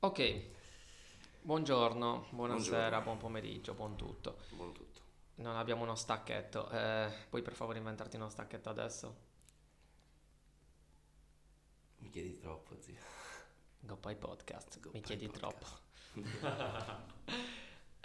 Ok, 0.00 0.42
buongiorno, 1.40 2.26
buonasera, 2.30 3.00
buon 3.00 3.16
pomeriggio, 3.16 3.72
buon 3.72 3.96
tutto. 3.96 4.36
Buon 4.50 4.72
tutto. 4.72 5.00
Non 5.36 5.56
abbiamo 5.56 5.82
uno 5.82 5.94
stacchetto. 5.94 6.68
Eh, 6.70 7.10
puoi 7.30 7.40
per 7.42 7.54
favore 7.54 7.78
inventarti 7.78 8.16
uno 8.16 8.28
stacchetto 8.28 8.68
adesso? 8.68 9.16
Mi 11.98 12.10
chiedi 12.10 12.36
troppo, 12.36 12.78
zio. 12.78 13.00
Goppai 13.80 14.16
Podcast, 14.16 14.80
Goppai 14.80 15.00
mi 15.00 15.06
chiedi 15.06 15.28
Podcast. 15.28 15.80
troppo. 16.12 17.14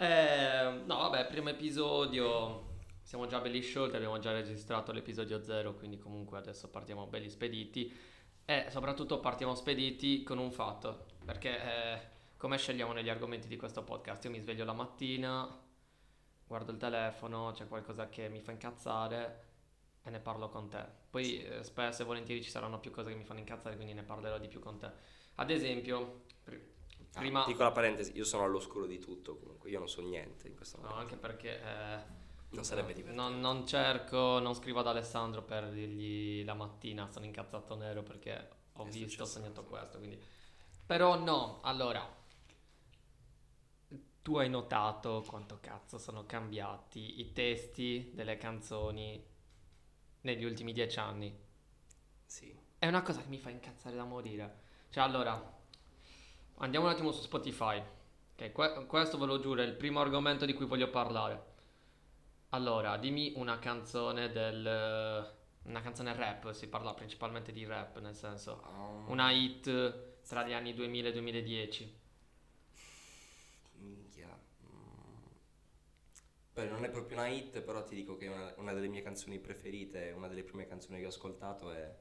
Eh, 0.02 0.82
no, 0.84 0.96
vabbè, 0.96 1.28
primo 1.28 1.50
episodio. 1.50 2.70
Siamo 3.02 3.26
già 3.26 3.38
belli 3.38 3.60
sciolti, 3.60 3.94
abbiamo 3.94 4.18
già 4.18 4.32
registrato 4.32 4.90
l'episodio 4.90 5.40
0, 5.44 5.74
quindi 5.74 5.96
comunque 5.96 6.38
adesso 6.38 6.68
partiamo 6.70 7.06
belli 7.06 7.28
spediti. 7.30 7.96
E 8.44 8.66
soprattutto 8.70 9.20
partiamo 9.20 9.54
spediti 9.54 10.24
con 10.24 10.38
un 10.38 10.50
fatto, 10.50 11.06
perché 11.24 11.60
eh, 11.94 12.00
come 12.36 12.58
scegliamo 12.58 12.92
negli 12.92 13.08
argomenti 13.08 13.48
di 13.48 13.56
questo 13.56 13.82
podcast? 13.84 14.24
Io 14.24 14.30
mi 14.30 14.40
sveglio 14.40 14.64
la 14.64 14.72
mattina, 14.72 15.48
guardo 16.46 16.72
il 16.72 16.78
telefono, 16.78 17.52
c'è 17.52 17.66
qualcosa 17.68 18.08
che 18.08 18.28
mi 18.28 18.40
fa 18.40 18.52
incazzare 18.52 19.44
e 20.02 20.10
ne 20.10 20.20
parlo 20.20 20.48
con 20.48 20.68
te. 20.68 20.84
Poi 21.10 21.42
eh, 21.44 21.64
spesso 21.64 22.02
e 22.02 22.04
volentieri 22.04 22.42
ci 22.42 22.50
saranno 22.50 22.80
più 22.80 22.90
cose 22.90 23.10
che 23.10 23.16
mi 23.16 23.24
fanno 23.24 23.40
incazzare, 23.40 23.76
quindi 23.76 23.94
ne 23.94 24.02
parlerò 24.02 24.38
di 24.38 24.48
più 24.48 24.60
con 24.60 24.78
te. 24.78 24.90
Ad 25.36 25.50
esempio, 25.50 26.24
Ah, 27.14 27.20
prima... 27.20 27.44
piccola 27.44 27.70
parentesi, 27.72 28.16
io 28.16 28.24
sono 28.24 28.44
all'oscuro 28.44 28.86
di 28.86 28.98
tutto 28.98 29.36
comunque, 29.36 29.70
io 29.70 29.78
non 29.78 29.88
so 29.88 30.00
niente 30.02 30.48
in 30.48 30.54
questo 30.56 30.78
No, 30.80 30.88
momento. 30.88 31.00
anche 31.00 31.16
perché 31.16 31.60
eh, 31.62 31.98
Non 32.50 32.64
sarebbe 32.64 32.92
divertente. 32.92 33.20
non, 33.20 33.40
non 33.40 33.66
cerco, 33.66 34.38
non 34.38 34.54
scrivo 34.54 34.80
ad 34.80 34.86
Alessandro 34.88 35.42
per 35.42 35.70
dirgli 35.70 36.44
la 36.44 36.54
mattina 36.54 37.08
sono 37.10 37.24
incazzato 37.24 37.74
nero 37.76 38.02
perché 38.02 38.48
ho 38.74 38.84
È 38.84 38.88
visto, 38.88 39.22
ho 39.22 39.26
sognato 39.26 39.64
questo. 39.64 39.98
Quindi... 39.98 40.20
Però 40.92 41.18
no, 41.18 41.60
allora, 41.62 42.06
tu 44.20 44.36
hai 44.36 44.50
notato 44.50 45.24
quanto 45.26 45.56
cazzo 45.58 45.96
sono 45.96 46.26
cambiati 46.26 47.18
i 47.20 47.32
testi 47.32 48.10
delle 48.12 48.36
canzoni 48.36 49.24
negli 50.20 50.44
ultimi 50.44 50.74
dieci 50.74 50.98
anni? 50.98 51.34
Sì. 52.26 52.54
È 52.76 52.86
una 52.86 53.00
cosa 53.00 53.22
che 53.22 53.28
mi 53.28 53.38
fa 53.38 53.48
incazzare 53.48 53.96
da 53.96 54.04
morire. 54.04 54.60
Cioè, 54.90 55.02
allora, 55.02 55.42
andiamo 56.56 56.84
un 56.84 56.92
attimo 56.92 57.10
su 57.10 57.22
Spotify. 57.22 57.82
Ok, 58.34 58.52
que- 58.52 58.84
questo 58.84 59.16
ve 59.16 59.24
lo 59.24 59.40
giuro, 59.40 59.62
è 59.62 59.64
il 59.64 59.72
primo 59.72 60.00
argomento 60.00 60.44
di 60.44 60.52
cui 60.52 60.66
voglio 60.66 60.90
parlare. 60.90 61.54
Allora, 62.50 62.98
dimmi 62.98 63.32
una 63.36 63.58
canzone 63.58 64.30
del... 64.30 65.40
Una 65.62 65.80
canzone 65.80 66.12
rap, 66.12 66.50
si 66.50 66.68
parla 66.68 66.92
principalmente 66.92 67.50
di 67.50 67.64
rap, 67.64 67.98
nel 68.00 68.14
senso... 68.14 68.62
Um, 68.66 69.08
Una 69.08 69.30
hit 69.30 70.10
tra 70.26 70.46
gli 70.46 70.52
anni 70.52 70.74
2000 70.74 71.08
e 71.08 71.12
2010. 71.12 72.00
Minchia. 73.78 74.28
Mm. 74.66 75.26
Beh, 76.54 76.68
non 76.68 76.84
è 76.84 76.90
proprio 76.90 77.18
una 77.18 77.28
hit, 77.28 77.60
però 77.60 77.82
ti 77.82 77.94
dico 77.94 78.16
che 78.16 78.28
una, 78.28 78.54
una 78.56 78.72
delle 78.72 78.88
mie 78.88 79.02
canzoni 79.02 79.38
preferite, 79.38 80.12
una 80.16 80.28
delle 80.28 80.44
prime 80.44 80.66
canzoni 80.66 80.98
che 80.98 81.06
ho 81.06 81.08
ascoltato 81.08 81.72
è 81.72 81.96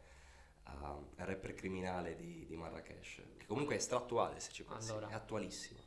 uh, 0.67 1.07
rapper 1.15 1.53
criminale 1.53 2.15
di, 2.15 2.45
di 2.45 2.55
Marrakesh, 2.55 3.21
che 3.37 3.45
comunque 3.45 3.75
è 3.75 3.79
stra-attuale 3.79 4.39
se 4.39 4.51
ci 4.51 4.63
pensi, 4.63 4.91
Allora. 4.91 5.09
è 5.09 5.13
attualissimo. 5.13 5.79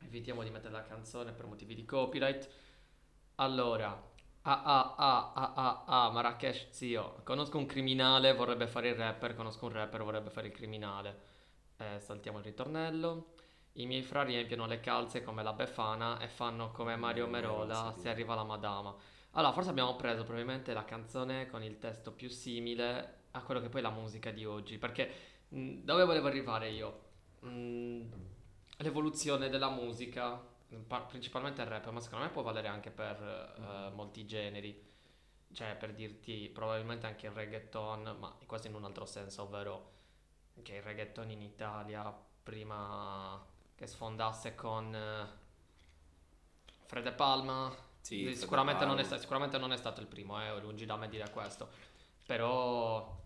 Evitiamo 0.00 0.42
di 0.42 0.50
mettere 0.50 0.72
la 0.72 0.84
canzone 0.84 1.32
per 1.32 1.46
motivi 1.46 1.74
di 1.74 1.84
copyright. 1.84 2.48
Allora, 3.36 3.90
ah 4.42 4.62
ah 4.62 4.94
ah 4.96 5.32
ah 5.34 5.52
ah 5.54 5.84
ah, 5.86 6.10
Marrakesh, 6.10 6.70
zio. 6.70 7.20
Conosco 7.24 7.58
un 7.58 7.66
criminale, 7.66 8.32
vorrebbe 8.32 8.66
fare 8.68 8.90
il 8.90 8.94
rapper. 8.94 9.34
Conosco 9.34 9.66
un 9.66 9.72
rapper, 9.72 10.02
vorrebbe 10.02 10.30
fare 10.30 10.46
il 10.46 10.52
criminale. 10.52 11.36
Eh, 11.78 12.00
saltiamo 12.00 12.38
il 12.38 12.44
ritornello. 12.44 13.34
I 13.74 13.86
miei 13.86 14.02
fra 14.02 14.22
riempiono 14.22 14.66
le 14.66 14.80
calze 14.80 15.22
come 15.22 15.42
la 15.42 15.52
Befana 15.52 16.18
e 16.18 16.28
fanno 16.28 16.70
come 16.72 16.96
Mario 16.96 17.26
Mm, 17.26 17.30
Merola 17.30 17.94
se 17.96 18.08
arriva 18.08 18.34
la 18.34 18.42
Madama. 18.44 18.94
Allora, 19.32 19.52
forse 19.52 19.70
abbiamo 19.70 19.94
preso 19.94 20.24
probabilmente 20.24 20.72
la 20.72 20.84
canzone 20.84 21.46
con 21.48 21.62
il 21.62 21.78
testo 21.78 22.12
più 22.12 22.28
simile 22.28 23.16
a 23.32 23.42
quello 23.42 23.60
che 23.60 23.68
poi 23.68 23.80
è 23.80 23.82
la 23.82 23.90
musica 23.90 24.30
di 24.32 24.44
oggi. 24.44 24.78
Perché 24.78 25.10
mh, 25.50 25.82
dove 25.84 26.04
volevo 26.04 26.26
arrivare 26.26 26.70
io? 26.70 27.06
Mm, 27.44 28.10
l'evoluzione 28.78 29.48
della 29.48 29.70
musica, 29.70 30.40
par- 30.86 31.06
principalmente 31.06 31.62
il 31.62 31.68
rap, 31.68 31.88
ma 31.90 32.00
secondo 32.00 32.24
me 32.24 32.30
può 32.32 32.42
valere 32.42 32.68
anche 32.68 32.90
per 32.90 33.22
eh, 33.56 33.94
molti 33.94 34.26
generi. 34.26 34.86
Cioè, 35.52 35.76
per 35.76 35.94
dirti, 35.94 36.50
probabilmente 36.52 37.06
anche 37.06 37.26
il 37.26 37.32
reggaeton, 37.32 38.16
ma 38.18 38.36
questo 38.46 38.66
in 38.68 38.74
un 38.74 38.84
altro 38.84 39.06
senso, 39.06 39.42
ovvero 39.42 39.96
che 40.62 40.74
il 40.76 40.82
reggaeton 40.82 41.30
in 41.30 41.42
Italia 41.42 42.12
prima 42.42 43.44
che 43.74 43.86
sfondasse 43.86 44.54
con 44.54 44.94
eh, 44.94 45.26
Fred 46.86 47.06
e 47.06 47.12
Palma, 47.12 47.74
Sì, 48.00 48.34
sicuramente, 48.34 48.84
non 48.84 49.02
sta- 49.04 49.18
sicuramente 49.18 49.58
non 49.58 49.72
è 49.72 49.76
stato 49.76 50.00
il 50.00 50.06
primo, 50.06 50.40
eh, 50.42 50.58
lungi 50.60 50.86
da 50.86 50.96
me 50.96 51.08
dire 51.08 51.28
questo. 51.30 51.68
Però, 52.26 53.16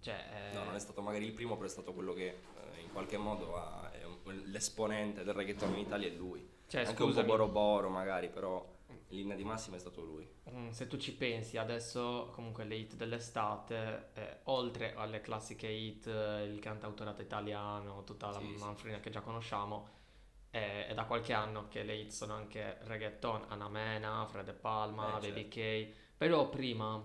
cioè, 0.00 0.50
eh, 0.50 0.54
No, 0.54 0.64
non 0.64 0.74
è 0.74 0.78
stato 0.78 1.00
magari 1.02 1.24
il 1.24 1.32
primo, 1.32 1.54
però 1.54 1.66
è 1.66 1.70
stato 1.70 1.92
quello 1.92 2.12
che 2.12 2.26
eh, 2.74 2.80
in 2.80 2.92
qualche 2.92 3.16
modo 3.16 3.56
ha- 3.56 3.90
è 3.92 4.04
un- 4.04 4.42
l'esponente 4.46 5.24
del 5.24 5.34
reggaeton 5.34 5.72
in 5.72 5.78
Italia 5.78 6.08
è 6.08 6.12
lui. 6.12 6.46
cioè, 6.68 6.80
Anche 6.80 6.90
un 6.90 6.96
po' 6.96 7.04
scusami. 7.06 7.26
Boro 7.26 7.48
Boro 7.48 7.88
magari, 7.88 8.28
però 8.28 8.64
in 9.08 9.16
linea 9.18 9.36
di 9.36 9.44
massima 9.44 9.76
è 9.76 9.78
stato 9.78 10.02
lui. 10.02 10.28
Mm, 10.50 10.70
Se 10.70 10.86
tu 10.86 10.96
ci 10.96 11.14
pensi, 11.14 11.56
adesso 11.58 12.30
comunque 12.34 12.64
le 12.64 12.76
hit 12.76 12.94
dell'estate, 12.94 14.10
eh, 14.14 14.36
oltre 14.44 14.94
alle 14.94 15.20
classiche 15.20 15.68
hit, 15.68 16.06
eh, 16.06 16.44
il 16.44 16.58
cantautorato 16.60 17.22
italiano, 17.22 18.04
tutta 18.04 18.30
la 18.30 18.38
Sì, 18.38 18.52
sì. 18.56 18.62
manfrina 18.64 19.00
che 19.00 19.10
già 19.10 19.20
conosciamo, 19.20 19.88
eh, 20.50 20.86
è 20.86 20.94
da 20.94 21.04
qualche 21.04 21.32
anno 21.32 21.68
che 21.68 21.82
le 21.82 21.94
hit 21.96 22.10
sono 22.10 22.34
anche 22.34 22.78
reggaeton, 22.82 23.46
Anamena, 23.48 24.26
Fred 24.26 24.48
e 24.48 24.52
Palma, 24.54 25.18
Beh, 25.18 25.28
Baby 25.28 25.48
K, 25.48 25.94
però 26.16 26.48
prima 26.48 27.02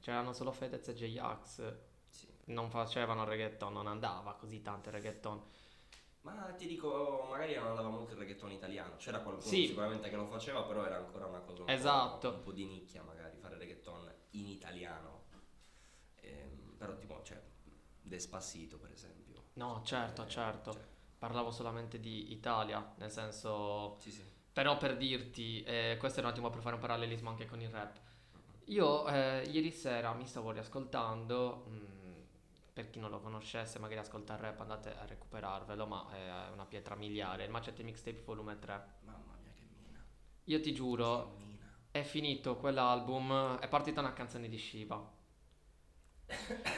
c'erano 0.00 0.32
solo 0.32 0.50
Fedez 0.52 0.88
e 0.88 0.94
J-Ax, 0.94 1.74
Sì. 2.08 2.26
non 2.46 2.70
facevano 2.70 3.24
reggaeton, 3.24 3.72
non 3.72 3.86
andava 3.86 4.34
così 4.34 4.62
tanto 4.62 4.88
il 4.88 4.94
reggaeton. 4.96 5.42
Ma 6.22 6.52
ti 6.56 6.66
dico, 6.66 7.26
magari 7.30 7.54
non 7.54 7.68
andava 7.68 7.88
molto 7.88 8.12
il 8.12 8.18
reggaeton 8.18 8.50
italiano. 8.52 8.96
C'era 8.96 9.20
qualcuno 9.20 9.46
Sì. 9.46 9.66
sicuramente 9.66 10.10
che 10.10 10.16
lo 10.16 10.26
faceva, 10.26 10.62
però 10.64 10.84
era 10.84 10.96
ancora 10.96 11.26
una 11.26 11.40
cosa 11.40 11.60
un, 11.60 11.66
po', 11.66 11.72
Esatto. 11.72 12.28
un 12.28 12.42
po' 12.42 12.52
di 12.52 12.66
nicchia, 12.66 13.02
magari 13.02 13.38
fare 13.38 13.56
reggaeton 13.56 14.12
in 14.32 14.46
italiano. 14.48 15.24
Ehm, 16.16 16.74
però 16.76 16.94
tipo, 16.96 17.22
cioè, 17.22 17.40
Despacito 18.02 18.78
per 18.78 18.90
esempio. 18.90 19.44
No, 19.54 19.82
certo, 19.84 20.24
Eh, 20.24 20.28
certo. 20.28 20.72
cioè, 20.72 20.88
Parlavo 21.18 21.50
solamente 21.50 22.00
di 22.00 22.32
Italia, 22.32 22.94
nel 22.96 23.10
senso... 23.10 23.96
sì, 24.00 24.10
sì. 24.10 24.24
Però 24.52 24.76
per 24.78 24.96
dirti, 24.96 25.62
eh, 25.62 25.96
questo 25.98 26.20
è 26.20 26.22
un 26.22 26.30
attimo 26.30 26.48
per 26.50 26.60
fare 26.60 26.74
un 26.76 26.80
parallelismo 26.80 27.28
anche 27.28 27.44
con 27.46 27.60
il 27.60 27.68
rap. 27.70 28.00
Io 28.64 29.06
eh, 29.06 29.42
ieri 29.50 29.70
sera 29.70 30.12
mi 30.14 30.26
stavo 30.26 30.50
riascoltando, 30.50 31.64
mh, 31.68 31.86
per 32.72 32.90
chi 32.90 32.98
non 32.98 33.10
lo 33.10 33.20
conoscesse, 33.20 33.78
magari 33.78 34.00
ascolta 34.00 34.34
il 34.34 34.40
rap, 34.40 34.60
andate 34.60 34.96
a 34.96 35.04
recuperarvelo, 35.04 35.86
ma 35.86 36.08
è 36.12 36.50
una 36.52 36.64
pietra 36.66 36.94
miliare. 36.94 37.44
Il 37.44 37.50
Macete 37.50 37.82
Mixtape 37.82 38.22
volume 38.24 38.58
3. 38.58 38.86
Mamma 39.04 39.36
mia 39.42 39.52
che 39.54 39.64
mina. 39.76 40.04
Io 40.44 40.60
ti 40.60 40.72
giuro, 40.72 41.36
è 41.90 42.02
finito 42.02 42.56
quell'album, 42.56 43.58
è 43.58 43.68
partita 43.68 44.00
una 44.00 44.12
canzone 44.12 44.48
di 44.48 44.58
Shiva. 44.58 45.12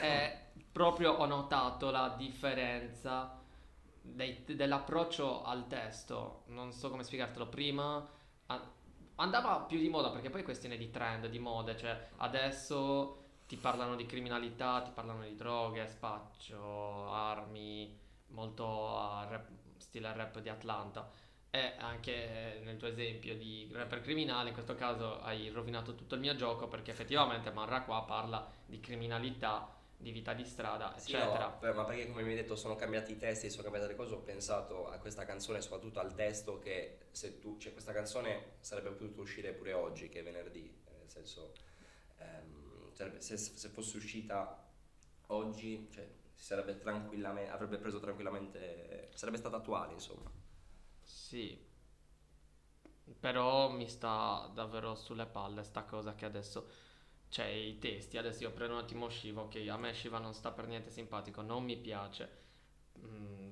E 0.01 0.39
proprio 0.71 1.13
ho 1.13 1.27
notato 1.27 1.91
la 1.91 2.15
differenza 2.17 3.41
dei- 4.01 4.45
dell'approccio 4.45 5.43
al 5.43 5.67
testo. 5.67 6.45
Non 6.47 6.73
so 6.73 6.91
come 6.91 7.05
spiegartelo. 7.05 7.49
Prima 7.49 8.09
a- 8.47 8.73
andava 9.17 9.61
più 9.63 9.79
di 9.79 9.89
moda 9.89 10.11
perché 10.11 10.31
poi 10.31 10.41
è 10.41 10.45
questione 10.45 10.77
di 10.77 10.91
trend, 10.91 11.27
di 11.27 11.39
mode. 11.39 11.77
Cioè, 11.77 12.09
adesso 12.17 13.22
ti 13.53 13.59
parlano 13.59 13.97
di 13.97 14.07
criminalità, 14.07 14.81
ti 14.81 14.93
parlano 14.95 15.25
di 15.25 15.37
droghe, 15.37 15.87
spaccio, 15.87 17.11
armi, 17.13 17.95
molto 18.29 18.97
a 18.97 19.27
rap- 19.29 19.51
stile 19.77 20.11
rap 20.15 20.39
di 20.39 20.49
Atlanta. 20.49 21.11
E 21.51 21.75
anche 21.77 22.61
nel 22.65 22.79
tuo 22.79 22.89
esempio 22.89 23.37
di 23.37 23.69
rapper 23.71 24.01
criminale, 24.01 24.49
in 24.49 24.55
questo 24.55 24.75
caso 24.75 25.21
hai 25.21 25.51
rovinato 25.51 25.95
tutto 25.95 26.15
il 26.15 26.23
mio 26.23 26.35
gioco 26.35 26.67
perché 26.67 26.93
effettivamente 26.93 27.51
Marra 27.51 27.83
qua 27.83 28.03
parla 28.05 28.51
di 28.65 28.81
criminalità, 28.81 29.69
di 29.99 30.13
vita 30.13 30.33
di 30.33 30.47
strada, 30.47 30.97
Sì, 30.97 31.13
eccetera. 31.13 31.59
no, 31.61 31.75
ma 31.75 31.85
perché 31.85 32.07
come 32.09 32.23
mi 32.23 32.31
hai 32.31 32.37
detto 32.37 32.57
sono 32.57 32.75
cambiati 32.75 33.13
i 33.13 33.19
testi, 33.19 33.51
sono 33.51 33.65
cambiate 33.65 33.89
le 33.89 33.97
cose, 33.97 34.15
ho 34.15 34.21
pensato 34.21 34.89
a 34.89 34.97
questa 34.97 35.27
canzone, 35.27 35.61
soprattutto 35.61 36.01
al 36.01 36.15
testo 36.15 36.59
che 36.59 37.01
se 37.11 37.39
tu, 37.39 37.59
cioè 37.59 37.73
questa 37.73 37.93
canzone 37.93 38.55
sarebbe 38.61 38.89
potuta 38.93 39.21
uscire 39.21 39.53
pure 39.53 39.75
oggi 39.75 40.09
che 40.09 40.21
è 40.21 40.23
venerdì, 40.23 40.75
eh, 40.87 40.97
nel 41.01 41.11
senso 41.11 41.53
ehm, 42.17 42.72
sarebbe- 42.93 43.21
se, 43.21 43.37
se 43.37 43.69
fosse 43.69 43.97
uscita 43.97 44.65
oggi, 45.29 45.89
cioè, 45.93 46.09
sarebbe 46.35 46.79
tranquillamente, 46.79 47.51
avrebbe 47.51 47.79
preso 47.79 48.01
tranquillamente, 48.01 49.11
sarebbe 49.15 49.37
stata 49.39 49.57
attuale 49.57 49.93
insomma. 49.93 50.31
Sì, 51.05 51.59
però 53.21 53.71
mi 53.71 53.89
sta 53.89 54.51
davvero 54.55 54.95
sulle 54.95 55.27
palle 55.27 55.63
sta 55.63 55.85
cosa 55.85 56.15
che 56.15 56.25
adesso 56.25 56.69
c'è 57.29 57.47
i 57.47 57.79
testi. 57.79 58.19
Adesso 58.19 58.43
io 58.43 58.53
prendo 58.53 58.75
un 58.75 58.81
attimo 58.81 59.09
Shiva, 59.09 59.43
ok, 59.43 59.67
a 59.69 59.77
me 59.77 59.93
Shiva 59.95 60.19
non 60.19 60.35
sta 60.35 60.51
per 60.53 60.67
niente 60.67 60.91
simpatico, 60.91 61.43
non 61.43 61.65
mi 61.65 61.77
piace. 61.77 62.41
Mm, 62.99 63.51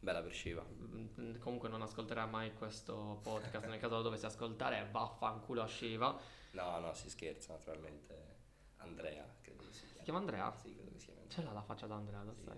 Bella 0.00 0.22
per 0.22 0.32
Shiva. 0.34 0.64
Mm, 0.64 1.38
Comunque 1.38 1.68
non 1.68 1.82
ascolterà 1.82 2.26
mai 2.26 2.54
questo 2.54 3.20
podcast. 3.22 3.66
Nel 3.66 3.78
caso 3.80 3.96
lo 3.96 4.02
dovessi 4.02 4.26
ascoltare, 4.26 4.88
vaffanculo 4.90 5.62
a 5.62 5.66
Shiva. 5.66 6.18
No, 6.52 6.78
no, 6.80 6.92
si 6.94 7.08
scherza, 7.08 7.52
naturalmente. 7.54 8.27
Andrea, 8.78 9.26
credo 9.42 9.64
che 9.64 9.72
si 9.72 9.80
chiami. 9.80 9.96
Si 9.98 10.02
chiama 10.04 10.18
Andrea? 10.20 10.52
Sì, 10.56 10.74
credo 10.74 10.90
che 10.92 10.98
si 10.98 11.06
chiami 11.06 11.28
Ce 11.28 11.42
l'ha 11.42 11.52
la 11.52 11.62
faccia 11.62 11.86
da 11.86 11.94
Andrea, 11.96 12.22
lo 12.22 12.34
Sì, 12.34 12.42
sai. 12.44 12.56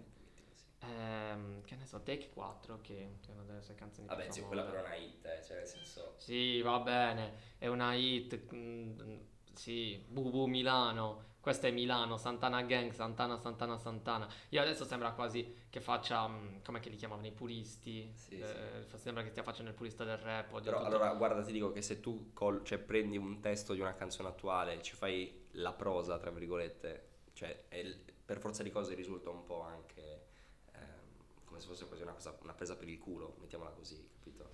sì. 0.54 0.64
Ehm, 0.82 1.62
che 1.64 1.76
ne 1.76 1.86
so, 1.86 2.02
Take 2.02 2.30
4, 2.30 2.80
che 2.80 3.18
è 3.26 3.30
una 3.32 3.42
delle 3.42 3.62
sue 3.62 3.74
canzoni 3.74 4.06
più 4.06 4.16
Vabbè, 4.16 4.30
sì, 4.30 4.40
famose. 4.40 4.46
quella 4.46 4.62
però 4.70 4.82
è 4.84 4.86
una 4.86 4.94
hit, 4.96 5.26
eh, 5.26 5.42
cioè 5.44 5.56
nel 5.58 5.66
senso... 5.66 6.14
Sì, 6.16 6.60
va 6.62 6.78
bene, 6.80 7.32
è 7.58 7.66
una 7.66 7.94
hit. 7.94 8.40
mm, 8.54 9.16
sì, 9.54 10.02
Bubu 10.08 10.46
Milano. 10.46 11.28
Questa 11.40 11.66
è 11.68 11.70
Milano, 11.70 12.18
Santana 12.18 12.62
Gang, 12.62 12.90
Santana, 12.92 13.38
Santana, 13.38 13.78
Santana. 13.78 14.28
Io 14.50 14.60
adesso 14.60 14.84
sembra 14.84 15.12
quasi 15.12 15.54
che 15.70 15.80
faccia, 15.80 16.28
mm, 16.28 16.58
come 16.62 16.80
che 16.80 16.90
li 16.90 16.96
chiamavano 16.96 17.26
i 17.26 17.32
puristi? 17.32 18.12
Sì, 18.14 18.38
Eh, 18.38 18.84
fa- 18.86 18.98
Sembra 18.98 19.22
che 19.22 19.30
stia 19.30 19.42
facendo 19.42 19.70
il 19.70 19.76
purista 19.76 20.04
del 20.04 20.18
rap. 20.18 20.48
Però 20.50 20.76
tutto. 20.76 20.84
allora, 20.84 21.14
guarda, 21.14 21.42
ti 21.42 21.52
dico 21.52 21.72
che 21.72 21.80
se 21.82 22.00
tu 22.00 22.32
col- 22.34 22.62
cioè, 22.64 22.78
prendi 22.78 23.16
un 23.16 23.40
testo 23.40 23.72
di 23.72 23.80
una 23.80 23.94
canzone 23.94 24.28
attuale 24.28 24.82
ci 24.82 24.94
fai 24.94 25.39
la 25.52 25.72
prosa, 25.72 26.18
tra 26.18 26.30
virgolette, 26.30 27.08
cioè 27.32 27.64
il- 27.72 28.02
per 28.24 28.38
forza 28.38 28.62
di 28.62 28.70
cose 28.70 28.94
risulta 28.94 29.30
un 29.30 29.44
po' 29.44 29.62
anche 29.62 30.28
ehm, 30.72 31.44
come 31.44 31.60
se 31.60 31.66
fosse 31.66 31.86
quasi 31.86 32.02
una, 32.02 32.12
cosa, 32.12 32.36
una 32.42 32.54
presa 32.54 32.76
per 32.76 32.88
il 32.88 32.98
culo, 32.98 33.36
mettiamola 33.40 33.70
così, 33.70 34.08
capito? 34.14 34.48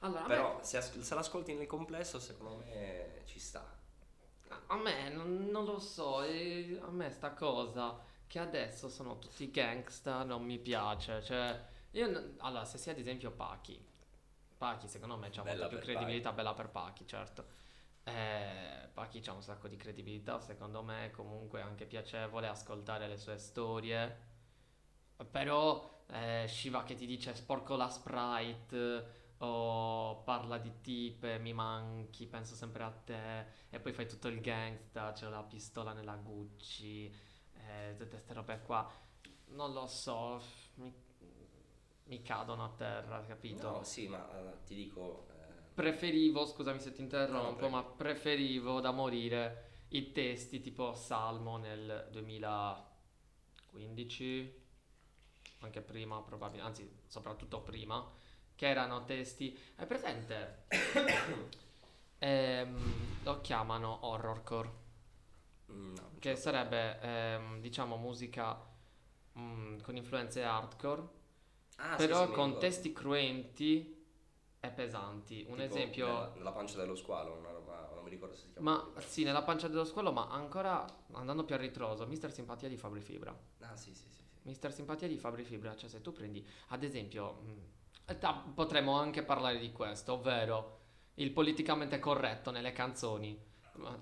Allora, 0.00 0.24
a 0.24 0.28
me- 0.28 0.34
Però 0.34 0.60
se, 0.62 0.76
as- 0.78 0.98
se 1.00 1.14
l'ascolti 1.14 1.54
nel 1.54 1.66
complesso, 1.66 2.18
secondo 2.20 2.56
me 2.64 3.22
ci 3.26 3.38
sta. 3.38 3.76
A 4.68 4.76
me 4.76 5.08
non, 5.10 5.48
non 5.50 5.64
lo 5.64 5.78
so, 5.78 6.22
e 6.22 6.78
a 6.82 6.90
me 6.90 7.10
sta 7.10 7.32
cosa 7.32 7.98
che 8.26 8.38
adesso 8.38 8.88
sono 8.88 9.18
tutti 9.18 9.50
gangsta 9.50 10.22
non 10.24 10.42
mi 10.44 10.58
piace, 10.58 11.22
cioè 11.22 11.66
io 11.92 12.34
allora 12.38 12.64
se 12.64 12.78
sia 12.78 12.92
ad 12.92 12.98
esempio 12.98 13.30
Pachi, 13.30 13.82
Pachi 14.58 14.88
secondo 14.88 15.16
me 15.16 15.30
c'ha 15.30 15.42
Bella 15.42 15.62
molta 15.62 15.68
più 15.68 15.78
credibilità, 15.86 16.32
bella 16.32 16.54
per 16.54 16.68
Pachi, 16.70 17.06
certo. 17.06 17.46
Eh, 18.14 18.88
Pachi 18.92 19.20
c'ha 19.20 19.32
un 19.32 19.42
sacco 19.42 19.68
di 19.68 19.76
credibilità, 19.76 20.40
secondo 20.40 20.82
me 20.82 21.06
è 21.06 21.10
comunque 21.10 21.60
anche 21.60 21.86
piacevole 21.86 22.48
ascoltare 22.48 23.06
le 23.06 23.16
sue 23.16 23.38
storie. 23.38 24.26
Però 25.30 26.04
eh, 26.08 26.46
Shiva 26.48 26.82
che 26.82 26.94
ti 26.94 27.06
dice 27.06 27.34
sporco 27.34 27.76
la 27.76 27.88
Sprite 27.88 29.26
o 29.38 30.22
parla 30.24 30.58
di 30.58 30.80
tipe, 30.80 31.38
mi 31.38 31.52
manchi, 31.52 32.26
penso 32.26 32.56
sempre 32.56 32.82
a 32.82 32.90
te 32.90 33.46
e 33.70 33.78
poi 33.78 33.92
fai 33.92 34.08
tutto 34.08 34.26
il 34.26 34.40
gangsta, 34.40 35.12
c'è 35.12 35.28
la 35.28 35.44
pistola 35.44 35.92
nella 35.92 36.16
Gucci, 36.16 37.06
eh, 37.52 37.94
tutte 37.96 38.10
queste 38.10 38.32
robe 38.32 38.60
qua. 38.62 38.90
Non 39.50 39.72
lo 39.72 39.86
so, 39.86 40.42
mi, 40.74 40.92
mi 42.04 42.22
cadono 42.22 42.64
a 42.64 42.70
terra, 42.70 43.24
capito? 43.24 43.70
No, 43.70 43.82
sì, 43.84 44.08
ma 44.08 44.28
eh, 44.36 44.64
ti 44.64 44.74
dico... 44.74 45.27
Preferivo, 45.78 46.44
scusami 46.44 46.80
se 46.80 46.90
ti 46.90 47.00
No, 47.00 47.02
interrompo, 47.02 47.54
prego. 47.54 47.68
ma 47.68 47.84
preferivo 47.84 48.80
da 48.80 48.90
morire 48.90 49.84
i 49.90 50.10
testi 50.10 50.60
tipo 50.60 50.92
Salmo 50.94 51.56
nel 51.56 52.08
2015, 52.10 54.60
anche 55.60 55.80
prima 55.80 56.20
probabilmente, 56.22 56.82
anzi 56.82 56.90
soprattutto 57.06 57.60
prima, 57.60 58.04
che 58.56 58.66
erano 58.66 59.04
testi... 59.04 59.56
Hai 59.76 59.86
presente? 59.86 60.64
Ehm, 62.20 63.20
lo 63.22 63.40
chiamano 63.40 64.04
horrorcore, 64.06 64.70
mm, 65.70 65.94
no, 65.94 66.10
che 66.18 66.34
sarebbe 66.34 66.98
ehm, 67.00 67.60
diciamo 67.60 67.96
musica 67.96 68.60
mm, 69.38 69.78
con 69.82 69.96
influenze 69.96 70.42
hardcore, 70.42 71.08
Ah, 71.76 71.96
sì, 71.98 72.06
però 72.06 72.24
sì, 72.24 72.30
mi 72.30 72.34
con 72.34 72.58
testi 72.58 72.92
cruenti 72.92 73.97
e 74.60 74.70
pesanti. 74.70 75.44
Un 75.48 75.56
Tipo 75.56 75.62
esempio... 75.62 76.06
Nella, 76.06 76.32
nella 76.34 76.52
pancia 76.52 76.78
dello 76.78 76.96
squalo, 76.96 77.34
una 77.34 77.50
roba, 77.50 77.90
non 77.94 78.02
mi 78.02 78.10
ricordo 78.10 78.34
se 78.34 78.46
si 78.46 78.52
chiama 78.52 78.72
Ma 78.72 79.00
sì, 79.00 79.22
nella 79.24 79.42
pancia 79.42 79.68
dello 79.68 79.84
squalo, 79.84 80.12
ma 80.12 80.28
ancora 80.28 80.84
andando 81.12 81.44
più 81.44 81.54
a 81.54 81.58
ritroso, 81.58 82.06
Mister 82.06 82.32
Simpatia 82.32 82.68
di 82.68 82.76
Fabri 82.76 83.00
Fibra. 83.00 83.36
Ah, 83.60 83.76
sì, 83.76 83.94
sì, 83.94 84.08
sì. 84.08 84.10
sì. 84.10 84.22
Mister 84.42 84.72
Simpatia 84.72 85.06
di 85.08 85.18
Fabri 85.18 85.44
Fibra, 85.44 85.76
cioè 85.76 85.88
se 85.88 86.00
tu 86.00 86.12
prendi, 86.12 86.44
ad 86.68 86.82
esempio, 86.82 87.32
mh, 88.04 88.18
ta- 88.18 88.44
potremmo 88.54 88.92
anche 88.98 89.22
parlare 89.22 89.58
di 89.58 89.72
questo, 89.72 90.14
ovvero 90.14 90.76
il 91.14 91.30
politicamente 91.30 91.98
corretto 91.98 92.50
nelle 92.50 92.72
canzoni. 92.72 93.38
Ma 93.74 93.96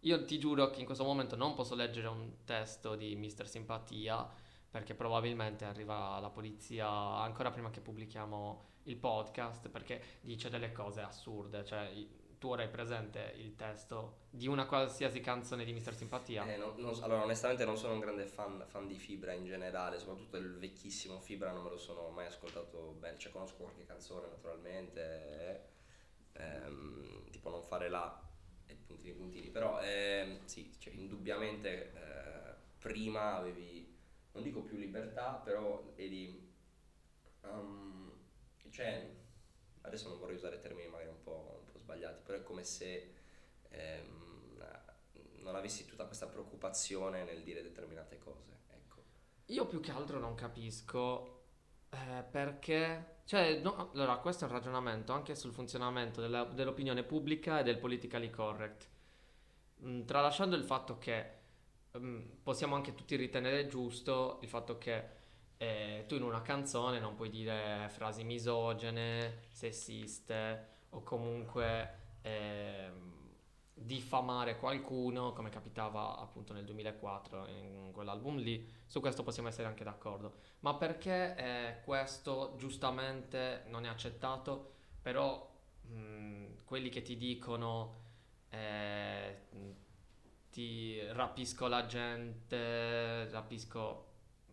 io 0.00 0.24
ti 0.24 0.38
giuro 0.38 0.70
che 0.70 0.80
in 0.80 0.86
questo 0.86 1.04
momento 1.04 1.36
non 1.36 1.54
posso 1.54 1.74
leggere 1.74 2.08
un 2.08 2.44
testo 2.44 2.96
di 2.96 3.14
Mister 3.16 3.46
Simpatia 3.46 4.28
perché 4.70 4.94
probabilmente 4.94 5.64
arriva 5.64 6.18
la 6.20 6.30
polizia 6.30 6.88
ancora 6.88 7.50
prima 7.50 7.70
che 7.70 7.80
pubblichiamo 7.80 8.68
il 8.84 8.96
podcast 8.96 9.68
perché 9.68 10.02
dice 10.20 10.48
delle 10.50 10.72
cose 10.72 11.00
assurde, 11.00 11.64
cioè 11.64 11.90
tu 12.38 12.48
ora 12.48 12.62
hai 12.62 12.68
presente 12.70 13.34
il 13.36 13.54
testo 13.54 14.20
di 14.30 14.46
una 14.48 14.64
qualsiasi 14.66 15.20
canzone 15.20 15.64
di 15.64 15.72
Mister 15.72 15.94
Simpatia? 15.94 16.46
Eh, 16.46 16.56
non- 16.56 16.74
non- 16.78 16.98
allora, 17.02 17.22
onestamente 17.22 17.64
non 17.66 17.76
sono 17.76 17.94
un 17.94 18.00
grande 18.00 18.24
fan, 18.26 18.64
fan 18.66 18.86
di 18.86 18.96
Fibra 18.96 19.32
in 19.32 19.44
generale, 19.44 19.98
soprattutto 19.98 20.38
il 20.38 20.56
vecchissimo 20.58 21.20
Fibra 21.20 21.52
non 21.52 21.62
me 21.64 21.70
lo 21.70 21.76
sono 21.76 22.08
mai 22.08 22.26
ascoltato 22.26 22.96
bene, 22.98 23.18
cioè 23.18 23.30
conosco 23.32 23.56
qualche 23.58 23.84
canzone 23.84 24.28
naturalmente, 24.28 25.68
eh, 26.32 26.42
ehm, 26.42 27.30
tipo 27.30 27.50
Non 27.50 27.62
fare 27.62 27.88
la 27.90 28.22
e 28.66 28.74
puntini 28.74 29.12
puntini, 29.14 29.48
però 29.50 29.80
ehm, 29.80 30.44
sì, 30.46 30.72
cioè, 30.78 30.94
indubbiamente 30.94 31.92
eh, 31.92 32.54
prima 32.78 33.36
avevi, 33.36 33.94
non 34.32 34.42
dico 34.42 34.62
più 34.62 34.78
libertà, 34.78 35.40
però 35.44 35.92
eri, 35.96 36.48
um, 37.42 38.09
cioè, 38.70 39.08
adesso 39.82 40.08
non 40.08 40.18
vorrei 40.18 40.36
usare 40.36 40.58
termini 40.58 40.88
magari 40.88 41.08
un 41.10 41.22
po', 41.22 41.62
un 41.64 41.72
po' 41.72 41.78
sbagliati, 41.78 42.22
però 42.22 42.38
è 42.38 42.42
come 42.42 42.64
se 42.64 43.14
ehm, 43.68 44.20
non 45.42 45.54
avessi 45.56 45.86
tutta 45.86 46.04
questa 46.04 46.26
preoccupazione 46.26 47.24
nel 47.24 47.42
dire 47.42 47.62
determinate 47.62 48.18
cose, 48.18 48.60
ecco. 48.68 49.02
Io 49.46 49.66
più 49.66 49.80
che 49.80 49.90
altro 49.90 50.18
non 50.18 50.34
capisco 50.34 51.38
eh, 51.90 52.22
perché... 52.30 53.18
Cioè, 53.24 53.60
no, 53.60 53.90
allora, 53.92 54.16
questo 54.18 54.44
è 54.44 54.48
un 54.48 54.54
ragionamento 54.54 55.12
anche 55.12 55.34
sul 55.36 55.52
funzionamento 55.52 56.20
della- 56.20 56.44
dell'opinione 56.44 57.04
pubblica 57.04 57.60
e 57.60 57.62
del 57.62 57.78
politically 57.78 58.30
correct. 58.30 58.88
Mm, 59.84 60.04
tralasciando 60.04 60.56
il 60.56 60.64
fatto 60.64 60.98
che 60.98 61.38
mm, 61.96 62.20
possiamo 62.42 62.74
anche 62.74 62.94
tutti 62.94 63.16
ritenere 63.16 63.66
giusto 63.66 64.38
il 64.42 64.48
fatto 64.48 64.78
che 64.78 65.18
eh, 65.62 66.04
tu 66.08 66.14
in 66.14 66.22
una 66.22 66.40
canzone 66.40 66.98
non 67.00 67.14
puoi 67.16 67.28
dire 67.28 67.86
frasi 67.90 68.24
misogene, 68.24 69.42
sessiste 69.50 70.68
o 70.90 71.02
comunque 71.02 71.98
ehm, 72.22 73.34
diffamare 73.74 74.56
qualcuno 74.56 75.34
come 75.34 75.50
capitava 75.50 76.16
appunto 76.16 76.54
nel 76.54 76.64
2004 76.64 77.46
in 77.48 77.90
quell'album 77.92 78.38
lì. 78.38 78.66
Su 78.86 79.00
questo 79.00 79.22
possiamo 79.22 79.48
essere 79.48 79.68
anche 79.68 79.84
d'accordo. 79.84 80.32
Ma 80.60 80.74
perché 80.76 81.34
eh, 81.36 81.80
questo 81.84 82.54
giustamente 82.56 83.64
non 83.66 83.84
è 83.84 83.88
accettato? 83.88 84.72
Però 85.02 85.46
mh, 85.82 86.64
quelli 86.64 86.88
che 86.88 87.02
ti 87.02 87.18
dicono 87.18 87.96
eh, 88.48 89.36
ti 90.50 90.98
rapisco 91.12 91.66
la 91.68 91.84
gente 91.86 93.28
rapisco 93.30 94.06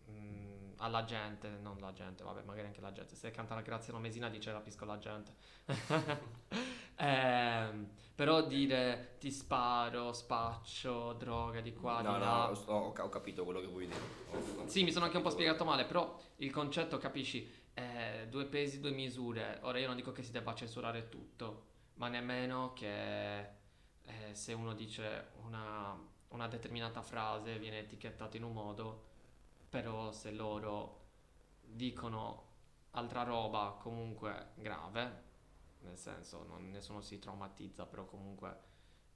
mh, 0.06 0.37
alla 0.78 1.04
gente 1.04 1.50
non 1.62 1.78
la 1.80 1.92
gente 1.94 2.24
vabbè 2.24 2.44
magari 2.44 2.68
anche 2.68 2.82
la 2.82 2.92
gente 2.92 3.16
se 3.16 3.32
canta 3.32 3.56
la 3.56 3.62
Graziano 3.62 4.00
Mesina 4.00 4.30
dice 4.30 4.52
rapisco 4.52 4.86
la 4.86 4.98
gente 4.98 5.34
Ehm, 7.00 7.90
però 8.16 8.48
dire 8.48 9.18
ti 9.20 9.30
sparo, 9.30 10.12
spaccio, 10.14 11.14
droga 11.14 11.62
di 11.62 11.74
qua, 11.74 12.02
no, 12.02 12.14
di 12.14 12.18
no, 12.20 12.24
là. 12.26 12.52
ho, 12.52 12.94
ho- 12.98 13.10
capito 13.10 13.44
quello 13.44 13.60
che 13.60 13.68
vuoi 13.68 13.86
dire. 13.86 14.00
Ho- 14.32 14.68
Sì, 14.68 14.84
mi 14.84 14.92
sono 14.92 15.06
anche 15.06 15.18
un 15.18 15.24
po' 15.24 15.30
spiegato 15.30 15.64
male, 15.64 15.86
però 15.86 16.20
il 16.38 16.52
concetto, 16.52 16.98
capisci, 16.98 17.48
è 17.74 18.26
due 18.30 18.46
pesi, 18.46 18.80
due 18.80 18.90
misure. 18.92 19.60
Ora 19.62 19.78
io 19.78 19.86
non 19.88 19.96
dico 19.96 20.12
che 20.12 20.24
si 20.24 20.32
debba 20.32 20.56
censurare 20.56 21.08
tutto, 21.10 21.66
ma 21.96 22.08
nemmeno 22.08 22.74
che 22.74 23.40
eh, 23.40 23.50
se 24.32 24.54
uno 24.54 24.74
dice 24.74 25.28
una, 25.44 25.96
una 26.30 26.48
determinata 26.48 27.04
frase 27.04 27.60
viene 27.60 27.80
etichettato 27.80 28.38
in 28.38 28.44
un 28.44 28.54
modo, 28.54 29.04
però 29.70 30.12
se 30.12 30.32
loro 30.32 31.06
dicono 31.62 32.46
altra 32.92 33.24
roba 33.24 33.78
comunque 33.80 34.52
grave, 34.56 35.26
nel 35.82 35.98
senso 35.98 36.44
non, 36.44 36.70
nessuno 36.70 37.02
si 37.02 37.20
traumatizza, 37.20 37.86
però 37.86 38.06
comunque 38.06 38.60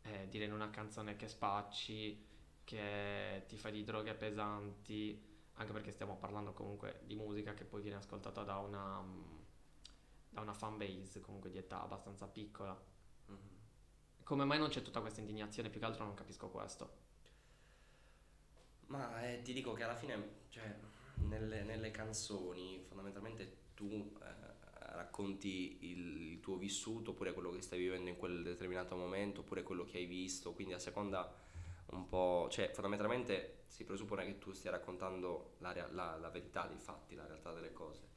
eh, 0.02 0.28
dire 0.30 0.46
in 0.46 0.54
una 0.54 0.70
canzone 0.70 1.16
che 1.16 1.28
spacci, 1.28 2.28
che 2.64 3.44
ti 3.48 3.58
fai 3.58 3.72
di 3.72 3.84
droghe 3.84 4.14
pesanti, 4.14 5.30
anche 5.54 5.74
perché 5.74 5.92
stiamo 5.92 6.18
parlando 6.18 6.54
comunque 6.54 7.02
di 7.06 7.16
musica 7.16 7.54
che 7.54 7.66
poi 7.66 7.82
viene 7.82 7.98
ascoltata 7.98 8.44
da 8.44 8.58
una, 8.58 9.04
da 10.30 10.42
una 10.42 10.54
fan 10.54 10.78
base 10.78 11.22
comunque 11.22 11.50
di 11.50 11.58
età 11.58 11.82
abbastanza 11.82 12.28
piccola. 12.28 12.80
Mhm. 13.28 13.60
Come 14.24 14.46
mai 14.46 14.60
non 14.60 14.70
c'è 14.70 14.82
tutta 14.82 15.02
questa 15.02 15.20
indignazione? 15.20 15.70
Più 15.70 15.80
che 15.80 15.86
altro 15.86 16.06
non 16.06 16.14
capisco 16.14 16.50
questo. 16.50 17.10
Ma 18.92 19.26
eh, 19.26 19.42
ti 19.42 19.54
dico 19.54 19.72
che 19.72 19.84
alla 19.84 19.96
fine, 19.96 20.22
cioè, 20.50 20.76
nelle, 21.30 21.64
nelle 21.64 21.92
canzoni, 21.92 22.84
fondamentalmente 22.86 23.70
tu, 23.74 24.18
eh, 24.22 24.96
racconti 24.96 25.78
il, 25.90 26.32
il 26.34 26.40
tuo 26.42 26.58
vissuto, 26.58 27.12
oppure 27.12 27.32
quello 27.32 27.52
che 27.52 27.62
stai 27.62 27.80
vivendo 27.80 28.10
in 28.10 28.18
quel 28.18 28.44
determinato 28.44 28.98
momento, 28.98 29.42
oppure 29.42 29.64
quello 29.64 29.86
che 29.86 29.98
hai 29.98 30.06
visto, 30.06 30.52
quindi 30.52 30.74
a 30.74 30.80
seconda 30.80 31.34
un 31.92 32.06
po', 32.06 32.50
cioè 32.52 32.72
fondamentalmente 32.72 33.64
si 33.68 33.86
presuppone 33.86 34.26
che 34.26 34.38
tu 34.38 34.52
stia 34.52 34.72
raccontando 34.72 35.56
la, 35.60 35.74
la, 35.92 36.18
la 36.18 36.30
verità 36.30 36.68
dei 36.68 36.78
fatti, 36.78 37.16
la 37.16 37.26
realtà 37.26 37.54
delle 37.54 37.72
cose. 37.72 38.10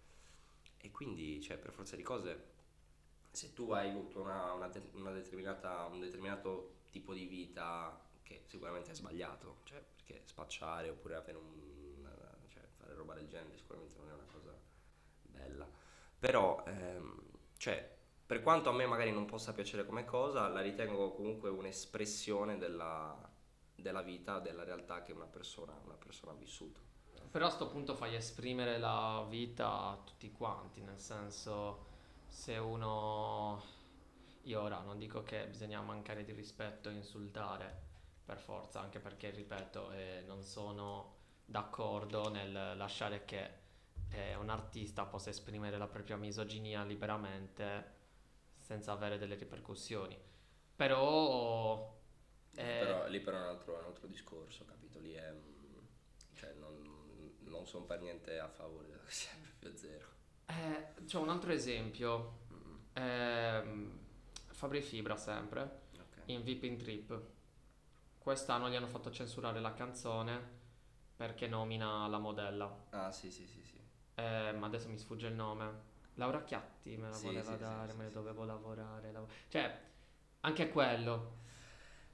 E 0.79 0.91
quindi, 0.91 1.41
cioè, 1.41 1.57
per 1.57 1.71
forza 1.71 1.95
di 1.95 2.03
cose, 2.03 2.53
se 3.31 3.53
tu 3.53 3.71
hai 3.71 3.91
avuto 3.91 4.21
una, 4.21 4.53
una 4.55 4.71
una 4.95 5.11
un 5.87 6.01
determinato 6.01 6.73
tipo 6.91 7.15
di 7.15 7.27
vita 7.27 8.04
che 8.25 8.43
sicuramente 8.47 8.91
è 8.91 8.95
sbagliato, 8.95 9.59
cioè, 9.63 9.81
perché 9.81 10.23
spacciare 10.25 10.89
oppure 10.89 11.15
avere 11.15 11.39
un, 11.39 12.11
cioè, 12.49 12.63
fare 12.77 12.95
roba 12.95 13.15
del 13.15 13.29
genere 13.29 13.57
sicuramente 13.57 13.95
non 13.99 14.09
è 14.09 14.13
una 14.15 14.27
cosa 14.33 14.53
bella. 15.23 15.69
Però, 16.19 16.65
ehm, 16.67 17.23
cioè, 17.59 17.97
per 18.27 18.43
quanto 18.43 18.71
a 18.71 18.73
me 18.73 18.87
magari 18.87 19.13
non 19.13 19.27
possa 19.27 19.53
piacere 19.53 19.85
come 19.85 20.05
cosa, 20.05 20.49
la 20.49 20.61
ritengo 20.61 21.13
comunque 21.13 21.51
un'espressione 21.51 22.57
della, 22.57 23.17
della 23.75 24.03
vita, 24.03 24.41
della 24.41 24.65
realtà 24.65 25.03
che 25.03 25.13
una 25.13 25.27
persona, 25.27 25.79
una 25.85 25.95
persona 25.95 26.33
ha 26.33 26.37
vissuto. 26.37 26.81
Però 27.31 27.47
a 27.47 27.51
sto 27.51 27.69
punto 27.69 27.95
fai 27.95 28.15
esprimere 28.15 28.79
la 28.79 29.27
vita 29.29 29.69
a 29.69 30.01
tutti 30.05 30.31
quanti, 30.33 30.81
nel 30.81 30.99
senso 30.99 31.87
se 32.29 32.57
uno... 32.57 33.63
Io 34.43 34.61
ora 34.61 34.81
non 34.81 34.99
dico 34.99 35.23
che 35.23 35.47
bisogna 35.47 35.81
mancare 35.81 36.25
di 36.25 36.33
rispetto 36.33 36.89
e 36.91 36.93
insultare 36.93 37.84
per 38.25 38.39
forza, 38.39 38.81
anche 38.81 39.01
perché, 39.01 39.31
ripeto, 39.31 39.91
eh, 39.93 40.23
non 40.27 40.43
sono 40.43 41.13
d'accordo 41.45 42.29
nel 42.31 42.77
lasciare 42.77 43.25
che 43.25 43.51
eh, 44.11 44.35
un 44.37 44.49
artista 44.51 45.05
possa 45.05 45.31
esprimere 45.31 45.77
la 45.79 45.87
propria 45.89 46.17
misoginia 46.17 46.83
liberamente 46.85 47.93
senza 48.59 48.93
avere 48.93 49.19
delle 49.19 49.35
ripercussioni. 49.37 50.19
Però... 50.77 52.01
eh, 52.55 52.77
Però 52.79 53.07
lì 53.09 53.21
però 53.21 53.39
è 53.39 53.41
un 53.43 53.47
altro, 53.49 53.79
un 53.79 53.85
altro 53.85 54.07
discorso, 54.07 54.65
capito? 54.65 54.99
Lì 55.01 55.13
è... 55.13 55.31
mm, 55.33 55.79
Cioè, 56.35 56.53
non, 56.55 57.37
non 57.41 57.67
sono 57.67 57.85
per 57.85 58.01
niente 58.01 58.39
a 58.39 58.49
favore 58.49 58.89
della 58.89 59.03
sia 59.09 59.33
proprio 59.61 59.77
zero. 59.77 60.07
eh, 60.47 60.95
c'ho 61.07 61.21
un 61.21 61.29
altro 61.31 61.53
esempio. 61.53 62.43
Mm, 62.53 62.77
Ehm, 62.95 63.99
Fabri 64.51 64.81
Fibra 64.83 65.17
sempre. 65.17 65.83
ok. 65.99 66.23
in 66.27 66.43
Vipin 66.43 66.77
Trip. 66.77 67.21
Quest'anno 68.25 68.71
gli 68.71 68.75
hanno 68.75 68.87
fatto 68.87 69.11
censurare 69.11 69.61
la 69.61 69.75
canzone 69.75 70.63
perché 71.15 71.47
nomina 71.47 72.07
la 72.07 72.19
modella. 72.19 72.75
Ah, 72.93 73.13
sì, 73.13 73.31
sì, 73.31 73.47
sì, 73.47 73.63
sì. 73.63 73.79
Eh, 74.15 74.53
ma 74.59 74.65
adesso 74.67 74.89
mi 74.89 74.97
sfugge 74.97 75.27
il 75.27 75.35
nome. 75.35 75.93
Laura 76.15 76.43
Chiatti 76.43 76.97
me 76.97 77.11
la 77.11 77.17
Sì, 77.19 77.27
voleva 77.27 77.53
sì, 77.53 77.59
dare, 77.59 77.91
sì, 77.93 77.99
me 77.99 78.05
ne 78.05 78.11
dovevo 78.11 78.45
lavorare. 78.45 79.13
lav- 79.13 79.31
Cioè, 79.49 79.79
anche 80.41 80.71
quello. 80.71 81.43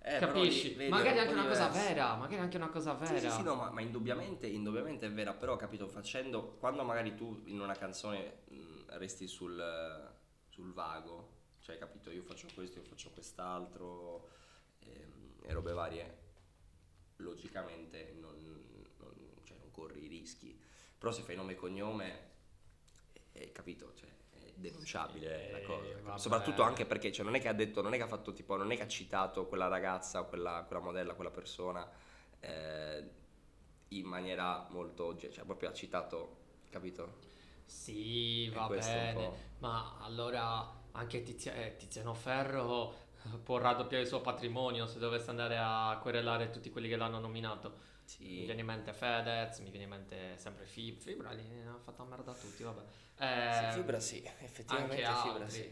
Eh, 0.01 0.19
capisci? 0.19 0.69
lì, 0.71 0.75
vedi, 0.75 0.91
magari 0.91 1.19
anche 1.21 1.31
un 1.31 1.37
po' 1.37 1.41
una 1.43 1.49
cosa 1.51 1.69
diverso. 1.69 1.89
vera, 1.89 2.15
magari 2.17 2.41
anche 2.41 2.57
una 2.57 2.69
cosa 2.71 2.95
vera. 2.95 3.15
Sì, 3.19 3.29
sì, 3.29 3.31
sì, 3.31 3.43
no, 3.45 3.55
ma, 3.55 3.71
ma 3.71 3.81
indubbiamente, 3.81 4.47
indubbiamente 4.49 5.07
è 5.07 5.13
vera, 5.13 5.33
però 5.35 5.55
capito, 5.55 5.87
facendo, 5.87 6.57
quando 6.59 6.83
magari 6.83 7.15
tu 7.15 7.41
in 7.45 7.61
una 7.61 7.75
canzone 7.75 8.41
mh, 8.49 8.97
resti 8.99 9.29
sul, 9.29 9.63
sul 10.49 10.73
vago, 10.73 11.37
cioè 11.61 11.79
capito, 11.79 12.11
io 12.11 12.23
faccio 12.23 12.49
questo, 12.55 12.79
io 12.79 12.85
faccio 12.85 13.11
quest'altro 13.11 14.29
ehm, 14.81 15.20
e 15.43 15.53
robe 15.53 15.73
varie, 15.73 16.19
logicamente 17.17 18.15
non, 18.19 18.35
non- 18.99 19.17
cioè, 19.45 19.59
non 19.59 19.71
corri 19.71 20.05
i 20.05 20.09
rischi, 20.09 20.59
però 20.99 21.13
se 21.13 21.23
fai 21.23 21.37
nome 21.37 21.53
e 21.53 21.57
cognome, 21.57 22.29
è, 23.33 23.53
capito, 23.53 23.93
cioè, 23.95 24.09
è 24.31 24.53
denunciabile 24.57 25.51
la 25.51 25.59
Eh, 25.59 25.63
cosa, 25.63 25.99
vabbè. 26.03 26.19
soprattutto 26.19 26.63
anche 26.63 26.87
perché 26.87 27.13
cioè, 27.13 27.25
non 27.25 27.35
è 27.35 27.41
che 27.41 27.49
ha 27.49 27.53
detto, 27.53 27.83
non 27.83 27.95
è 27.95 27.97
che 27.97 28.03
ha 28.03 28.07
fatto 28.09 28.33
tipo, 28.33 28.57
non 28.57 28.71
è 28.73 28.77
che 28.77 28.83
ha 28.83 28.89
citato 28.89 29.47
quella 29.47 29.69
ragazza, 29.69 30.23
quella, 30.25 30.65
quella 30.67 30.83
modella, 30.83 31.15
quella 31.15 31.31
persona 31.31 31.89
eh, 32.41 33.11
in 33.89 34.07
maniera 34.07 34.67
molto, 34.71 35.17
cioè 35.19 35.45
proprio 35.45 35.71
ha 35.71 35.73
citato, 35.73 36.37
capito? 36.71 37.29
Sì, 37.65 38.49
va 38.51 38.67
è 38.67 38.75
bene. 38.75 39.31
Ma 39.59 39.99
allora 40.01 40.79
anche 40.93 41.23
Tizia- 41.23 41.55
eh, 41.55 41.77
Tiziano 41.77 42.15
Ferro 42.15 42.95
può 43.43 43.59
raddoppiare 43.59 44.03
il 44.03 44.09
suo 44.09 44.21
patrimonio 44.21 44.87
se 44.87 44.99
dovesse 44.99 45.31
andare 45.31 45.57
a 45.59 45.99
querelare 46.01 46.51
tutti 46.51 46.71
quelli 46.71 46.89
che 46.89 46.97
l'hanno 46.97 47.19
nominato. 47.19 47.89
Mi 48.33 48.45
Sì, 48.45 48.45
viene 48.45 48.61
in 48.61 48.67
mente 48.67 48.93
Fedez, 48.93 49.59
mi 49.61 49.71
viene 49.71 49.85
in 49.85 49.91
mente 49.91 50.37
sempre 50.39 50.67
Fib- 50.67 51.01
Fibra, 51.01 51.33
lì 51.33 51.45
ha 51.67 51.79
fatto 51.79 52.05
merda 52.05 52.33
a 52.33 52.35
tutti, 52.35 52.63
vabbè. 52.63 52.83
Eh, 53.17 53.53
sì, 53.73 53.79
fibra 53.79 54.01
sì, 54.01 54.17
anche 54.27 54.45
effettivamente 54.45 55.05
altri, 55.05 55.25
fibra 55.31 55.49
sì. 55.49 55.71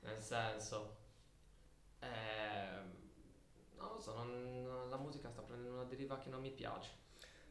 nel 0.00 0.20
senso, 0.20 0.96
ehm, 2.00 2.92
non 3.76 3.92
lo 3.92 4.00
so, 4.00 4.14
non- 4.14 4.88
la 4.88 4.96
musica 4.96 5.30
sta 5.30 5.42
prendendo 5.42 5.76
una 5.78 5.84
deriva 5.88 6.18
che 6.18 6.28
non 6.30 6.40
mi 6.40 6.50
piace. 6.50 6.90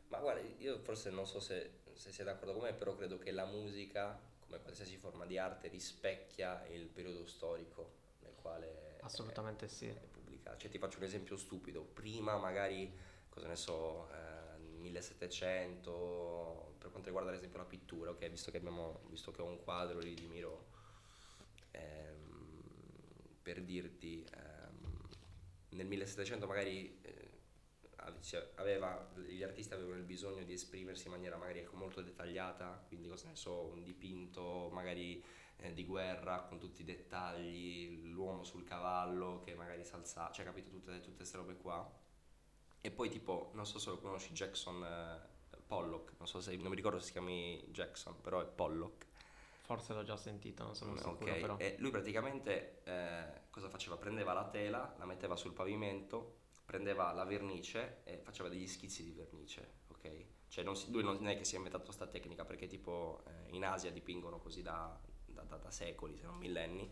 Ma 0.07 0.19
guarda, 0.19 0.41
io 0.59 0.79
forse 0.79 1.09
non 1.09 1.25
so 1.27 1.39
se, 1.39 1.81
se 1.93 2.11
sei 2.11 2.25
d'accordo 2.25 2.53
con 2.53 2.63
me, 2.63 2.73
però 2.73 2.95
credo 2.95 3.17
che 3.17 3.31
la 3.31 3.45
musica, 3.45 4.17
come 4.39 4.59
qualsiasi 4.61 4.97
forma 4.97 5.25
di 5.25 5.37
arte, 5.37 5.67
rispecchia 5.67 6.65
il 6.67 6.87
periodo 6.87 7.25
storico 7.25 7.95
nel 8.19 8.33
quale 8.35 8.86
Assolutamente 9.07 9.67
sì. 9.67 9.87
è 9.87 10.07
pubblicata. 10.11 10.57
Cioè 10.57 10.69
ti 10.69 10.77
faccio 10.77 10.99
un 10.99 11.05
esempio 11.05 11.37
stupido, 11.37 11.83
prima 11.83 12.37
magari, 12.37 12.93
cosa 13.29 13.47
ne 13.47 13.55
so, 13.55 14.09
eh, 14.11 14.59
1700, 14.59 16.75
per 16.77 16.89
quanto 16.89 17.07
riguarda 17.07 17.31
ad 17.31 17.37
esempio 17.37 17.59
la 17.59 17.65
pittura, 17.65 18.11
ok, 18.11 18.29
visto 18.29 18.51
che, 18.51 18.57
abbiamo, 18.57 19.01
visto 19.09 19.31
che 19.31 19.41
ho 19.41 19.45
un 19.45 19.63
quadro 19.63 19.99
lì 19.99 20.13
di 20.13 20.27
Miro, 20.27 20.67
ehm, 21.71 22.61
per 23.41 23.63
dirti, 23.63 24.25
ehm, 24.33 24.95
nel 25.69 25.85
1700 25.85 26.47
magari 26.47 26.99
eh, 27.01 27.29
ave- 27.97 28.51
aveva, 28.55 29.09
gli 29.15 29.43
artisti 29.43 29.73
avevano 29.73 29.97
il 29.97 30.03
bisogno 30.03 30.43
di 30.43 30.53
esprimersi 30.53 31.07
in 31.07 31.13
maniera 31.13 31.37
magari 31.37 31.59
ecco, 31.59 31.75
molto 31.75 32.01
dettagliata, 32.01 32.83
quindi 32.87 33.07
cosa 33.07 33.27
ne 33.29 33.35
so, 33.35 33.65
un 33.67 33.83
dipinto 33.83 34.69
magari 34.71 35.23
eh, 35.57 35.73
di 35.73 35.85
guerra 35.85 36.41
con 36.43 36.59
tutti 36.59 36.81
i 36.81 36.85
dettagli, 36.85 38.01
l'uomo 38.11 38.43
sul 38.43 38.63
cavallo 38.63 39.41
che 39.43 39.55
magari 39.55 39.83
si 39.83 39.93
alza, 39.93 40.31
cioè 40.31 40.45
capito 40.45 40.69
tutte, 40.69 40.99
tutte 41.01 41.15
queste 41.17 41.37
robe 41.37 41.57
qua. 41.57 41.89
E 42.81 42.91
poi 42.91 43.09
tipo, 43.09 43.51
non 43.53 43.65
so 43.65 43.79
se 43.79 43.89
lo 43.89 43.97
conosci, 43.99 44.33
Jackson 44.33 44.83
eh, 44.83 45.57
Pollock, 45.67 46.13
non 46.19 46.27
so 46.27 46.39
se, 46.41 46.55
non 46.57 46.69
mi 46.69 46.75
ricordo 46.75 46.99
se 46.99 47.05
si 47.07 47.11
chiami 47.11 47.63
Jackson, 47.71 48.21
però 48.21 48.41
è 48.41 48.45
Pollock. 48.45 49.05
Forse 49.61 49.93
l'ho 49.93 50.03
già 50.03 50.17
sentito, 50.17 50.63
non 50.63 50.75
sono 50.75 50.95
Mm, 50.95 50.97
sicuro 50.97 51.35
ok, 51.35 51.37
però. 51.37 51.59
E 51.59 51.75
lui 51.79 51.89
praticamente 51.91 52.81
eh, 52.83 53.41
cosa 53.49 53.69
faceva? 53.69 53.97
Prendeva 53.97 54.33
la 54.33 54.47
tela, 54.49 54.93
la 54.97 55.05
metteva 55.05 55.35
sul 55.35 55.53
pavimento, 55.53 56.35
prendeva 56.65 57.11
la 57.13 57.23
vernice 57.23 58.01
e 58.03 58.17
faceva 58.19 58.47
degli 58.49 58.67
schizzi 58.67 59.03
di 59.03 59.11
vernice, 59.11 59.79
ok? 59.87 60.25
Cioè 60.49 60.63
non 60.63 60.75
si- 60.75 60.91
lui 60.91 61.03
non 61.03 61.25
è 61.27 61.35
che 61.37 61.43
si 61.45 61.55
è 61.55 61.57
inventato 61.57 61.85
questa 61.85 62.07
tecnica 62.07 62.45
perché 62.45 62.67
tipo 62.67 63.23
eh, 63.25 63.55
in 63.55 63.65
Asia 63.65 63.91
dipingono 63.91 64.37
così 64.39 64.61
da, 64.61 64.99
da- 65.43 65.57
da- 65.57 65.71
secoli, 65.71 66.17
se 66.17 66.25
non 66.25 66.37
millenni. 66.37 66.89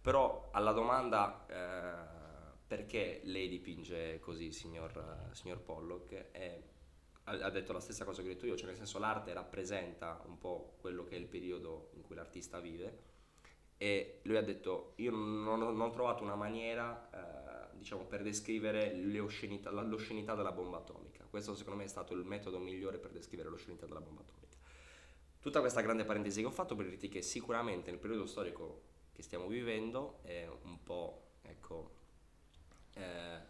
Però 0.00 0.48
alla 0.52 0.72
domanda 0.72 1.46
eh, 1.46 2.54
perché 2.66 3.20
lei 3.24 3.48
dipinge 3.48 4.18
così, 4.20 4.50
signor, 4.52 5.28
signor 5.32 5.60
Pollock, 5.60 6.28
eh, 6.32 6.62
ha 7.24 7.50
detto 7.50 7.72
la 7.72 7.80
stessa 7.80 8.04
cosa 8.04 8.20
che 8.22 8.28
ho 8.28 8.32
detto 8.32 8.46
io, 8.46 8.56
cioè 8.56 8.66
nel 8.66 8.76
senso 8.76 8.98
l'arte 8.98 9.32
rappresenta 9.32 10.20
un 10.26 10.38
po' 10.38 10.74
quello 10.80 11.04
che 11.04 11.14
è 11.14 11.18
il 11.18 11.26
periodo 11.26 11.90
in 11.94 12.02
cui 12.02 12.16
l'artista 12.16 12.58
vive 12.58 13.10
e 13.76 14.20
lui 14.24 14.36
ha 14.36 14.42
detto 14.42 14.92
io 14.96 15.10
non, 15.10 15.58
non 15.58 15.80
ho 15.80 15.90
trovato 15.90 16.22
una 16.22 16.34
maniera 16.34 17.70
eh, 17.72 17.76
diciamo 17.76 18.04
per 18.04 18.22
descrivere 18.22 18.94
le 18.94 19.18
oscenità- 19.20 19.70
la- 19.70 19.82
l'oscenità 19.82 20.34
della 20.34 20.52
bomba 20.52 20.78
atomica 20.78 21.24
questo 21.28 21.54
secondo 21.54 21.78
me 21.78 21.84
è 21.84 21.88
stato 21.88 22.12
il 22.14 22.24
metodo 22.24 22.58
migliore 22.58 22.98
per 22.98 23.10
descrivere 23.10 23.48
l'oscenità 23.48 23.86
della 23.86 24.00
bomba 24.00 24.22
atomica 24.22 24.51
tutta 25.42 25.60
questa 25.60 25.82
grande 25.82 26.04
parentesi 26.06 26.40
che 26.40 26.46
ho 26.46 26.50
fatto 26.50 26.74
per 26.74 26.88
dirti 26.88 27.08
che 27.10 27.20
sicuramente 27.20 27.90
nel 27.90 28.00
periodo 28.00 28.24
storico 28.26 28.82
che 29.12 29.22
stiamo 29.22 29.46
vivendo 29.48 30.20
è 30.22 30.48
un 30.62 30.82
po' 30.82 31.32
ecco 31.42 31.90
eh, 32.94 33.40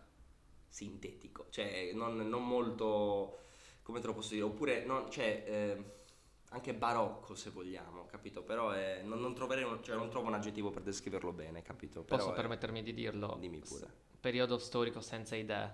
sintetico 0.69 1.47
cioè 1.51 1.93
non, 1.93 2.17
non 2.17 2.47
molto 2.47 3.39
come 3.83 4.01
te 4.01 4.07
lo 4.07 4.15
posso 4.15 4.33
dire 4.35 4.45
oppure 4.45 4.85
non, 4.85 5.11
cioè, 5.11 5.45
eh, 5.47 5.85
anche 6.51 6.75
barocco 6.75 7.35
se 7.35 7.51
vogliamo 7.51 8.07
capito 8.07 8.43
però 8.43 8.71
è- 8.71 9.03
non, 9.03 9.21
non 9.21 9.35
troverei 9.35 9.65
un- 9.65 9.83
cioè, 9.83 9.97
non 9.97 10.09
trovo 10.11 10.29
un 10.29 10.35
aggettivo 10.35 10.71
per 10.71 10.83
descriverlo 10.83 11.33
bene 11.33 11.63
capito 11.63 12.03
Posso 12.03 12.23
Però 12.25 12.33
è- 12.33 12.37
permettermi 12.37 12.83
di 12.83 12.95
dirlo? 12.95 13.37
dimmi 13.39 13.59
pure 13.61 13.87
S- 13.87 13.89
Periodo 14.23 14.57
storico 14.59 15.01
senza 15.01 15.35
idee. 15.35 15.73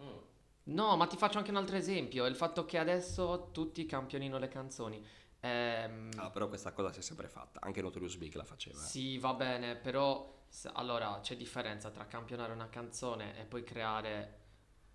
Mm. 0.00 0.16
No, 0.64 0.96
ma 0.96 1.06
ti 1.06 1.16
faccio 1.16 1.38
anche 1.38 1.50
un 1.50 1.56
altro 1.58 1.76
esempio, 1.76 2.26
il 2.26 2.34
fatto 2.34 2.64
che 2.64 2.76
adesso 2.78 3.50
tutti 3.52 3.86
campionino 3.86 4.38
le 4.38 4.48
canzoni. 4.48 5.04
Ehm, 5.44 6.10
Ah, 6.16 6.30
però 6.30 6.48
questa 6.48 6.72
cosa 6.72 6.92
si 6.92 7.00
è 7.00 7.02
sempre 7.02 7.28
fatta, 7.28 7.60
anche 7.62 7.82
Notorious 7.82 8.16
Big 8.16 8.34
la 8.34 8.44
faceva. 8.44 8.76
eh. 8.80 8.86
Sì, 8.86 9.18
va 9.18 9.34
bene, 9.34 9.74
però 9.76 10.40
allora 10.74 11.18
c'è 11.20 11.36
differenza 11.36 11.90
tra 11.90 12.06
campionare 12.06 12.52
una 12.52 12.68
canzone 12.68 13.38
e 13.38 13.44
poi 13.44 13.64
creare, 13.64 14.40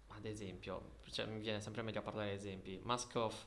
ad 0.09 0.25
esempio, 0.25 0.99
cioè 1.11 1.25
mi 1.25 1.39
viene 1.39 1.59
sempre 1.61 1.81
meglio 1.81 1.99
a 1.99 2.03
parlare 2.03 2.29
di 2.29 2.35
esempi. 2.35 2.79
Mask 2.83 3.15
Off 3.15 3.45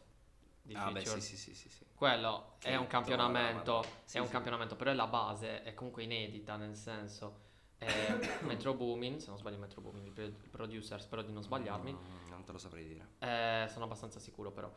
di 0.62 0.74
Ah, 0.74 0.90
beh, 0.90 1.04
sì, 1.04 1.20
sì, 1.20 1.36
sì, 1.36 1.54
sì. 1.54 1.84
Quello 1.94 2.56
Che 2.58 2.68
è 2.68 2.72
un 2.76 2.82
insomma, 2.82 2.88
campionamento, 2.90 3.84
sì, 4.04 4.16
è 4.18 4.20
un 4.20 4.26
sì. 4.26 4.32
campionamento, 4.32 4.76
però 4.76 4.90
è 4.90 4.94
la 4.94 5.06
base, 5.06 5.62
è 5.62 5.72
comunque 5.74 6.02
inedita, 6.02 6.56
nel 6.56 6.76
senso 6.76 7.48
Metro 8.44 8.74
Boomin, 8.74 9.18
se 9.20 9.28
non 9.28 9.38
sbaglio 9.38 9.56
Metro 9.56 9.80
Boomin, 9.80 10.04
il 10.04 10.12
pro- 10.12 10.30
producer, 10.50 11.00
spero 11.00 11.22
di 11.22 11.32
non 11.32 11.42
sbagliarmi, 11.42 11.92
Mm, 11.92 12.28
non 12.28 12.44
te 12.44 12.52
lo 12.52 12.58
saprei 12.58 12.84
dire. 12.86 13.08
eh, 13.20 13.68
sono 13.70 13.84
abbastanza 13.86 14.18
sicuro 14.20 14.50
però. 14.52 14.70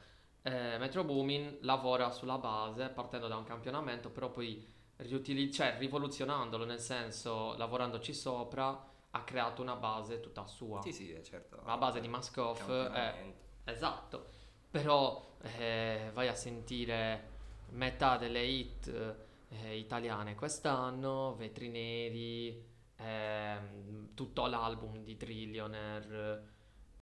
Eh, 0.46 0.78
Metro 0.78 1.04
Boomin 1.06 1.60
lavora 1.62 2.12
sulla 2.12 2.38
base 2.38 2.90
partendo 2.90 3.28
da 3.28 3.38
un 3.38 3.46
campionamento, 3.46 4.10
però 4.10 4.30
poi 4.30 4.66
riutili- 4.98 5.52
cioè, 5.52 5.78
rivoluzionandolo, 5.78 6.66
nel 6.66 6.80
senso 6.80 7.56
lavorandoci 7.56 8.14
sopra, 8.14 8.92
ha 9.12 9.24
creato 9.24 9.62
una 9.62 9.76
base 9.76 10.20
tutta 10.20 10.46
sua. 10.46 10.82
Sì, 10.82 10.92
sì, 10.92 11.14
eh, 11.14 11.24
certo. 11.24 11.62
La 11.66 11.78
base 11.78 12.02
di 12.02 12.08
Maskoff 12.08 12.58
Campionamento. 12.58 13.42
Esatto, 13.66 14.30
però 14.70 15.36
eh, 15.42 16.10
vai 16.14 16.28
a 16.28 16.36
sentire 16.36 17.32
metà 17.70 18.18
delle 18.18 18.44
hit 18.44 19.16
eh, 19.50 19.78
italiane 19.78 20.36
quest'anno, 20.36 21.36
Vetri 21.36 21.70
Neri, 21.70 22.66
ehm, 22.98 24.14
tutto 24.14 24.46
l'album 24.48 25.04
di 25.04 25.16
Trillionaire, 25.16 26.50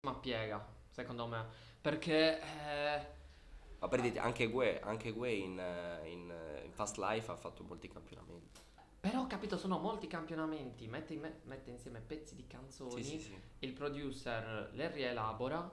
ma 0.02 0.14
piega, 0.14 0.64
secondo 0.90 1.26
me, 1.26 1.46
perché 1.80 2.40
eh, 2.40 3.06
Ma 3.80 3.88
per 3.88 4.00
dirti, 4.02 4.18
anche 4.18 4.46
Gue, 4.48 4.80
anche 4.80 5.10
Gue 5.12 5.32
in, 5.32 5.58
eh, 5.58 6.08
in, 6.08 6.30
eh, 6.30 6.64
in 6.64 6.72
Fast 6.72 6.98
Life 6.98 7.30
ha 7.30 7.36
fatto 7.36 7.62
molti 7.64 7.88
campionamenti. 7.88 8.60
però 9.00 9.22
ho 9.22 9.26
capito 9.26 9.56
sono 9.56 9.78
molti 9.78 10.06
campionamenti, 10.06 10.86
mette, 10.86 11.14
in 11.14 11.20
me- 11.20 11.40
mette 11.44 11.70
insieme 11.70 12.00
pezzi 12.00 12.34
di 12.36 12.46
canzoni, 12.46 13.02
Sì, 13.02 13.18
sì, 13.18 13.20
sì. 13.20 13.40
il 13.60 13.72
producer 13.72 14.68
le 14.74 14.90
rielabora 14.90 15.70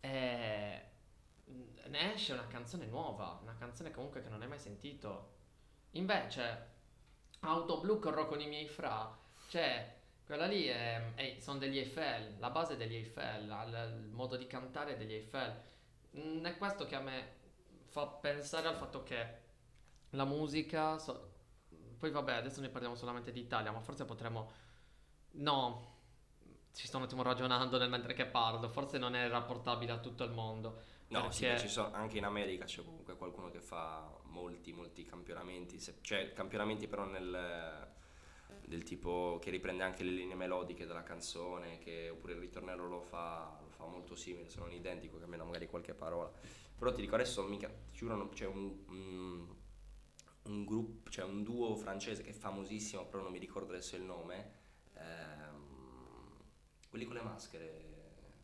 e 0.00 0.84
ne 1.86 2.12
esce 2.14 2.32
una 2.32 2.46
canzone 2.48 2.86
nuova, 2.86 3.38
una 3.42 3.54
canzone 3.56 3.92
comunque 3.92 4.22
che 4.22 4.28
non 4.28 4.42
hai 4.42 4.48
mai 4.48 4.58
sentito. 4.58 5.38
Invece, 5.92 6.68
Auto 7.40 7.78
Blu 7.78 8.00
corro 8.00 8.26
con 8.26 8.40
i 8.40 8.48
miei 8.48 8.66
fra, 8.68 9.16
cioè, 9.48 9.98
quella 10.26 10.46
lì 10.46 10.64
è, 10.66 11.14
è- 11.14 11.36
sono 11.38 11.58
degli 11.58 11.78
Eiffel, 11.78 12.36
la 12.38 12.50
base 12.50 12.76
degli 12.76 12.94
Eiffel, 12.96 13.44
il, 13.44 14.00
il 14.04 14.10
modo 14.10 14.36
di 14.36 14.46
cantare 14.48 14.96
degli 14.96 15.12
Eiffel. 15.12 15.68
Mm, 16.18 16.44
È 16.44 16.56
questo 16.56 16.86
che 16.86 16.94
a 16.96 17.00
me 17.00 17.38
fa 17.88 18.06
pensare 18.06 18.68
al 18.68 18.76
fatto 18.76 19.02
che 19.02 19.38
la 20.10 20.24
musica, 20.24 20.98
so- 20.98 21.28
poi 21.98 22.10
vabbè, 22.10 22.32
adesso 22.34 22.60
ne 22.60 22.68
parliamo 22.68 22.94
solamente 22.96 23.32
d'Italia, 23.32 23.70
ma 23.72 23.80
forse 23.80 24.04
potremmo, 24.04 24.50
no, 25.32 25.98
ci 26.72 26.86
sto 26.86 26.96
un 26.96 27.04
attimo 27.04 27.22
ragionando 27.22 27.78
nel 27.78 27.90
mentre 27.90 28.14
che 28.14 28.26
parlo, 28.26 28.68
forse 28.68 28.98
non 28.98 29.14
è 29.14 29.28
rapportabile 29.28 29.92
a 29.92 29.98
tutto 29.98 30.24
il 30.24 30.30
mondo. 30.32 30.82
No, 31.08 31.30
sì, 31.30 31.44
perché- 31.46 31.60
ci 31.62 31.68
sono, 31.68 31.92
anche 31.92 32.18
in 32.18 32.24
America 32.24 32.64
c'è 32.64 32.84
comunque 32.84 33.16
qualcuno 33.16 33.50
che 33.50 33.60
fa 33.60 34.08
molti, 34.24 34.72
molti 34.72 35.04
campionamenti, 35.04 35.78
se- 35.80 35.98
cioè 36.02 36.32
campionamenti 36.32 36.86
però 36.86 37.04
nel, 37.04 37.88
del 38.64 38.82
tipo 38.84 39.38
che 39.40 39.50
riprende 39.50 39.82
anche 39.82 40.04
le 40.04 40.10
linee 40.12 40.36
melodiche 40.36 40.86
della 40.86 41.02
canzone, 41.02 41.78
che, 41.78 42.10
oppure 42.10 42.34
il 42.34 42.40
ritornello 42.40 42.86
lo 42.86 43.00
fa, 43.00 43.59
fa 43.80 43.86
molto 43.86 44.14
simile, 44.14 44.48
se 44.48 44.58
non 44.60 44.70
identico, 44.72 45.18
cambiando 45.18 45.46
magari 45.46 45.66
qualche 45.66 45.94
parola. 45.94 46.30
Però 46.76 46.92
ti 46.92 47.00
dico 47.00 47.14
adesso, 47.14 47.42
mica, 47.44 47.70
giuro, 47.92 48.28
c'è 48.28 48.46
un, 48.46 48.74
un, 48.88 49.46
un 50.44 50.64
gruppo, 50.64 51.08
c'è 51.10 51.24
un 51.24 51.42
duo 51.42 51.74
francese 51.76 52.22
che 52.22 52.30
è 52.30 52.34
famosissimo, 52.34 53.06
però 53.06 53.22
non 53.22 53.32
mi 53.32 53.38
ricordo 53.38 53.72
adesso 53.72 53.96
il 53.96 54.02
nome, 54.02 54.52
ehm, 54.94 56.36
quelli 56.88 57.04
con 57.04 57.14
le 57.14 57.22
maschere. 57.22 57.88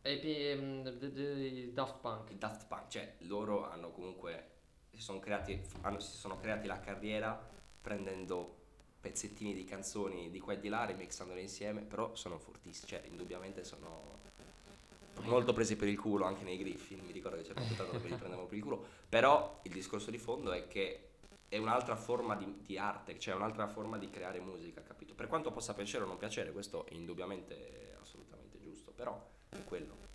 E 0.01 0.19
pi- 0.19 0.61
mm, 0.61 0.81
d- 0.81 1.11
d- 1.11 1.71
Daft 1.73 1.99
Punk. 1.99 2.33
Daft 2.33 2.67
Punk, 2.67 2.87
cioè 2.87 3.15
loro 3.19 3.65
hanno 3.69 3.91
comunque 3.91 4.51
si 4.91 5.01
sono 5.01 5.19
creati, 5.19 5.59
hanno- 5.81 5.99
si 5.99 6.17
sono 6.17 6.37
creati 6.37 6.67
la 6.67 6.79
carriera 6.79 7.55
prendendo 7.81 8.55
pezzettini 8.99 9.53
di 9.53 9.63
canzoni 9.63 10.29
di 10.29 10.39
qua 10.39 10.53
e 10.53 10.59
di 10.59 10.69
là, 10.69 10.85
remixandole 10.85 11.41
insieme, 11.41 11.81
però 11.81 12.15
sono 12.15 12.37
fortissimi, 12.37 12.87
cioè 12.87 13.03
indubbiamente 13.07 13.63
sono 13.63 14.19
molto 15.23 15.53
presi 15.53 15.75
per 15.75 15.87
il 15.87 15.99
culo 15.99 16.25
anche 16.25 16.43
nei 16.43 16.57
griffi, 16.57 16.95
mi 16.95 17.11
ricordo 17.11 17.37
che 17.37 17.43
c'è 17.43 17.51
una 17.51 17.65
puntata 17.65 17.91
dove 17.91 18.07
li 18.07 18.15
prendevano 18.15 18.47
per 18.47 18.57
il 18.57 18.63
culo, 18.63 18.85
però 19.07 19.59
il 19.63 19.71
discorso 19.71 20.11
di 20.11 20.17
fondo 20.17 20.51
è 20.51 20.67
che 20.67 21.09
è 21.49 21.57
un'altra 21.57 21.95
forma 21.95 22.35
di, 22.35 22.63
di 22.65 22.77
arte, 22.77 23.17
cioè 23.17 23.35
un'altra 23.35 23.67
forma 23.67 23.97
di 23.97 24.09
creare 24.09 24.39
musica, 24.39 24.81
capito? 24.81 25.13
Per 25.13 25.27
quanto 25.27 25.51
possa 25.51 25.73
piacere 25.73 26.03
o 26.03 26.07
non 26.07 26.17
piacere, 26.17 26.51
questo 26.51 26.85
è 26.85 26.93
indubbiamente 26.93 27.97
assolutamente 28.01 28.59
giusto, 28.59 28.91
però 28.91 29.19
è 29.49 29.63
quello. 29.63 30.05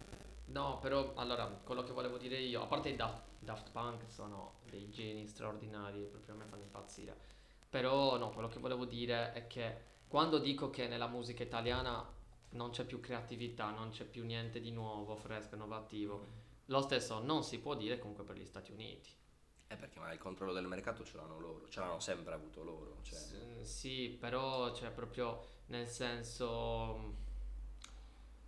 No, 0.46 0.78
però 0.80 1.12
allora, 1.14 1.46
quello 1.46 1.82
che 1.82 1.92
volevo 1.92 2.18
dire 2.18 2.38
io, 2.38 2.62
a 2.62 2.66
parte 2.66 2.90
i 2.90 2.96
Daft, 2.96 3.22
Daft 3.38 3.70
Punk 3.70 4.02
sono 4.08 4.56
dei 4.68 4.90
geni 4.90 5.26
straordinari, 5.26 6.02
proprio 6.10 6.34
a 6.34 6.36
me 6.38 6.44
fanno 6.44 6.62
impazzire. 6.62 7.16
Però 7.70 8.18
no, 8.18 8.30
quello 8.30 8.48
che 8.48 8.58
volevo 8.58 8.84
dire 8.84 9.32
è 9.32 9.46
che 9.46 9.90
quando 10.08 10.38
dico 10.38 10.68
che 10.68 10.88
nella 10.88 11.06
musica 11.06 11.42
italiana 11.42 12.06
non 12.52 12.70
c'è 12.70 12.84
più 12.84 13.00
creatività, 13.00 13.70
non 13.70 13.90
c'è 13.90 14.04
più 14.04 14.24
niente 14.24 14.60
di 14.60 14.70
nuovo, 14.70 15.16
fresco, 15.16 15.54
innovativo, 15.54 16.26
lo 16.66 16.80
stesso 16.80 17.20
non 17.20 17.42
si 17.44 17.58
può 17.58 17.74
dire 17.74 17.98
comunque 17.98 18.24
per 18.24 18.36
gli 18.36 18.44
Stati 18.44 18.72
Uniti. 18.72 19.10
È 19.66 19.76
perché 19.76 19.98
ma 19.98 20.12
il 20.12 20.18
controllo 20.18 20.52
del 20.52 20.66
mercato 20.66 21.04
ce 21.04 21.16
l'hanno 21.16 21.38
loro, 21.38 21.68
ce 21.68 21.80
l'hanno 21.80 21.98
sempre 21.98 22.34
avuto 22.34 22.62
loro. 22.62 22.98
Cioè. 23.02 23.18
S- 23.18 23.60
sì, 23.62 24.16
però 24.20 24.70
c'è 24.72 24.90
proprio 24.90 25.44
nel 25.66 25.86
senso... 25.86 27.30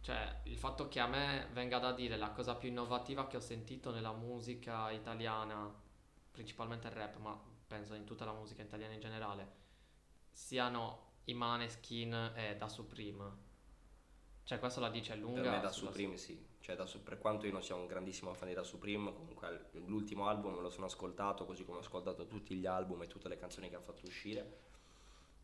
Cioè, 0.01 0.41
il 0.45 0.59
fatto 0.59 0.89
che 0.89 1.01
a 1.01 1.07
me 1.07 1.49
venga 1.53 1.79
da 1.79 1.93
dire 1.93 2.19
la 2.19 2.31
cosa 2.31 2.57
più 2.57 2.69
innovativa 2.69 3.27
che 3.27 3.39
ho 3.39 3.41
sentito 3.41 3.91
nella 3.91 4.13
musica 4.13 4.91
italiana, 4.91 5.75
principalmente 6.31 6.89
il 6.89 6.93
rap, 6.93 7.17
ma 7.17 7.41
penso 7.67 7.95
in 7.95 8.05
tutta 8.05 8.27
la 8.27 8.35
musica 8.35 8.61
italiana 8.61 8.93
in 8.93 9.01
generale, 9.01 9.53
siano 10.31 11.13
i 11.25 11.33
Maneskin 11.33 12.33
e 12.35 12.55
Da 12.59 12.69
Supreme. 12.69 13.44
Cioè, 14.45 14.59
questo 14.59 14.81
la 14.81 14.91
dice 14.91 15.17
lunga. 15.17 15.41
Per 15.41 15.51
me 15.51 15.61
da 15.61 15.73
Supreme 15.73 16.19
sì, 16.19 16.39
cioè 16.61 16.77
da 16.77 16.87
per 17.03 17.19
quanto 17.19 17.47
io 17.47 17.53
non 17.53 17.63
sia 17.63 17.75
un 17.75 17.87
grandissimo 17.87 18.35
fan 18.35 18.49
di 18.49 18.55
Da 18.55 18.63
Supreme, 18.63 19.13
comunque 19.15 19.71
l'ultimo 19.87 20.29
album 20.29 20.55
me 20.55 20.61
lo 20.61 20.69
sono 20.69 20.85
ascoltato, 20.85 21.47
così 21.47 21.65
come 21.65 21.79
ho 21.79 21.81
ascoltato 21.81 22.27
tutti 22.27 22.55
gli 22.55 22.67
album 22.67 23.03
e 23.03 23.07
tutte 23.07 23.29
le 23.29 23.39
canzoni 23.39 23.71
che 23.71 23.77
ha 23.77 23.81
fatto 23.81 24.05
uscire, 24.05 24.61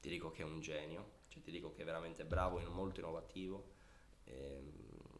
ti 0.00 0.10
dico 0.10 0.30
che 0.30 0.42
è 0.42 0.44
un 0.44 0.60
genio, 0.60 1.12
cioè 1.28 1.42
ti 1.42 1.50
dico 1.50 1.72
che 1.72 1.80
è 1.80 1.84
veramente 1.84 2.24
bravo, 2.24 2.58
è 2.58 2.64
molto 2.64 3.00
innovativo 3.00 3.72
ehm, 4.24 4.70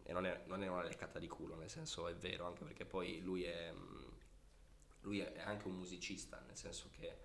e 0.03 0.13
non 0.13 0.27
è, 0.27 0.43
non 0.47 0.63
è 0.63 0.69
una 0.69 0.83
leccata 0.83 1.19
di 1.19 1.29
culo, 1.29 1.55
nel 1.55 1.71
senso 1.71 2.07
è 2.07 2.15
vero, 2.15 2.47
anche 2.47 2.65
perché 2.65 2.85
poi 2.85 3.21
lui 3.21 3.45
è, 3.45 3.73
mm, 3.73 4.09
lui 5.03 5.21
è 5.21 5.41
anche 5.41 5.67
un 5.67 5.77
musicista, 5.77 6.43
nel 6.47 6.57
senso 6.57 6.91
che 6.91 7.19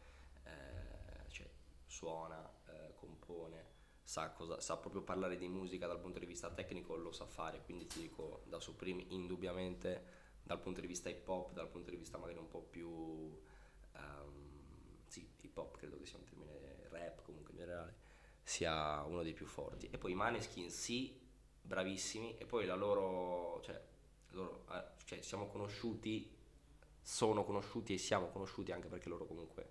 eh, 0.43 1.29
cioè, 1.29 1.49
suona, 1.85 2.49
eh, 2.67 2.93
compone, 2.95 3.64
sa, 4.05 4.29
cosa, 4.29 4.61
sa 4.61 4.77
proprio 4.77 5.01
parlare 5.01 5.35
di 5.35 5.47
musica 5.47 5.87
dal 5.87 5.99
punto 5.99 6.19
di 6.19 6.27
vista 6.27 6.51
tecnico, 6.51 6.95
lo 6.95 7.11
sa 7.11 7.25
fare, 7.25 7.63
quindi 7.63 7.87
ti 7.87 8.01
dico 8.01 8.43
da 8.45 8.59
Supreme 8.59 9.03
indubbiamente 9.09 10.23
dal 10.43 10.59
punto 10.59 10.79
di 10.79 10.85
vista 10.85 11.09
hip 11.09 11.27
hop, 11.27 11.53
dal 11.53 11.67
punto 11.67 11.89
di 11.89 11.97
vista 11.97 12.19
magari 12.19 12.37
un 12.37 12.47
po' 12.47 12.61
più 12.61 13.35
ehm, 13.93 14.45
sì, 15.07 15.27
hip 15.41 15.57
hop 15.57 15.77
credo 15.77 15.97
che 15.97 16.05
sia 16.05 16.19
un 16.19 16.23
termine 16.23 16.87
rap 16.89 17.23
comunque 17.23 17.51
in 17.53 17.57
generale, 17.57 17.95
sia 18.43 19.03
uno 19.03 19.23
dei 19.23 19.33
più 19.33 19.47
forti. 19.47 19.89
E 19.91 19.97
poi 19.97 20.11
i 20.11 20.15
Maneskin 20.15 20.69
sì, 20.69 21.19
bravissimi, 21.63 22.37
e 22.37 22.45
poi 22.45 22.67
la 22.67 22.75
loro, 22.75 23.59
cioè, 23.63 23.81
loro, 24.29 24.65
eh, 24.71 24.83
cioè 25.05 25.21
siamo 25.23 25.47
conosciuti, 25.47 26.31
sono 27.01 27.43
conosciuti 27.43 27.93
e 27.93 27.97
siamo 27.97 28.27
conosciuti 28.27 28.71
anche 28.71 28.87
perché 28.87 29.09
loro 29.09 29.25
comunque 29.25 29.67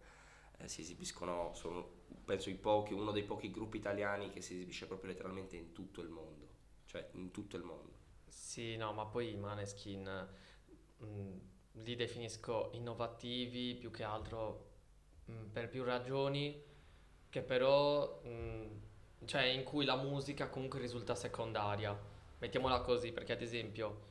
eh, 0.58 0.66
si 0.66 0.80
esibiscono, 0.80 1.52
sono 1.54 1.93
penso 2.24 2.50
i 2.50 2.54
pochi, 2.54 2.92
uno 2.94 3.12
dei 3.12 3.24
pochi 3.24 3.50
gruppi 3.50 3.76
italiani 3.78 4.30
che 4.30 4.40
si 4.40 4.54
esibisce 4.54 4.86
proprio 4.86 5.10
letteralmente 5.10 5.56
in 5.56 5.72
tutto 5.72 6.00
il 6.00 6.08
mondo, 6.08 6.48
cioè 6.86 7.08
in 7.12 7.30
tutto 7.30 7.56
il 7.56 7.62
mondo. 7.64 8.02
Sì, 8.28 8.76
no, 8.76 8.92
ma 8.92 9.06
poi 9.06 9.32
i 9.32 9.36
Maneskin 9.36 10.28
mh, 10.98 11.36
li 11.82 11.96
definisco 11.96 12.70
innovativi 12.72 13.74
più 13.76 13.90
che 13.90 14.02
altro 14.02 14.70
mh, 15.26 15.44
per 15.52 15.68
più 15.68 15.84
ragioni 15.84 16.62
che 17.28 17.42
però 17.42 18.20
mh, 18.22 18.80
cioè 19.26 19.42
in 19.44 19.64
cui 19.64 19.84
la 19.84 19.96
musica 19.96 20.48
comunque 20.48 20.80
risulta 20.80 21.14
secondaria. 21.14 21.98
Mettiamola 22.38 22.80
così, 22.82 23.12
perché 23.12 23.32
ad 23.32 23.42
esempio 23.42 24.02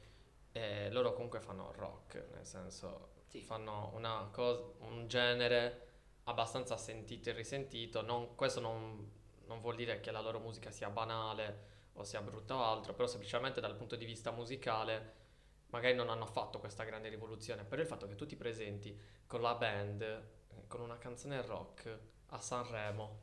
eh, 0.54 0.90
loro 0.92 1.14
comunque 1.14 1.40
fanno 1.42 1.72
rock, 1.74 2.26
nel 2.34 2.46
senso 2.46 3.10
Sì. 3.28 3.42
fanno 3.42 3.92
una 3.96 4.30
cosa, 4.32 4.64
un 4.80 5.08
genere 5.08 5.88
abbastanza 6.26 6.78
sentito 6.78 7.30
e 7.30 7.34
risentito. 7.34 8.02
Non- 8.02 8.36
questo 8.36 8.60
non, 8.60 9.10
non 9.48 9.62
vuol 9.62 9.76
dire 9.76 10.00
che 10.00 10.12
la 10.12 10.22
loro 10.22 10.40
musica 10.40 10.72
sia 10.72 10.90
banale 10.90 11.72
o 11.94 12.04
sia 12.04 12.22
brutta 12.22 12.56
o 12.56 12.64
altro, 12.64 12.94
però 12.94 13.08
semplicemente 13.08 13.62
dal 13.62 13.76
punto 13.76 13.96
di 13.96 14.06
vista 14.06 14.32
musicale 14.32 15.22
magari 15.70 15.96
non 15.96 16.10
hanno 16.10 16.26
fatto 16.28 16.60
questa 16.60 16.84
grande 16.84 17.10
rivoluzione, 17.10 17.64
però 17.64 17.82
il 17.82 17.88
fatto 17.88 18.08
che 18.08 18.16
tu 18.16 18.26
ti 18.26 18.36
presenti 18.36 18.98
con 19.26 19.42
la 19.42 19.56
band, 19.56 20.02
eh, 20.02 20.68
con 20.68 20.82
una 20.82 20.98
canzone 20.98 21.42
rock 21.42 22.00
a 22.28 22.40
Sanremo, 22.40 23.20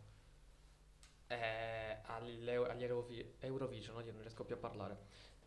eh, 1.29 1.99
agli 2.07 2.49
Eurovi- 2.49 3.35
Eurovision, 3.41 3.97
oddio, 3.97 4.13
non 4.13 4.21
riesco 4.23 4.45
più 4.45 4.55
a 4.57 4.59
parlare, 4.59 4.99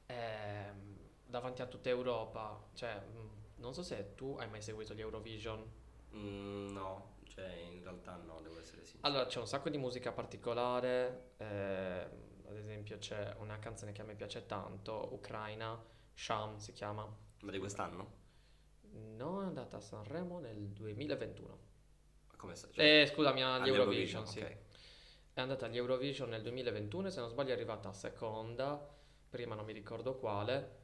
ehm, 0.05 0.97
davanti 1.25 1.61
a 1.61 1.65
tutta 1.65 1.89
Europa, 1.89 2.61
cioè 2.73 2.95
mh, 2.99 3.61
non 3.61 3.73
so 3.73 3.83
se 3.83 4.15
tu 4.15 4.35
hai 4.39 4.49
mai 4.49 4.61
seguito 4.61 4.93
gli 4.93 5.01
Eurovision. 5.01 5.65
Mm, 6.15 6.67
no, 6.71 7.12
cioè 7.33 7.47
in 7.71 7.81
realtà 7.81 8.15
no, 8.17 8.39
devo 8.41 8.59
essere 8.59 8.83
sincero. 8.85 9.07
Allora, 9.07 9.25
c'è 9.25 9.39
un 9.39 9.47
sacco 9.47 9.69
di 9.69 9.77
musica 9.77 10.11
particolare, 10.11 11.31
eh, 11.37 12.07
ad 12.47 12.55
esempio 12.57 12.97
c'è 12.99 13.35
una 13.39 13.57
canzone 13.57 13.91
che 13.91 14.01
a 14.01 14.03
me 14.03 14.13
piace 14.15 14.45
tanto, 14.45 15.09
Ucraina, 15.13 15.83
Sham 16.13 16.57
si 16.57 16.73
chiama. 16.73 17.03
Ma 17.41 17.51
di 17.51 17.57
quest'anno? 17.57 18.21
No, 19.15 19.41
è 19.41 19.45
andata 19.45 19.77
a 19.77 19.79
Sanremo 19.79 20.39
nel 20.39 20.67
2021. 20.69 21.59
Come 22.37 22.55
sta? 22.55 22.69
Cioè, 22.69 23.01
Eh, 23.01 23.07
scusami, 23.07 23.41
agli 23.41 23.61
all'Eurovision, 23.69 24.23
Eurovision, 24.23 24.27
sì. 24.27 24.39
ok. 24.39 24.57
È 25.33 25.41
andata 25.41 25.65
agli 25.65 25.77
Eurovision 25.77 26.29
nel 26.29 26.43
2021, 26.43 27.09
se 27.09 27.19
non 27.19 27.29
sbaglio 27.29 27.49
è 27.49 27.53
arrivata 27.53 27.89
a 27.89 27.93
seconda, 27.93 28.87
prima 29.29 29.55
non 29.55 29.65
mi 29.65 29.73
ricordo 29.73 30.15
quale. 30.17 30.81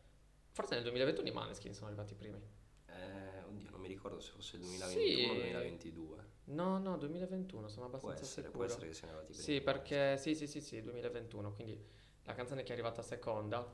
Forse 0.52 0.74
nel 0.74 0.84
2021 0.84 1.28
i 1.28 1.32
Maneskin 1.32 1.74
sono 1.76 1.88
arrivati 1.88 2.16
primi. 2.16 2.42
Eh, 2.88 3.44
oddio, 3.44 3.70
non 3.70 3.80
mi 3.80 3.88
ricordo 3.88 4.20
se 4.20 4.32
fosse 4.32 4.56
il 4.56 4.64
2021 4.64 5.06
Sì. 5.06 5.24
o 5.30 5.34
il 5.34 5.40
2022. 5.42 6.28
No, 6.50 6.80
no, 6.80 6.98
2021, 6.98 7.68
sono 7.68 7.88
Può 7.90 7.98
abbastanza 8.00 8.24
essere, 8.24 8.50
può 8.50 8.62
sicuro. 8.62 8.66
essere 8.66 8.88
che 8.88 8.94
siano 8.94 9.14
arrivati 9.14 9.34
prima. 9.34 9.48
Sì, 9.48 9.62
perché 9.62 10.18
sì, 10.18 10.36
sì, 10.36 10.48
sì, 10.48 10.62
sì, 10.62 10.82
2021, 10.82 11.54
quindi 11.54 11.80
la 12.24 12.34
canzone 12.34 12.64
che 12.64 12.70
è 12.70 12.74
arrivata 12.74 13.02
seconda 13.04 13.68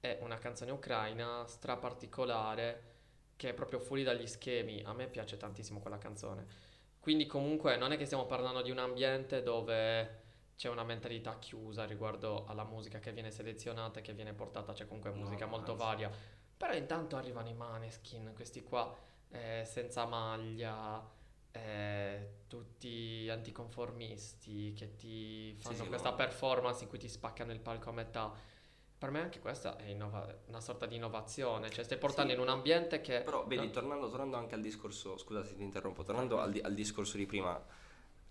è 0.00 0.18
una 0.20 0.38
canzone 0.38 0.70
ucraina 0.72 1.46
straparticolare 1.46 2.94
che 3.36 3.50
è 3.50 3.54
proprio 3.54 3.78
fuori 3.80 4.02
dagli 4.02 4.26
schemi. 4.26 4.82
A 4.84 4.92
me 4.92 5.08
piace 5.08 5.36
tantissimo 5.36 5.80
quella 5.80 5.98
canzone. 5.98 6.46
Quindi 7.00 7.26
comunque 7.26 7.76
non 7.76 7.92
è 7.92 7.96
che 7.96 8.04
stiamo 8.04 8.26
parlando 8.26 8.60
di 8.62 8.70
un 8.70 8.78
ambiente 8.78 9.42
dove 9.42 10.24
c'è 10.56 10.68
una 10.68 10.84
mentalità 10.84 11.38
chiusa 11.38 11.84
riguardo 11.84 12.44
alla 12.46 12.64
musica 12.64 12.98
che 12.98 13.12
viene 13.12 13.30
selezionata 13.30 14.00
e 14.00 14.02
che 14.02 14.12
viene 14.12 14.32
portata, 14.34 14.72
c'è 14.72 14.86
comunque 14.86 15.10
No, 15.10 15.16
musica 15.16 15.46
molto 15.46 15.72
anzi. 15.72 15.84
varia. 15.84 16.10
Però 16.56 16.72
intanto 16.74 17.16
arrivano 17.16 17.48
i 17.48 17.54
Maneskin, 17.54 18.32
questi 18.34 18.62
qua 18.62 18.94
eh, 19.30 19.62
senza 19.66 20.06
maglia, 20.06 21.06
eh, 21.64 22.30
tutti 22.48 23.28
anticonformisti 23.30 24.72
che 24.74 24.94
ti 24.96 25.54
fanno 25.58 25.76
sì, 25.76 25.86
questa 25.88 26.10
no. 26.10 26.16
performance 26.16 26.82
in 26.84 26.88
cui 26.88 26.98
ti 26.98 27.08
spaccano 27.08 27.52
il 27.52 27.60
palco 27.60 27.90
a 27.90 27.92
metà. 27.92 28.32
Per 28.98 29.10
me 29.10 29.20
anche 29.20 29.40
questa 29.40 29.76
è 29.76 29.84
innova- 29.88 30.34
una 30.46 30.60
sorta 30.60 30.86
di 30.86 30.96
innovazione, 30.96 31.70
cioè 31.70 31.84
stai 31.84 31.98
portando 31.98 32.30
Sì. 32.32 32.36
in 32.36 32.42
un 32.42 32.48
ambiente 32.48 33.00
che... 33.02 33.20
Però 33.20 33.44
vedi, 33.46 33.66
no? 33.66 33.70
tornando, 33.72 34.08
tornando 34.08 34.36
anche 34.36 34.54
al 34.54 34.62
discorso, 34.62 35.18
scusa 35.18 35.44
se 35.44 35.54
ti 35.54 35.62
interrompo, 35.62 36.02
tornando 36.02 36.40
al, 36.40 36.50
di- 36.52 36.60
al 36.60 36.72
discorso 36.74 37.18
di 37.18 37.26
prima, 37.26 37.62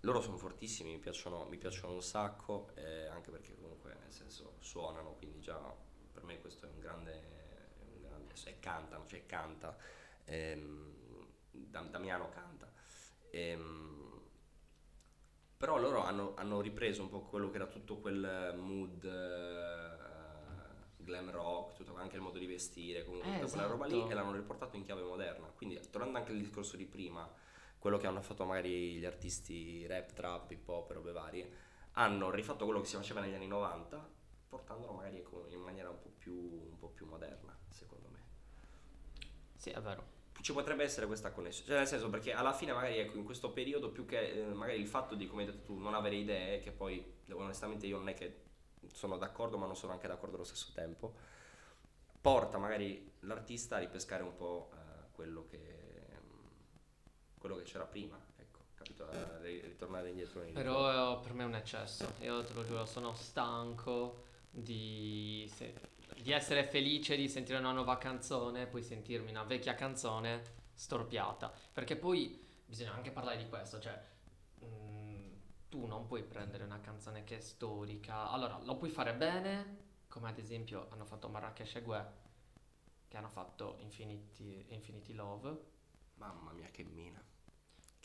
loro 0.00 0.20
sono 0.20 0.36
fortissimi, 0.36 0.90
mi 0.92 0.98
piacciono, 0.98 1.44
mi 1.44 1.56
piacciono 1.56 1.92
un 1.94 2.02
sacco, 2.02 2.70
eh, 2.74 3.06
anche 3.06 3.30
perché 3.30 3.54
comunque 3.54 3.96
nel 4.02 4.12
senso 4.12 4.54
suonano, 4.58 5.14
quindi 5.14 5.40
già 5.40 5.58
per 6.12 6.24
me 6.24 6.40
questo 6.40 6.66
è 6.66 6.68
un 6.68 6.80
grande, 6.80 7.12
è 7.12 7.82
un 7.94 8.00
grande 8.02 8.34
e 8.44 8.58
cantano, 8.58 9.06
cioè 9.06 9.24
canta, 9.26 9.76
ehm, 10.24 10.94
Dam- 11.50 11.90
Damiano 11.90 12.28
canta. 12.28 12.70
Ehm, 13.36 14.20
però 15.58 15.78
loro 15.78 16.02
hanno, 16.02 16.34
hanno 16.36 16.60
ripreso 16.60 17.02
un 17.02 17.08
po' 17.08 17.22
quello 17.22 17.50
che 17.50 17.56
era 17.56 17.66
tutto 17.66 17.98
quel 17.98 18.54
mood 18.58 19.04
eh, 19.04 21.04
glam 21.04 21.30
rock, 21.30 21.74
tutto, 21.76 21.94
anche 21.96 22.16
il 22.16 22.22
modo 22.22 22.38
di 22.38 22.46
vestire, 22.46 23.04
comunque 23.04 23.30
Eh, 23.30 23.34
tutta 23.34 23.48
quella 23.48 23.66
roba 23.66 23.86
lì 23.86 23.94
esatto. 23.94 24.10
e 24.10 24.14
l'hanno 24.14 24.32
riportato 24.32 24.76
in 24.76 24.84
chiave 24.84 25.02
moderna. 25.02 25.46
Quindi 25.48 25.78
tornando 25.90 26.18
anche 26.18 26.32
al 26.32 26.38
discorso 26.38 26.76
di 26.76 26.86
prima, 26.86 27.30
quello 27.78 27.98
che 27.98 28.06
hanno 28.06 28.22
fatto 28.22 28.44
magari 28.44 28.94
gli 28.96 29.04
artisti 29.04 29.86
rap, 29.86 30.12
trap, 30.12 30.50
hip 30.50 30.68
hop, 30.68 30.90
robe 30.90 31.12
varie, 31.12 31.50
hanno 31.92 32.30
rifatto 32.30 32.64
quello 32.64 32.80
che 32.80 32.86
si 32.86 32.96
faceva 32.96 33.20
negli 33.20 33.34
anni 33.34 33.46
90, 33.46 34.08
portandolo 34.48 34.92
magari 34.92 35.18
ecco, 35.18 35.46
in 35.48 35.60
maniera 35.60 35.88
un 35.90 35.98
po' 35.98 36.10
più, 36.18 36.34
un 36.34 36.76
po' 36.78 36.88
più 36.88 37.06
moderna, 37.06 37.56
secondo 37.70 38.08
me 38.10 38.18
Sì, 39.56 39.70
è 39.70 39.80
vero. 39.80 40.15
Ci 40.46 40.52
potrebbe 40.52 40.84
essere 40.84 41.06
questa 41.06 41.32
connessione, 41.32 41.66
cioè 41.66 41.78
nel 41.78 41.88
senso 41.88 42.08
perché 42.08 42.32
alla 42.32 42.52
fine 42.52 42.72
magari 42.72 42.98
ecco 42.98 43.16
in 43.16 43.24
questo 43.24 43.50
periodo 43.50 43.90
più 43.90 44.06
che 44.06 44.30
eh, 44.30 44.44
magari 44.54 44.78
il 44.78 44.86
fatto 44.86 45.16
di 45.16 45.26
come 45.26 45.42
hai 45.42 45.50
detto 45.50 45.64
tu 45.64 45.76
non 45.76 45.92
avere 45.92 46.14
idee, 46.14 46.60
che 46.60 46.70
poi 46.70 47.04
onestamente 47.32 47.88
io 47.88 47.96
non 47.96 48.08
è 48.08 48.14
che 48.14 48.44
sono 48.92 49.18
d'accordo 49.18 49.58
ma 49.58 49.66
non 49.66 49.74
sono 49.74 49.92
anche 49.92 50.06
d'accordo 50.06 50.36
allo 50.36 50.44
stesso 50.44 50.70
tempo, 50.72 51.16
porta 52.20 52.58
magari 52.58 53.10
l'artista 53.22 53.74
a 53.74 53.78
ripescare 53.80 54.22
un 54.22 54.36
po' 54.36 54.70
eh, 54.72 55.10
quello, 55.10 55.46
che, 55.50 55.58
mm, 56.22 56.46
quello 57.40 57.56
che 57.56 57.62
c'era 57.64 57.84
prima, 57.84 58.16
ecco, 58.36 58.60
capito? 58.76 59.04
A 59.04 59.38
ri- 59.40 59.62
ritornare 59.62 60.10
indietro. 60.10 60.42
Però 60.52 61.18
eh, 61.18 61.22
per 61.24 61.32
me 61.32 61.42
è 61.42 61.46
un 61.46 61.56
eccesso. 61.56 62.12
Io 62.20 62.44
te 62.44 62.54
lo 62.54 62.64
giuro, 62.64 62.86
sono 62.86 63.14
stanco 63.14 64.22
di, 64.48 65.50
se- 65.52 65.74
di 66.22 66.32
essere 66.32 66.64
felice 66.64 67.16
di 67.16 67.28
sentire 67.28 67.58
una 67.58 67.72
nuova 67.72 67.98
canzone 67.98 68.66
poi 68.66 68.82
sentirmi 68.82 69.30
una 69.30 69.44
vecchia 69.44 69.74
canzone 69.74 70.42
storpiata. 70.74 71.52
Perché 71.72 71.96
poi 71.96 72.44
bisogna 72.64 72.92
anche 72.94 73.10
parlare 73.10 73.38
di 73.38 73.48
questo, 73.48 73.78
cioè 73.80 74.00
mm, 74.64 75.32
tu 75.68 75.86
non 75.86 76.06
puoi 76.06 76.22
prendere 76.22 76.64
una 76.64 76.80
canzone 76.80 77.24
che 77.24 77.38
è 77.38 77.40
storica. 77.40 78.30
Allora, 78.30 78.58
lo 78.62 78.76
puoi 78.76 78.90
fare 78.90 79.14
bene, 79.14 79.84
come 80.08 80.28
ad 80.28 80.38
esempio 80.38 80.88
hanno 80.90 81.04
fatto 81.04 81.28
Marrakesh 81.28 81.76
e 81.76 81.82
Gue, 81.82 82.12
che 83.08 83.16
hanno 83.16 83.28
fatto 83.28 83.76
Infinity, 83.80 84.66
Infinity 84.68 85.12
Love. 85.12 85.74
Mamma 86.14 86.52
mia 86.52 86.68
che 86.70 86.82
mina. 86.82 87.22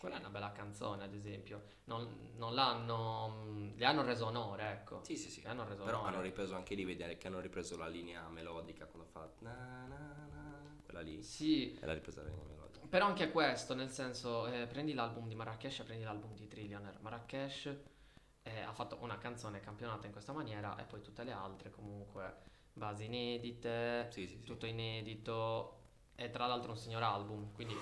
Quella 0.01 0.15
è 0.15 0.19
una 0.19 0.29
bella 0.29 0.51
canzone, 0.51 1.03
ad 1.03 1.13
esempio. 1.13 1.61
Non, 1.83 2.31
non 2.37 2.55
l'hanno. 2.55 3.43
mm, 3.45 3.77
Le 3.77 3.85
hanno 3.85 4.01
reso 4.01 4.25
onore, 4.25 4.71
ecco. 4.71 5.03
Sì, 5.03 5.15
sì, 5.15 5.29
sì. 5.29 5.45
Hanno 5.45 5.63
reso 5.63 5.83
Però 5.83 5.99
onore. 5.99 6.13
hanno 6.15 6.23
ripreso 6.23 6.55
anche 6.55 6.73
lì, 6.73 6.83
vedere 6.85 7.19
che 7.19 7.27
hanno 7.27 7.39
ripreso 7.39 7.77
la 7.77 7.85
linea 7.87 8.27
melodica 8.29 8.87
quando 8.87 9.07
fa 9.07 9.29
na, 9.41 9.85
na, 9.87 9.97
na, 10.31 10.75
quella 10.83 11.01
lì. 11.01 11.21
Sì, 11.21 11.77
E 11.79 11.85
l'ha 11.85 11.93
ripresa 11.93 12.23
la 12.23 12.29
linea 12.29 12.45
melodica. 12.47 12.87
però 12.89 13.05
anche 13.05 13.29
questo, 13.29 13.75
nel 13.75 13.91
senso, 13.91 14.47
eh, 14.47 14.65
prendi 14.65 14.93
l'album 14.93 15.27
di 15.27 15.35
Marrakesh 15.35 15.81
e 15.81 15.83
prendi 15.83 16.03
l'album 16.03 16.33
di 16.33 16.47
Trillionaire. 16.47 16.97
Marrakesh 17.01 17.69
eh, 18.41 18.59
ha 18.61 18.73
fatto 18.73 18.97
una 19.01 19.19
canzone 19.19 19.59
campionata 19.59 20.07
in 20.07 20.11
questa 20.13 20.31
maniera 20.33 20.75
e 20.79 20.83
poi 20.85 21.01
tutte 21.01 21.23
le 21.23 21.31
altre 21.31 21.69
comunque 21.69 22.37
basi 22.73 23.05
inedite, 23.05 24.07
Sì, 24.09 24.25
sì, 24.25 24.39
sì. 24.39 24.45
tutto 24.45 24.65
inedito 24.65 25.77
e 26.15 26.31
tra 26.31 26.47
l'altro 26.47 26.71
un 26.71 26.77
signor 26.77 27.03
album, 27.03 27.51
quindi 27.53 27.75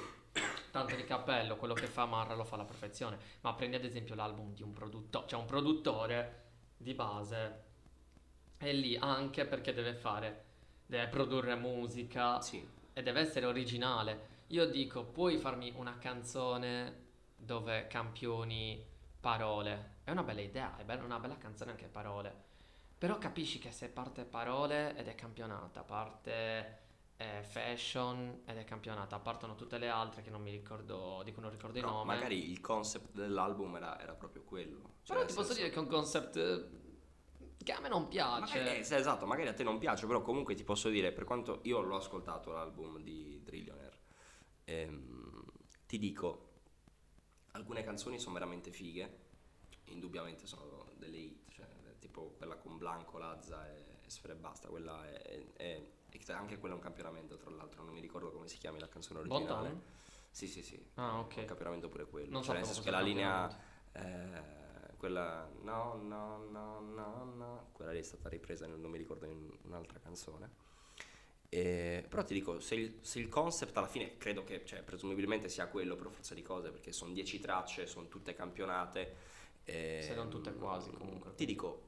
tanto 0.71 0.95
di 0.95 1.03
cappello, 1.03 1.57
quello 1.57 1.73
che 1.73 1.87
fa 1.87 2.05
Marra 2.05 2.35
lo 2.35 2.43
fa 2.43 2.55
alla 2.55 2.65
perfezione, 2.65 3.17
ma 3.41 3.53
prendi 3.53 3.75
ad 3.75 3.83
esempio 3.83 4.15
l'album 4.15 4.53
di 4.53 4.63
un 4.63 4.73
produttore, 4.73 5.27
cioè 5.27 5.39
un 5.39 5.45
produttore 5.45 6.47
di 6.77 6.93
base 6.93 7.63
è 8.57 8.71
lì 8.71 8.95
anche 8.97 9.45
perché 9.45 9.73
deve 9.73 9.93
fare, 9.93 10.45
deve 10.85 11.07
produrre 11.07 11.55
musica 11.55 12.41
Sì, 12.41 12.67
e 12.93 13.01
deve 13.01 13.21
essere 13.21 13.45
originale. 13.45 14.37
Io 14.47 14.65
dico, 14.65 15.05
puoi 15.05 15.37
farmi 15.37 15.71
una 15.75 15.97
canzone 15.97 17.07
dove 17.35 17.87
campioni 17.87 18.83
parole, 19.19 19.97
è 20.03 20.11
una 20.11 20.23
bella 20.23 20.41
idea, 20.41 20.75
è 20.77 20.93
una 20.95 21.19
bella 21.19 21.37
canzone 21.37 21.71
anche 21.71 21.85
parole. 21.85 22.47
Però 22.97 23.17
capisci 23.17 23.59
che 23.59 23.71
se 23.71 23.87
parte 23.87 24.25
parole 24.25 24.97
ed 24.97 25.07
è 25.07 25.15
campionata, 25.15 25.83
parte 25.83 26.87
eh, 27.21 27.43
fashion 27.43 28.43
ed 28.45 28.55
è 28.57 28.63
campionata, 28.63 29.19
partono 29.19 29.55
tutte 29.55 29.77
le 29.77 29.89
altre 29.89 30.21
che 30.21 30.29
non 30.29 30.41
mi 30.41 30.51
ricordo, 30.51 31.21
di 31.25 31.33
cui 31.33 31.41
non 31.41 31.51
ricordo 31.51 31.77
i 31.77 31.81
nomi. 31.81 32.05
magari 32.05 32.49
il 32.49 32.61
concept 32.61 33.11
dell'album 33.11 33.75
era, 33.75 33.99
era 33.99 34.13
proprio 34.13 34.43
quello. 34.43 34.99
Cioè, 35.03 35.17
Però 35.17 35.27
ti 35.27 35.33
posso 35.33 35.47
senso- 35.47 35.53
dire 35.61 35.69
che 35.69 35.75
è 35.75 35.79
un 35.79 35.87
concept 35.87 36.35
eh, 36.37 36.69
che 37.61 37.71
a 37.73 37.81
me 37.81 37.89
non 37.89 38.07
piace. 38.07 38.39
Magari, 38.39 38.77
eh, 38.77 38.79
esatto, 38.79 39.25
magari 39.25 39.49
a 39.49 39.53
te 39.53 39.63
non 39.63 39.79
piace, 39.79 40.07
però 40.07 40.21
comunque 40.21 40.55
ti 40.55 40.63
posso 40.63 40.87
dire, 40.87 41.11
per 41.11 41.25
quanto 41.25 41.59
io 41.63 41.81
l'ho 41.81 41.97
ascoltato 41.97 42.51
l'album 42.53 42.99
di 43.01 43.41
Drillionaire, 43.43 43.99
ehm, 44.63 45.43
ti 45.87 45.99
dico, 45.99 46.47
alcune 47.51 47.83
canzoni 47.83 48.17
sono 48.17 48.33
veramente 48.35 48.71
fighe, 48.71 49.27
indubbiamente 49.87 50.47
sono 50.47 50.89
delle 50.95 51.17
hit, 51.17 51.51
cioè, 51.51 51.67
tipo 51.99 52.33
quella 52.37 52.55
con 52.55 52.77
Blanco, 52.77 53.17
Lazza 53.17 53.67
e, 53.69 53.97
e 54.05 54.09
Sfera 54.09 54.31
e 54.33 54.37
Basta, 54.37 54.69
quella 54.69 55.05
è, 55.05 55.21
è- 55.21 55.53
è- 55.57 55.97
anche 56.33 56.57
quella 56.57 56.73
è 56.73 56.77
un 56.77 56.83
campionamento 56.83 57.37
tra 57.37 57.49
l'altro, 57.51 57.83
non 57.83 57.93
mi 57.93 58.01
ricordo 58.01 58.31
come 58.31 58.47
si 58.47 58.57
chiami 58.57 58.79
la 58.79 58.87
canzone 58.89 59.19
originale. 59.19 59.69
Bonton? 59.69 59.81
Sì, 60.31 60.47
sì, 60.47 60.61
sì, 60.61 60.79
Ah, 60.95 61.19
ok. 61.19 61.37
un 61.37 61.45
campionamento 61.45 61.89
pure 61.89 62.05
quello, 62.05 62.31
Non 62.31 62.43
cioè 62.43 62.55
nel 62.55 62.65
senso 62.65 62.81
che 62.81 62.91
la 62.91 63.01
linea... 63.01 63.47
Eh, 63.93 64.57
quella 64.97 65.49
no 65.61 65.95
no 65.95 66.37
no 66.49 66.79
no 66.81 67.23
no 67.23 67.69
quella 67.71 67.91
lì 67.91 67.99
è 67.99 68.03
stata 68.03 68.27
ripresa 68.27 68.67
non 68.67 68.91
mi 68.91 68.97
ricordo 68.97 69.25
in 69.25 69.49
un'altra 69.63 69.97
canzone 69.99 70.49
Eh, 71.51 72.05
però 72.07 72.23
ti 72.23 72.33
dico 72.35 72.59
se 72.59 72.75
il, 72.75 72.97
se 73.01 73.17
il 73.19 73.27
concept 73.27 73.75
alla 73.77 73.87
fine 73.87 74.17
credo 74.17 74.43
che 74.43 74.63
cioè, 74.65 74.83
presumibilmente 74.83 75.49
sia 75.49 75.67
quello 75.67 75.95
per 75.95 76.11
forza 76.11 76.35
di 76.35 76.43
cose 76.43 76.69
perché 76.69 76.91
sono 76.91 77.11
10 77.11 77.39
tracce 77.39 77.87
sono 77.87 78.07
tutte 78.07 78.35
campionate 78.35 79.15
eh, 79.63 79.99
Se 80.03 80.13
non 80.15 80.29
tutte 80.29 80.53
quasi, 80.53 80.91
comunque. 80.91 81.33
ti 81.35 81.45
dico 81.45 81.87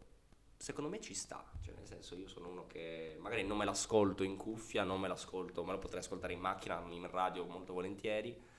secondo 0.61 0.89
me 0.89 0.99
ci 0.99 1.13
sta 1.13 1.43
cioè 1.61 1.73
nel 1.75 1.87
senso 1.87 2.15
io 2.15 2.27
sono 2.27 2.49
uno 2.49 2.67
che 2.67 3.17
magari 3.19 3.43
non 3.43 3.57
me 3.57 3.65
l'ascolto 3.65 4.23
in 4.23 4.37
cuffia 4.37 4.83
non 4.83 4.99
me 4.99 5.07
l'ascolto 5.07 5.63
me 5.63 5.71
lo 5.71 5.79
potrei 5.79 6.01
ascoltare 6.01 6.33
in 6.33 6.39
macchina 6.39 6.81
in 6.89 7.09
radio 7.09 7.45
molto 7.45 7.73
volentieri 7.73 8.49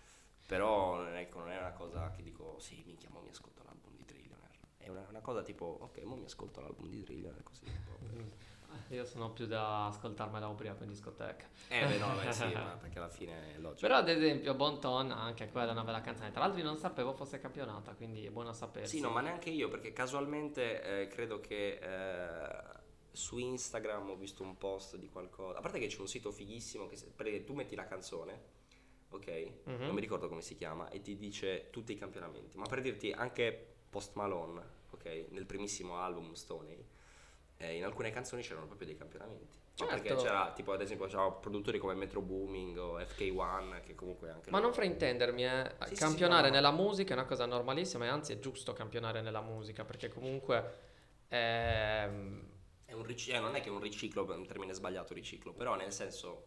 però 0.46 1.06
ecco, 1.14 1.38
non 1.38 1.50
è 1.50 1.58
una 1.58 1.72
cosa 1.72 2.10
che 2.10 2.22
dico, 2.22 2.56
sì, 2.58 2.82
minchia, 2.84 3.08
mo 3.10 3.20
mi 3.20 3.30
ascolto 3.30 3.62
l'album 3.64 3.94
di 3.96 4.04
Trillionaire. 4.04 4.58
È 4.76 4.88
una, 4.88 5.06
una 5.08 5.20
cosa 5.20 5.42
tipo, 5.42 5.78
ok, 5.80 6.02
mo 6.02 6.16
mi 6.16 6.24
ascolto 6.24 6.60
l'album 6.60 6.88
di 6.88 7.02
Trillionaire 7.02 7.42
così. 7.42 7.64
Mm. 8.12 8.28
Io 8.88 9.04
sono 9.04 9.30
più 9.30 9.46
da 9.46 9.86
ascoltarmela 9.86 10.48
ubriaco 10.48 10.82
in 10.82 10.90
discoteca. 10.90 11.46
Eh 11.68 11.86
beh 11.86 11.98
no, 11.98 12.14
beh, 12.14 12.32
sì, 12.32 12.44
ma 12.52 12.76
perché 12.80 12.98
alla 12.98 13.08
fine 13.08 13.54
è 13.54 13.58
logico. 13.58 13.80
Però 13.80 13.96
ad 13.96 14.08
esempio 14.08 14.54
Bon 14.54 14.80
Ton, 14.80 15.10
anche 15.10 15.48
quella 15.50 15.68
è 15.68 15.72
una 15.72 15.84
bella 15.84 16.00
canzone. 16.00 16.30
Tra 16.30 16.40
l'altro 16.40 16.58
io 16.58 16.64
non 16.64 16.76
sapevo 16.76 17.12
fosse 17.12 17.38
campionata, 17.40 17.92
quindi 17.94 18.26
è 18.26 18.30
buono 18.30 18.52
sapersi. 18.52 18.96
Sì, 18.96 19.02
no, 19.02 19.10
ma 19.10 19.20
neanche 19.20 19.50
io, 19.50 19.68
perché 19.68 19.92
casualmente 19.92 21.02
eh, 21.02 21.06
credo 21.08 21.40
che 21.40 21.78
eh, 21.80 22.80
su 23.12 23.38
Instagram 23.38 24.10
ho 24.10 24.16
visto 24.16 24.42
un 24.42 24.56
post 24.56 24.96
di 24.96 25.08
qualcosa. 25.08 25.58
A 25.58 25.60
parte 25.60 25.78
che 25.78 25.86
c'è 25.86 26.00
un 26.00 26.08
sito 26.08 26.30
fighissimo 26.30 26.86
che 26.86 26.96
se, 26.96 27.44
tu 27.44 27.54
metti 27.54 27.74
la 27.74 27.84
canzone, 27.84 28.40
ok? 29.10 29.52
Mhm. 29.64 29.84
Non 29.84 29.94
mi 29.94 30.00
ricordo 30.00 30.28
come 30.28 30.42
si 30.42 30.56
chiama, 30.56 30.88
e 30.88 31.00
ti 31.00 31.16
dice 31.16 31.68
tutti 31.70 31.92
i 31.92 31.96
campionamenti. 31.96 32.56
Ma 32.58 32.66
per 32.66 32.80
dirti 32.80 33.12
anche 33.12 33.74
Post 33.88 34.14
Malone, 34.14 34.62
ok? 34.90 35.26
Nel 35.30 35.46
primissimo 35.46 35.98
album 35.98 36.32
Stoney, 36.32 36.84
eh, 37.62 37.76
in 37.76 37.84
alcune 37.84 38.10
canzoni 38.10 38.42
c'erano 38.42 38.66
proprio 38.66 38.86
dei 38.86 38.96
campionamenti. 38.96 39.58
Certo. 39.74 39.94
perché 39.94 40.14
c'era, 40.16 40.52
tipo, 40.52 40.72
ad 40.72 40.80
esempio, 40.82 41.06
c'era 41.06 41.30
produttori 41.30 41.78
come 41.78 41.94
Metro 41.94 42.20
Booming 42.20 42.76
o 42.78 42.98
FK1, 43.00 43.80
che 43.80 43.94
comunque 43.94 44.30
anche 44.30 44.50
Ma 44.50 44.58
loro- 44.58 44.68
non 44.68 44.74
fraintendermi, 44.74 45.44
eh. 45.44 45.74
Sì, 45.84 45.88
sì, 45.88 45.94
campionare 45.94 46.46
sì, 46.46 46.50
no, 46.50 46.54
no. 46.60 46.60
nella 46.60 46.70
musica 46.70 47.14
è 47.14 47.16
una 47.16 47.26
cosa 47.26 47.46
normalissima 47.46 48.04
e 48.04 48.08
anzi 48.08 48.32
è 48.32 48.38
giusto 48.38 48.72
campionare 48.72 49.22
nella 49.22 49.40
musica 49.40 49.84
perché 49.84 50.08
comunque 50.08 50.78
ehm, 51.28 52.50
È 52.84 52.92
un 52.92 53.02
ric- 53.04 53.28
eh, 53.28 53.40
non 53.40 53.54
è 53.56 53.60
che 53.60 53.68
è 53.68 53.72
un 53.72 53.80
riciclo, 53.80 54.30
è 54.32 54.36
un 54.36 54.46
termine 54.46 54.72
sbagliato 54.72 55.14
riciclo, 55.14 55.52
però 55.52 55.74
nel 55.74 55.92
senso... 55.92 56.46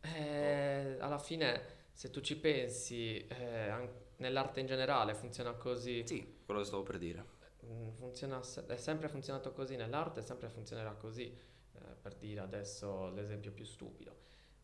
eh, 0.00 0.96
alla 1.00 1.18
fine 1.18 1.78
se 1.92 2.10
tu 2.10 2.20
ci 2.20 2.36
pensi 2.38 3.26
eh, 3.26 3.88
nell'arte 4.16 4.60
in 4.60 4.66
generale 4.66 5.14
funziona 5.14 5.52
così, 5.52 6.06
Sì, 6.06 6.40
quello 6.44 6.60
che 6.60 6.66
stavo 6.66 6.82
per 6.82 6.98
dire. 6.98 7.24
Mm, 7.66 7.90
funziona 7.90 8.40
è 8.66 8.76
sempre 8.76 9.08
funzionato 9.08 9.52
così 9.52 9.76
nell'arte 9.76 10.22
sempre 10.22 10.48
funzionerà 10.48 10.92
così. 10.92 11.26
Eh, 11.26 11.94
per 12.00 12.14
dire 12.14 12.40
adesso 12.40 13.10
l'esempio 13.10 13.52
più 13.52 13.64
stupido. 13.64 14.16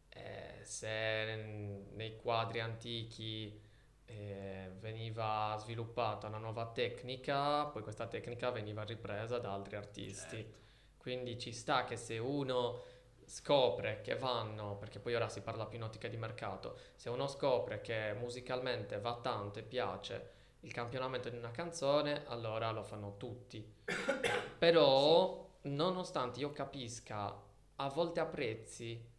Eh, 0.09 0.61
se 0.63 1.87
nei 1.95 2.17
quadri 2.17 2.61
antichi 2.61 3.61
eh, 4.07 4.71
veniva 4.81 5.57
sviluppata 5.59 6.29
una 6.29 6.39
nuova 6.39 6.67
tecnica, 6.73 7.67
poi 7.67 7.83
questa 7.83 8.07
tecnica 8.07 8.51
veniva 8.51 8.83
ripresa 8.83 9.39
da 9.39 9.53
altri 9.53 9.77
artisti. 9.77 10.37
Certo. 10.37 10.65
Quindi 10.97 11.39
ci 11.39 11.53
sta 11.53 11.85
che 11.85 11.97
se 11.97 12.19
uno 12.19 12.83
scopre 13.27 14.01
che 14.01 14.17
vanno, 14.17 14.77
perché 14.77 14.99
poi 14.99 15.15
ora 15.15 15.29
si 15.29 15.41
parla 15.41 15.67
più 15.67 15.79
in 15.79 15.85
ottica 15.85 16.09
di 16.09 16.17
mercato, 16.17 16.79
se 16.95 17.11
uno 17.11 17.27
scopre 17.27 17.81
che 17.81 18.15
musicalmente 18.19 18.99
va 19.01 19.19
tanto 19.21 19.59
e 19.59 19.63
piace 19.63 20.35
il 20.67 20.73
campionamento 20.73 21.29
di 21.29 21.37
una 21.37 21.53
canzone, 21.53 22.25
allora 22.27 22.71
lo 22.73 22.83
fanno 22.83 23.17
tutti. 23.17 23.65
Però, 24.59 25.59
nonostante 25.63 26.41
io 26.41 26.51
capisca, 26.51 27.41
a 27.77 27.89
volte 27.89 28.21
apprezzi, 28.21 29.15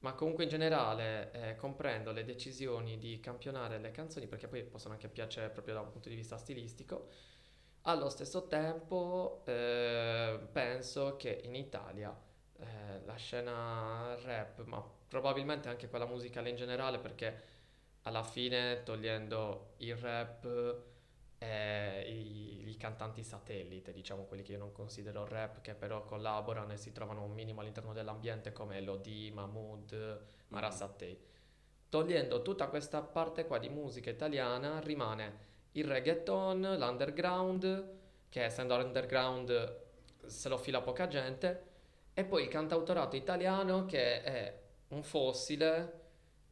ma 0.00 0.14
comunque 0.14 0.44
in 0.44 0.50
generale 0.50 1.30
eh, 1.32 1.56
comprendo 1.56 2.10
le 2.10 2.24
decisioni 2.24 2.98
di 2.98 3.20
campionare 3.20 3.78
le 3.78 3.90
canzoni, 3.90 4.26
perché 4.26 4.48
poi 4.48 4.64
possono 4.64 4.94
anche 4.94 5.08
piacere 5.08 5.50
proprio 5.50 5.74
da 5.74 5.80
un 5.80 5.90
punto 5.90 6.08
di 6.08 6.14
vista 6.14 6.38
stilistico, 6.38 7.08
allo 7.82 8.08
stesso 8.08 8.46
tempo 8.46 9.42
eh, 9.44 10.40
penso 10.50 11.16
che 11.16 11.40
in 11.44 11.54
Italia 11.54 12.16
eh, 12.60 13.00
la 13.04 13.14
scena 13.16 14.16
rap, 14.22 14.64
ma 14.64 14.82
probabilmente 15.06 15.68
anche 15.68 15.88
quella 15.88 16.06
musicale 16.06 16.48
in 16.48 16.56
generale, 16.56 16.98
perché 16.98 17.56
alla 18.08 18.22
fine 18.22 18.82
togliendo 18.82 19.74
il 19.78 19.96
rap 19.96 20.76
e 21.38 22.04
i, 22.08 22.68
i 22.68 22.76
cantanti 22.76 23.22
satellite, 23.22 23.92
diciamo 23.92 24.24
quelli 24.24 24.42
che 24.42 24.52
io 24.52 24.58
non 24.58 24.72
considero 24.72 25.26
rap, 25.26 25.60
che 25.60 25.74
però 25.74 26.04
collaborano 26.04 26.72
e 26.72 26.76
si 26.76 26.90
trovano 26.92 27.22
un 27.22 27.32
minimo 27.32 27.60
all'interno 27.60 27.92
dell'ambiente 27.92 28.52
come 28.52 28.78
Elodie, 28.78 29.30
Mahmood, 29.30 30.20
Mara 30.48 30.68
Mhm. 30.68 30.72
Sattei. 30.74 31.18
Togliendo 31.88 32.42
tutta 32.42 32.68
questa 32.68 33.00
parte 33.02 33.46
qua 33.46 33.58
di 33.58 33.68
musica 33.68 34.10
italiana 34.10 34.80
rimane 34.80 35.46
il 35.72 35.84
reggaeton, 35.86 36.76
l'underground, 36.78 37.96
che 38.28 38.44
essendo 38.44 38.74
underground 38.74 39.80
se 40.26 40.48
lo 40.48 40.58
fila 40.58 40.80
poca 40.80 41.06
gente, 41.06 41.66
e 42.14 42.24
poi 42.24 42.42
il 42.42 42.48
cantautorato 42.48 43.16
italiano 43.16 43.86
che 43.86 44.22
è 44.22 44.60
un 44.88 45.02
fossile 45.02 46.07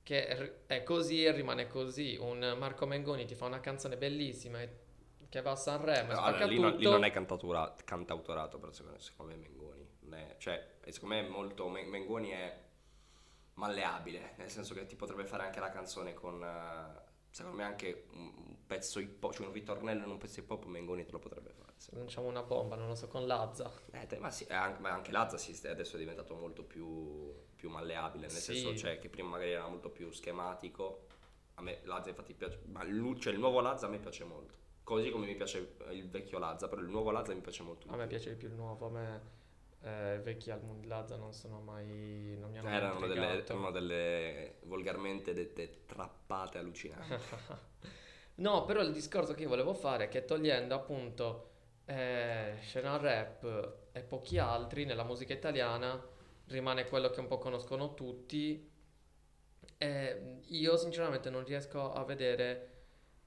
che 0.07 0.65
è 0.67 0.85
così 0.85 1.25
e 1.25 1.33
rimane 1.33 1.67
così. 1.67 2.17
Un 2.21 2.55
Marco 2.57 2.87
Mengoni 2.87 3.25
ti 3.25 3.35
fa 3.35 3.47
una 3.47 3.59
canzone 3.59 3.97
bellissima 3.97 4.63
e- 4.63 4.85
che 5.29 5.43
va 5.43 5.51
a 5.51 5.57
Sanremo 5.57 6.13
spacca 6.13 6.27
allora, 6.29 6.45
lì, 6.47 6.61
non, 6.61 6.77
lì 6.77 6.85
non 6.85 7.03
è 7.03 7.11
cantautora- 7.11 7.75
cantautorato, 7.85 8.57
però 8.61 8.71
secondo, 8.71 9.01
secondo 9.01 9.33
me 9.35 9.39
Mengoni. 9.41 9.85
è- 10.13 10.37
cioè, 10.39 10.75
secondo 10.91 11.17
me 11.17 11.27
è 11.27 11.29
molto... 11.29 11.67
Me- 11.69 11.83
Mengoni 11.85 12.29
è 12.31 12.57
malleabile, 13.55 14.35
nel 14.37 14.49
senso 14.49 14.75
che 14.75 14.87
ti 14.87 14.95
potrebbe 14.95 15.25
fare 15.27 15.43
anche 15.43 15.59
la 15.59 15.71
canzone 15.71 16.15
con... 16.15 16.41
eh, 16.41 17.06
secondo 17.37 17.59
me 17.59 17.65
anche 17.65 18.07
un 18.13 18.57
pezzo 18.67 18.99
hip 18.99 19.23
hop, 19.23 19.35
cioè 19.35 19.47
un 19.47 19.53
ritornello 19.53 20.05
in 20.05 20.11
un 20.11 20.17
pezzo 20.17 20.41
hip 20.41 20.51
hop, 20.51 20.65
Mengoni 20.65 21.05
te 21.05 21.13
lo 21.13 21.19
potrebbe 21.19 21.51
fare. 21.51 21.75
secondo 21.77 22.05
Lanciamo 22.07 22.29
una 22.29 22.43
bomba, 22.43 22.77
non 22.77 22.89
lo 22.89 22.95
so, 22.95 23.09
con 23.09 23.27
Lazza. 23.27 23.71
Eh, 23.93 24.07
te- 24.07 24.19
ma, 24.19 24.31
sì, 24.31 24.45
eh, 24.45 24.55
anche, 24.55 24.81
ma 24.81 24.91
anche 24.93 25.11
Lazza 25.13 25.37
sta- 25.37 25.71
adesso 25.71 25.97
è 25.97 25.99
diventato 25.99 26.35
molto 26.35 26.65
più, 26.65 27.31
più 27.55 27.69
malleabile, 27.69 28.23
nel 28.29 28.31
Sì. 28.37 28.55
senso 28.55 28.75
cioè, 28.75 28.99
che 28.99 29.11
prima 29.11 29.29
magari 29.29 29.51
era 29.53 29.69
molto 29.69 29.91
più 29.91 30.11
schematico. 30.11 31.09
A 31.57 31.63
me 31.63 31.81
Lazza 31.85 32.09
infatti 32.09 32.33
piace, 32.33 32.63
ma 32.69 32.83
lui- 32.85 33.21
cioè, 33.21 33.35
il 33.35 33.39
nuovo 33.39 33.61
Lazza 33.61 33.85
a 33.85 33.91
me 33.91 33.99
piace 33.99 34.25
molto. 34.25 34.55
Così 34.83 35.11
come 35.11 35.27
mi 35.27 35.35
piace 35.35 35.77
il 35.91 36.09
vecchio 36.09 36.39
Lazza, 36.39 36.69
però 36.69 36.81
il 36.81 36.89
nuovo 36.89 37.11
Lazza 37.11 37.35
mi 37.35 37.41
piace 37.43 37.63
molto. 37.63 37.87
A 37.91 37.97
me 37.97 38.07
piace 38.07 38.31
di 38.31 38.37
più 38.37 38.49
il 38.49 38.55
nuovo, 38.55 38.87
a 38.87 38.91
me 38.91 39.21
eh, 39.87 40.19
vecchi 40.23 40.53
di 40.81 40.87
Lazza 40.87 41.17
non 41.17 41.33
sono 41.33 41.61
mai... 41.61 42.37
non 42.39 42.51
mi 42.51 42.59
hanno 42.59 42.69
mai 42.69 42.77
Erano 42.77 43.07
delle, 43.07 43.45
erano 43.45 43.71
delle 43.71 44.55
volgarmente 44.65 45.33
dette 45.33 45.85
trappate 45.87 46.59
allucinanti. 46.59 47.15
No, 48.39 48.67
però 48.67 48.83
il 48.83 48.93
discorso 48.93 49.33
che 49.33 49.45
io 49.45 49.49
volevo 49.49 49.73
fare 49.73 50.05
è 50.05 50.09
che 50.09 50.27
togliendo 50.27 50.75
appunto 50.75 51.53
eh, 51.87 52.57
scena 52.61 52.99
rap 52.99 53.77
e 53.93 54.03
pochi 54.03 54.37
altri 54.37 54.85
nella 54.85 55.05
musica 55.05 55.33
italiana 55.33 55.99
rimane 56.49 56.85
quello 56.85 57.09
che 57.09 57.21
un 57.21 57.29
po' 57.29 57.39
conoscono 57.39 57.95
tutti. 57.95 58.71
E 59.79 60.41
io 60.45 60.77
sinceramente 60.77 61.31
non 61.31 61.45
riesco 61.45 61.95
a 61.95 62.05
vedere 62.05 62.76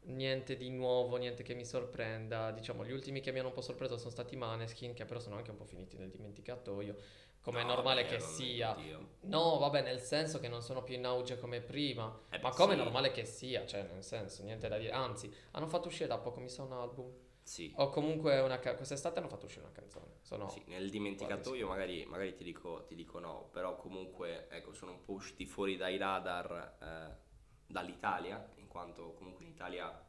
niente 0.03 0.55
di 0.57 0.69
nuovo, 0.69 1.17
niente 1.17 1.43
che 1.43 1.53
mi 1.53 1.65
sorprenda. 1.65 2.51
Diciamo, 2.51 2.85
gli 2.85 2.91
ultimi 2.91 3.21
che 3.21 3.31
mi 3.31 3.39
hanno 3.39 3.49
un 3.49 3.53
po' 3.53 3.61
sorpreso 3.61 3.97
sono 3.97 4.09
stati 4.11 4.35
Maneskin, 4.35 4.93
che 4.93 5.05
però 5.05 5.19
sono 5.19 5.35
anche 5.35 5.51
un 5.51 5.57
po' 5.57 5.65
finiti 5.65 5.97
nel 5.97 6.09
dimenticatoio, 6.09 6.95
come 7.41 7.61
è 7.61 7.63
No, 7.63 7.73
normale 7.75 8.03
vabbè, 8.03 8.15
che 8.15 8.19
sia. 8.19 8.71
oddio. 8.71 9.07
No, 9.21 9.57
vabbè, 9.59 9.81
nel 9.81 9.99
senso 9.99 10.39
che 10.39 10.47
non 10.47 10.61
sono 10.61 10.83
più 10.83 10.95
in 10.95 11.05
auge 11.05 11.37
come 11.39 11.61
prima. 11.61 12.23
Eh, 12.29 12.39
Ma 12.39 12.49
come 12.51 12.73
è 12.73 12.77
sì. 12.77 12.83
normale 12.83 13.11
che 13.11 13.25
sia, 13.25 13.65
cioè, 13.65 13.83
nel 13.83 14.03
senso, 14.03 14.43
niente 14.43 14.67
da 14.67 14.77
dire. 14.77 14.91
Anzi, 14.91 15.31
hanno 15.51 15.67
fatto 15.67 15.87
uscire 15.87 16.07
da 16.07 16.17
poco, 16.17 16.39
mi 16.39 16.49
sa, 16.49 16.63
un 16.63 16.73
album. 16.73 17.11
Sì. 17.41 17.73
O 17.77 17.89
comunque 17.89 18.39
una 18.41 18.59
ca- 18.59 18.75
quest'estate 18.75 19.17
hanno 19.19 19.27
fatto 19.27 19.45
uscire 19.45 19.63
una 19.63 19.73
canzone. 19.73 20.17
Sono... 20.21 20.49
Sì, 20.49 20.61
nel 20.67 20.89
dimenticatoio 20.89 21.67
magari, 21.67 22.05
magari 22.05 22.35
ti, 22.35 22.43
dico, 22.43 22.83
ti 22.85 22.93
dico 22.93 23.17
no, 23.19 23.49
però 23.51 23.75
comunque 23.75 24.47
ecco, 24.49 24.71
sono 24.73 24.91
un 24.91 25.03
po' 25.03 25.13
usciti 25.13 25.47
fuori 25.47 25.75
dai 25.75 25.97
radar 25.97 26.77
eh, 26.79 27.17
dall'Italia, 27.65 28.47
quanto 28.69 29.13
comunque 29.15 29.43
in 29.43 29.49
Italia 29.49 30.07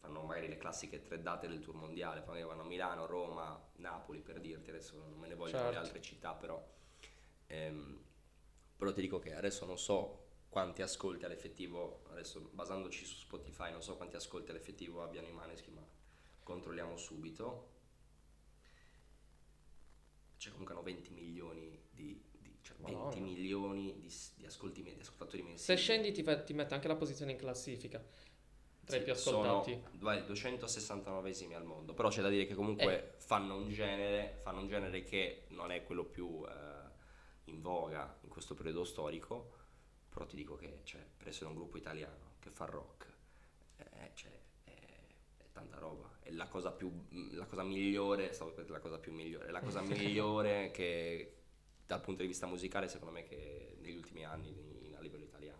fanno 0.00 0.22
magari 0.22 0.48
le 0.48 0.58
classiche 0.58 1.02
tre 1.02 1.22
date 1.22 1.48
del 1.48 1.60
tour 1.60 1.76
mondiale, 1.76 2.20
magari 2.26 2.42
vanno 2.42 2.62
a 2.62 2.66
Milano, 2.66 3.06
Roma, 3.06 3.70
Napoli 3.76 4.20
per 4.20 4.40
dirti, 4.40 4.70
adesso 4.70 4.98
non 4.98 5.18
me 5.18 5.28
ne 5.28 5.34
vogliono 5.34 5.64
le 5.64 5.72
Certo. 5.72 5.80
altre 5.86 6.00
città, 6.02 6.34
però, 6.34 6.62
ehm, 7.46 8.04
però 8.76 8.92
ti 8.92 9.00
dico 9.00 9.18
che 9.18 9.34
adesso 9.34 9.64
non 9.66 9.78
so 9.78 10.28
quanti 10.48 10.82
ascolti 10.82 11.24
all'effettivo, 11.24 12.04
adesso 12.10 12.40
basandoci 12.52 13.04
su 13.04 13.16
Spotify, 13.16 13.70
non 13.70 13.82
so 13.82 13.96
quanti 13.96 14.16
ascolti 14.16 14.50
all'effettivo 14.50 15.02
abbiano 15.02 15.28
i 15.28 15.32
Maneskin, 15.32 15.74
ma 15.74 15.86
controlliamo 16.42 16.96
subito. 16.96 17.68
Cioè 20.38 20.50
comunque 20.50 20.74
hanno 20.74 20.82
20 20.82 21.10
milioni 21.12 21.78
di, 21.90 22.18
Madonna. 22.80 23.10
20 23.10 23.20
milioni 23.20 23.98
di, 24.00 24.12
di 24.36 24.46
ascolti, 24.46 24.82
di 24.82 24.96
ascoltatori 25.00 25.42
Se 25.42 25.48
mensili. 25.48 25.76
scendi 25.78 26.12
ti, 26.12 26.24
ti 26.44 26.52
mette 26.54 26.74
anche 26.74 26.88
la 26.88 26.96
posizione 26.96 27.32
in 27.32 27.38
classifica. 27.38 28.02
Tra 28.84 28.96
i 28.96 28.98
Sì, 28.98 29.04
più 29.04 29.12
ascoltati. 29.12 29.72
Sono 29.72 29.88
vai, 30.00 30.20
269esimi 30.22 31.54
al 31.54 31.64
mondo, 31.64 31.92
però 31.94 32.08
c'è 32.08 32.22
da 32.22 32.28
dire 32.28 32.46
che 32.46 32.54
comunque 32.54 33.14
Eh. 33.14 33.20
fanno, 33.20 33.56
un 33.56 33.68
genere, 33.70 34.38
fanno 34.42 34.60
un 34.60 34.68
genere 34.68 35.02
che 35.04 35.44
non 35.50 35.70
è 35.70 35.84
quello 35.84 36.04
più 36.04 36.44
eh, 36.48 36.88
in 37.44 37.60
voga 37.60 38.18
in 38.22 38.28
questo 38.28 38.54
periodo 38.54 38.84
storico, 38.84 39.52
però 40.08 40.26
ti 40.26 40.34
dico 40.36 40.56
che 40.56 40.80
cioè, 40.84 41.04
per 41.16 41.28
essere 41.28 41.46
un 41.46 41.54
gruppo 41.54 41.76
italiano 41.76 42.34
che 42.40 42.50
fa 42.50 42.64
rock, 42.64 43.06
eh, 43.76 44.10
cioè, 44.14 44.32
è, 44.64 44.70
è 45.36 45.44
tanta 45.52 45.78
roba, 45.78 46.10
è 46.20 46.30
la 46.32 46.48
cosa 46.48 46.72
più, 46.72 46.90
la 47.32 47.44
cosa 47.46 47.62
migliore, 47.62 48.32
stavo 48.32 48.50
per 48.52 48.68
la 48.70 48.80
cosa 48.80 48.98
più 48.98 49.12
migliore, 49.12 49.46
è 49.46 49.50
la 49.50 49.60
cosa 49.60 49.82
migliore 49.82 50.70
che 50.72 51.39
dal 51.90 52.00
punto 52.00 52.22
di 52.22 52.28
vista 52.28 52.46
musicale 52.46 52.86
secondo 52.88 53.12
me 53.12 53.24
che 53.24 53.76
negli 53.80 53.96
ultimi 53.96 54.24
anni 54.24 54.94
a 54.96 55.00
livello 55.00 55.24
italiano. 55.24 55.58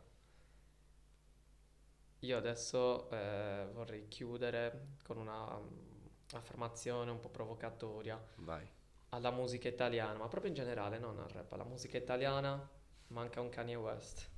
Io 2.20 2.36
adesso 2.36 3.08
eh, 3.10 3.66
vorrei 3.72 4.06
chiudere 4.08 4.88
con 5.02 5.16
una 5.16 5.58
mm, 5.58 6.06
affermazione 6.34 7.10
un 7.10 7.18
po' 7.20 7.30
provocatoria. 7.30 8.22
Vai. 8.36 8.66
alla 9.12 9.30
musica 9.32 9.68
italiana, 9.68 10.18
ma 10.18 10.28
proprio 10.28 10.50
in 10.50 10.56
generale, 10.56 10.98
non 10.98 11.18
al 11.18 11.28
rap, 11.28 11.52
alla 11.52 11.64
musica 11.64 11.96
italiana 11.98 12.68
manca 13.08 13.40
un 13.40 13.48
Kanye 13.48 13.74
West. 13.74 14.28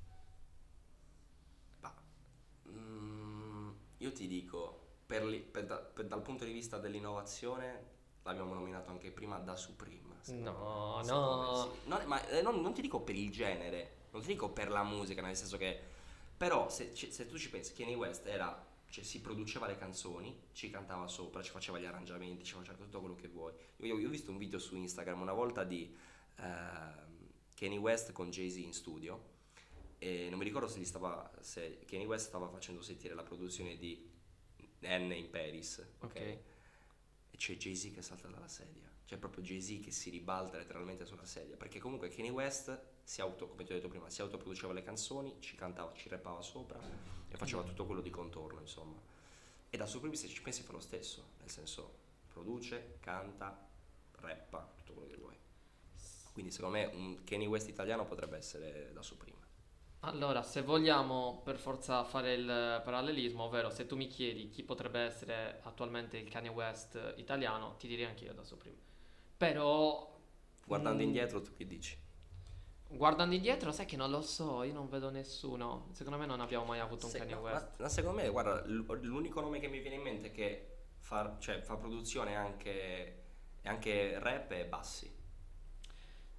Ma, 1.81 1.93
mm, 2.69 3.71
io 3.97 4.11
ti 4.11 4.27
dico, 4.27 4.79
per 5.05 5.25
li- 5.25 5.41
per 5.41 5.65
da- 5.65 5.77
per- 5.79 6.07
dal 6.07 6.21
punto 6.21 6.45
di 6.45 6.51
vista 6.53 6.77
dell'innovazione, 6.79 7.91
l'abbiamo 8.23 8.53
nominato 8.53 8.89
anche 8.89 9.11
prima 9.11 9.37
da 9.39 9.55
Supreme. 9.55 10.19
No, 10.27 11.01
me. 11.03 11.07
No. 11.09 11.69
sì. 11.73 11.87
Non- 11.89 12.03
ma 12.05 12.25
eh, 12.27 12.41
non, 12.41 12.61
non 12.61 12.73
ti 12.73 12.81
dico 12.81 13.01
per 13.01 13.15
il 13.15 13.31
genere, 13.31 14.07
non 14.11 14.21
ti 14.21 14.27
dico 14.27 14.49
per 14.49 14.69
la 14.69 14.83
musica, 14.83 15.21
nel 15.21 15.35
senso 15.35 15.57
che... 15.57 15.91
Però 16.35 16.69
se, 16.69 16.93
se 16.95 17.25
tu 17.27 17.37
ci 17.37 17.49
pensi, 17.49 17.73
Kanye 17.73 17.95
West 17.95 18.25
era... 18.25 18.71
Cioè, 18.89 19.03
si 19.03 19.21
produceva 19.21 19.65
le 19.65 19.75
canzoni, 19.75 20.39
ci 20.51 20.69
cantava 20.69 21.07
sopra, 21.07 21.41
ci 21.41 21.49
faceva 21.49 21.79
gli 21.79 21.85
arrangiamenti, 21.85 22.43
ci 22.43 22.53
faceva 22.53 22.77
tutto 22.77 22.99
quello 22.99 23.15
che 23.15 23.27
vuoi. 23.27 23.51
Io, 23.77 23.97
io 23.97 24.07
ho 24.07 24.11
visto 24.11 24.29
un 24.29 24.37
video 24.37 24.59
su 24.59 24.75
Instagram 24.75 25.19
una 25.19 25.33
volta 25.33 25.63
di 25.63 25.95
ehm, 26.35 27.07
Kanye 27.55 27.77
West 27.79 28.11
con 28.11 28.29
Jay-Z 28.29 28.57
in 28.57 28.71
studio 28.71 29.31
e 29.97 30.27
non 30.29 30.37
mi 30.37 30.43
ricordo 30.43 30.67
se, 30.67 30.79
gli 30.79 30.85
stava, 30.85 31.31
se 31.39 31.79
Kanye 31.87 32.05
West 32.05 32.27
stava 32.27 32.47
facendo 32.49 32.81
sentire 32.81 33.15
la 33.15 33.23
produzione 33.23 33.77
di 33.77 34.11
N 34.81 35.11
in 35.11 35.29
Paris, 35.29 35.83
ok? 35.99 36.15
Ok. 36.15 36.37
E 37.33 37.37
c'è 37.37 37.57
Jay-Z 37.57 37.93
che 37.95 38.03
salta 38.03 38.27
dalla 38.27 38.47
sedia, 38.47 38.87
c'è 39.07 39.17
proprio 39.17 39.43
Jay-Z 39.43 39.83
che 39.83 39.89
si 39.89 40.11
ribalta 40.11 40.57
letteralmente 40.57 41.03
sulla 41.03 41.25
sedia, 41.25 41.57
perché 41.57 41.79
comunque 41.79 42.09
Kanye 42.09 42.29
West 42.29 42.79
si 43.03 43.21
auto, 43.21 43.47
come 43.47 43.63
ti 43.63 43.71
ho 43.71 43.75
detto 43.75 43.87
prima, 43.87 44.07
si 44.11 44.21
autoproduceva 44.21 44.71
le 44.71 44.83
canzoni, 44.83 45.37
ci 45.39 45.55
cantava, 45.55 45.91
ci 45.95 46.09
rappava 46.09 46.43
sopra 46.43 46.79
e 47.27 47.35
faceva 47.35 47.63
tutto 47.63 47.87
quello 47.87 48.01
di 48.01 48.11
contorno, 48.11 48.61
insomma. 48.61 49.01
E 49.67 49.77
da 49.77 49.87
Supreme 49.87 50.15
se 50.15 50.27
ci 50.27 50.43
pensi 50.43 50.61
fa 50.61 50.73
lo 50.73 50.79
stesso, 50.79 51.31
nel 51.39 51.49
senso 51.49 52.01
produce, 52.31 52.97
canta, 52.99 53.67
rappa, 54.11 54.71
tutto 54.77 54.93
quello 54.93 55.09
che 55.09 55.17
vuoi. 55.17 55.35
Quindi 56.33 56.51
secondo 56.51 56.77
me 56.77 56.85
un 56.85 57.23
Kanye 57.23 57.47
West 57.47 57.67
italiano 57.67 58.05
potrebbe 58.05 58.37
essere 58.37 58.91
da 58.93 59.01
Supreme. 59.01 59.42
Allora, 60.05 60.43
se 60.43 60.61
vogliamo 60.61 61.41
per 61.45 61.57
forza 61.57 62.03
fare 62.03 62.33
il 62.33 62.45
parallelismo, 62.83 63.43
ovvero 63.43 63.69
se 63.69 63.85
tu 63.85 63.95
mi 63.95 64.07
chiedi 64.07 64.49
chi 64.49 64.61
potrebbe 64.63 64.99
essere 64.99 65.59
attualmente 65.63 66.17
il 66.17 66.29
Kanye 66.29 66.49
West 66.49 67.13
italiano, 67.15 67.75
ti 67.77 67.87
direi 67.87 68.05
anch'io 68.05 68.33
da 68.33 68.43
Supreme. 68.43 68.77
Però 69.37 70.11
Guardando 70.65 71.03
Mm. 71.03 71.05
indietro 71.07 71.41
tu 71.41 71.53
che 71.55 71.67
dici? 71.67 71.97
guardando 72.87 73.33
indietro, 73.35 73.71
sai 73.71 73.85
che 73.85 73.97
non 73.97 74.09
lo 74.11 74.21
so, 74.21 74.61
io 74.63 74.71
non 74.73 74.87
vedo 74.87 75.09
nessuno. 75.09 75.89
Secondo 75.93 76.17
me 76.19 76.25
non 76.27 76.39
abbiamo 76.41 76.63
mai 76.65 76.79
avuto 76.79 77.05
un 77.07 77.11
Se- 77.11 77.17
Kanye 77.17 77.33
West. 77.35 77.77
ma- 77.79 77.83
ma 77.85 77.89
secondo 77.89 78.21
me, 78.21 78.29
guarda, 78.29 78.63
l'unico 78.65 79.41
nome 79.41 79.59
che 79.59 79.67
mi 79.67 79.79
viene 79.79 79.95
in 79.97 80.01
mente 80.03 80.31
che 80.31 80.67
fa, 80.99 81.37
cioè, 81.39 81.59
fa 81.61 81.75
produzione 81.75 82.35
anche, 82.35 83.23
e 83.61 83.69
anche 83.69 84.19
rap 84.19 84.51
è 84.51 84.65
Bassi. 84.65 85.11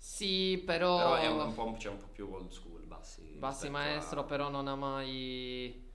Sì, 0.04 0.62
però, 0.66 0.96
Però 0.98 1.14
è 1.16 1.26
un, 1.28 1.40
un 1.40 1.54
po', 1.54 1.74
cioè, 1.78 1.92
un 1.92 1.98
po' 1.98 2.08
più 2.12 2.30
old 2.30 2.50
school, 2.50 2.82
Bassi. 2.82 3.22
Bassi 3.38 3.70
Maestro 3.70 4.20
a- 4.20 4.24
però 4.24 4.50
non 4.50 4.68
ha 4.68 4.74
mai 4.74 5.90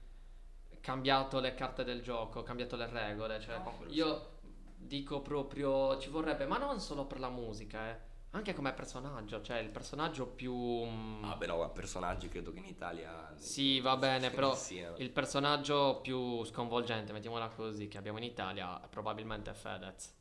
cambiato 0.80 1.38
le 1.38 1.54
carte 1.54 1.84
del 1.84 2.02
gioco, 2.02 2.42
cambiato 2.42 2.74
le 2.74 2.88
regole. 2.88 3.40
Cioè, 3.40 3.58
No, 3.58 3.72
io 3.86 4.38
dico 4.76 5.20
proprio, 5.22 5.96
ci 5.98 6.10
vorrebbe, 6.10 6.44
ma 6.44 6.58
non 6.58 6.80
solo 6.80 7.06
per 7.06 7.20
la 7.20 7.28
musica, 7.30 7.88
eh, 7.88 7.98
anche 8.30 8.52
come 8.52 8.72
personaggio, 8.72 9.40
cioè 9.42 9.58
il 9.58 9.70
personaggio 9.70 10.26
più... 10.26 10.54
mm, 10.54 11.24
Ah, 11.24 11.36
beh, 11.36 11.46
no, 11.46 11.70
personaggi 11.70 12.28
credo 12.28 12.52
che 12.52 12.58
in 12.58 12.66
Italia. 12.66 13.32
Sì, 13.36 13.78
va 13.80 13.96
bene, 13.96 14.30
però 14.34 14.58
il 14.96 15.10
personaggio 15.10 16.00
più 16.02 16.44
sconvolgente, 16.44 17.12
mettiamola 17.12 17.48
così, 17.50 17.86
che 17.86 17.96
abbiamo 17.96 18.18
in 18.18 18.24
Italia 18.24 18.82
è 18.82 18.88
probabilmente 18.88 19.54
Fedez. 19.54 20.18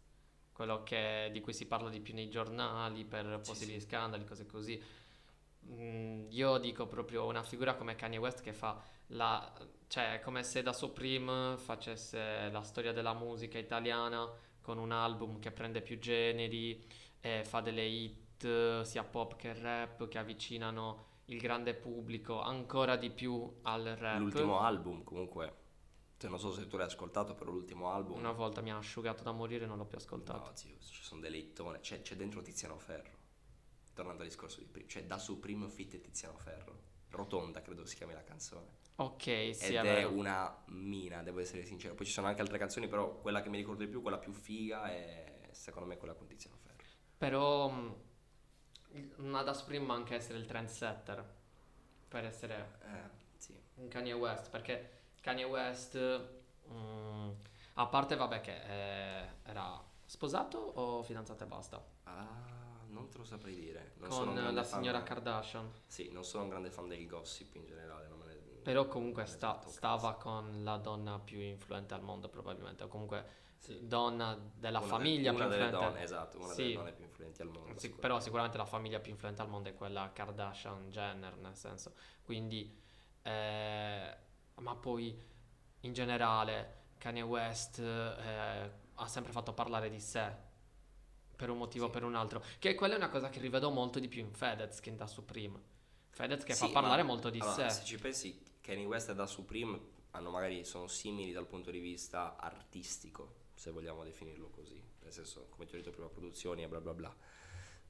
Quello 0.60 0.84
che- 0.84 1.30
di 1.32 1.40
cui 1.40 1.54
si 1.54 1.68
parla 1.68 1.88
di 1.88 2.02
più 2.02 2.14
nei 2.14 2.28
giornali 2.30 3.06
per 3.06 3.40
possibili 3.40 3.80
sì. 3.80 3.86
scandali, 3.88 4.26
cose 4.26 4.46
così. 4.46 4.78
Mm, 5.70 6.26
io 6.32 6.58
dico 6.58 6.86
proprio 6.86 7.26
una 7.28 7.44
figura 7.44 7.76
come 7.76 7.96
Kanye 7.96 8.18
West 8.18 8.42
che 8.42 8.52
fa 8.52 8.78
la... 9.08 9.54
cioè 9.88 10.16
è 10.16 10.20
come 10.20 10.44
se 10.44 10.62
da 10.62 10.74
Supreme 10.74 11.56
facesse 11.58 12.50
la 12.52 12.62
storia 12.62 12.92
della 12.92 13.14
musica 13.14 13.58
italiana 13.58 14.30
con 14.60 14.80
un 14.80 14.92
album 14.92 15.40
che 15.40 15.52
prende 15.52 15.82
più 15.82 15.98
generi 15.98 16.86
e 17.22 17.46
fa 17.46 17.62
delle 17.62 17.86
hit 17.86 18.82
sia 18.82 19.04
pop 19.06 19.38
che 19.38 19.54
rap 19.54 20.10
che 20.10 20.18
avvicinano 20.18 21.06
il 21.28 21.38
grande 21.40 21.74
pubblico 21.74 22.42
ancora 22.42 22.98
di 22.98 23.12
più 23.12 23.50
al 23.62 23.86
rap. 23.98 24.20
L'ultimo 24.20 24.60
album, 24.60 25.06
comunque. 25.06 25.59
Cioè, 26.20 26.30
non 26.30 26.38
so 26.40 26.52
se 26.52 26.68
tu 26.68 26.76
l'hai 26.76 26.86
ascoltato, 26.86 27.34
però 27.34 27.50
l'ultimo 27.52 27.90
album. 27.92 28.18
Una 28.18 28.34
volta 28.34 28.60
mi 28.62 28.72
ha 28.72 28.78
asciugato 28.78 29.24
da 29.24 29.32
morire 29.32 29.64
e 29.64 29.68
non 29.68 29.78
l'ho 29.78 29.86
più 29.86 29.98
ascoltato. 29.98 30.40
No, 30.50 30.52
zio, 30.56 30.76
ci 30.80 31.02
sono 31.02 31.22
delle 31.22 31.38
hittone. 31.38 31.80
C'è, 31.80 32.02
c'è 32.02 32.16
dentro 32.18 32.42
Tiziano 32.42 32.78
Ferro. 32.78 33.18
Tornando 33.94 34.24
al 34.24 34.28
discorso 34.28 34.60
di 34.60 34.66
prima. 34.68 34.88
Cioè, 34.88 35.06
da 35.06 35.18
Supreme 35.18 35.70
fit 35.70 36.00
Tiziano 36.02 36.38
Ferro. 36.38 36.88
Rotonda, 37.12 37.62
credo 37.62 37.86
si 37.86 37.96
chiami 37.96 38.14
la 38.14 38.24
canzone. 38.24 38.78
Ok, 38.98 39.24
sì, 39.24 39.68
Ed 39.68 39.76
è 39.76 39.82
vero. 39.82 40.12
una 40.12 40.62
mina, 40.68 41.24
devo 41.24 41.40
essere 41.40 41.64
sincero. 41.64 41.96
Poi 41.96 42.06
ci 42.06 42.12
sono 42.12 42.28
anche 42.28 42.42
altre 42.42 42.58
canzoni, 42.58 42.90
però 42.90 43.16
quella 43.20 43.42
che 43.42 43.48
mi 43.50 43.56
ricordo 43.58 43.84
di 43.86 43.90
più, 43.90 44.02
quella 44.02 44.18
più 44.20 44.34
figa, 44.34 44.92
è 44.92 45.48
secondo 45.52 45.88
me 45.88 45.96
quella 45.98 46.14
con 46.14 46.28
Tiziano 46.28 46.58
Ferro. 46.58 46.84
Però 47.18 47.70
mm, 47.72 47.92
una 49.20 49.42
da 49.44 49.54
Supreme 49.54 49.86
ma 49.86 49.94
anche 49.94 50.16
essere 50.16 50.38
il 50.38 50.46
trendsetter 50.46 51.38
per 52.10 52.26
essere 52.26 52.80
Eh, 52.84 53.10
sì. 53.38 53.58
un 53.76 53.88
Kanye 53.88 54.14
West 54.14 54.50
perché 54.50 54.98
Kanye 55.22 55.44
West 55.46 55.98
mm, 56.72 57.30
a 57.76 57.86
parte 57.88 58.16
vabbè 58.16 58.42
che 58.42 58.56
eh, 59.22 59.28
era 59.44 59.82
sposato 60.06 60.58
o 60.58 61.04
fidanzato 61.04 61.44
e 61.44 61.48
basta 61.48 61.84
Ah, 62.04 62.84
non 62.88 63.10
te 63.10 63.18
lo 63.20 63.24
saprei 63.24 63.56
dire. 63.56 63.94
Non 63.98 64.10
con 64.10 64.34
la 64.36 64.64
fan- 64.64 64.82
signora 64.82 65.04
Kardashian 65.04 65.70
Sì, 65.86 66.10
non 66.12 66.24
sono 66.24 66.44
un 66.44 66.50
grande 66.50 66.72
fan 66.72 66.88
del 66.88 67.06
gossip 67.06 67.56
in 67.56 67.66
generale. 67.66 68.08
non 68.08 68.18
me 68.18 68.26
ne- 68.26 68.38
però 68.64 68.88
comunque 68.88 69.26
sta- 69.26 69.62
stava 69.68 70.16
con 70.16 70.64
la 70.64 70.78
donna 70.78 71.18
più 71.20 71.40
influente 71.40 71.94
al 71.94 72.02
mondo 72.02 72.28
probabilmente 72.30 72.84
o 72.84 72.88
comunque 72.88 73.26
Sì. 73.58 73.88
donna 73.88 74.38
della 74.56 74.78
Una 74.80 74.88
de- 74.88 74.92
famiglia 74.94 75.32
una 75.32 75.46
più 75.46 75.54
influente 75.56 75.78
donne, 75.86 76.02
esatto, 76.04 76.38
una 76.40 76.48
Sì. 76.54 76.62
delle 76.64 76.74
donne 76.76 76.92
più 76.94 77.04
influenti 77.06 77.42
al 77.42 77.48
mondo. 77.48 77.60
Sì, 77.66 77.72
sicuramente. 77.80 78.00
però 78.02 78.20
sicuramente 78.20 78.58
la 78.58 78.66
famiglia 78.66 79.00
più 79.00 79.12
influente 79.12 79.42
al 79.42 79.50
mondo 79.50 79.70
è 79.70 79.74
quella 79.76 80.12
Kardashian 80.14 80.90
Jenner, 80.90 81.36
nel 81.38 81.56
senso. 81.56 81.94
Quindi, 82.24 82.78
eh, 83.22 84.18
ma 84.60 84.76
poi 84.76 85.18
in 85.82 85.94
generale 85.94 86.78
Kanye 86.98 87.22
West 87.22 87.80
eh, 87.80 88.72
ha 88.96 89.08
sempre 89.08 89.32
fatto 89.32 89.54
parlare 89.54 89.90
di 89.90 90.00
sé 90.00 90.48
per 91.36 91.50
un 91.50 91.58
motivo 91.58 91.86
o 91.86 91.88
Sì. 91.88 91.94
per 91.94 92.04
un 92.04 92.16
altro. 92.16 92.44
Che 92.60 92.76
quella 92.76 92.96
è 92.96 92.98
una 92.98 93.10
cosa 93.10 93.30
che 93.30 93.40
rivedo 93.40 93.70
molto 93.70 94.00
di 94.00 94.08
più 94.10 94.22
in 94.22 94.34
Fedez 94.34 94.80
che 94.82 94.90
in 94.90 94.98
Da 94.98 95.08
Supreme. 95.08 95.58
Fedez 96.10 96.44
che 96.44 96.54
Sì, 96.54 96.66
fa 96.66 96.72
parlare 96.72 97.02
ma- 97.04 97.10
molto 97.10 97.30
di 97.30 97.40
allora, 97.40 97.70
sé. 97.70 97.80
Se 97.80 97.86
ci 97.86 97.98
pensi, 97.98 98.44
Kanye 98.62 98.86
West 98.86 99.10
e 99.10 99.16
da 99.16 99.26
Supreme 99.26 99.80
hanno 100.12 100.32
magari 100.32 100.66
sono 100.66 100.88
simili 100.88 101.32
dal 101.32 101.46
punto 101.48 101.72
di 101.72 101.80
vista 101.80 102.36
artistico, 102.36 103.36
se 103.54 103.72
vogliamo 103.72 104.04
definirlo 104.04 104.50
così. 104.50 104.84
Nel 105.02 105.14
senso, 105.14 105.48
come 105.50 105.66
ti 105.66 105.76
ho 105.76 105.78
detto 105.78 105.92
prima, 105.92 106.08
produzioni 106.10 106.64
e 106.64 106.68
bla 106.68 106.82
bla 106.82 106.94
bla. 106.94 107.16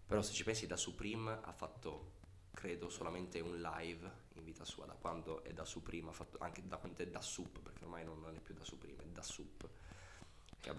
Però 0.05 0.21
se 0.21 0.34
ci 0.34 0.43
pensi, 0.43 0.67
da 0.67 0.77
Supreme 0.77 1.39
ha 1.41 1.51
fatto, 1.51 2.17
credo, 2.53 2.89
solamente 2.89 3.39
un 3.39 3.59
live 3.59 4.12
in 4.33 4.43
vita 4.43 4.65
sua, 4.65 4.85
da 4.85 4.93
quando 4.93 5.43
è 5.43 5.53
da 5.53 5.65
Supreme, 5.65 6.09
ha 6.09 6.13
fatto 6.13 6.38
anche 6.39 6.65
da 6.67 6.77
quando 6.77 7.01
è 7.01 7.07
da 7.07 7.21
Sup, 7.21 7.59
perché 7.59 7.83
ormai 7.83 8.03
non 8.05 8.23
è 8.35 8.39
più 8.39 8.53
da 8.53 8.63
Supreme, 8.63 9.03
è 9.03 9.07
da 9.07 9.21
Sup. 9.23 9.67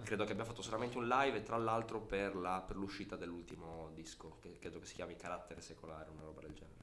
Credo 0.04 0.24
che 0.24 0.32
abbia 0.32 0.44
fatto 0.44 0.62
solamente 0.62 0.98
un 0.98 1.08
live 1.08 1.38
e 1.38 1.42
tra 1.42 1.56
l'altro 1.56 2.00
per, 2.00 2.36
la- 2.36 2.60
per 2.60 2.76
l'uscita 2.76 3.16
dell'ultimo 3.16 3.90
disco, 3.94 4.36
che 4.40 4.58
credo 4.58 4.78
che 4.78 4.86
si 4.86 4.94
chiami 4.94 5.16
Carattere 5.16 5.60
Secolare, 5.62 6.10
una 6.10 6.22
roba 6.22 6.42
del 6.42 6.52
genere. 6.54 6.78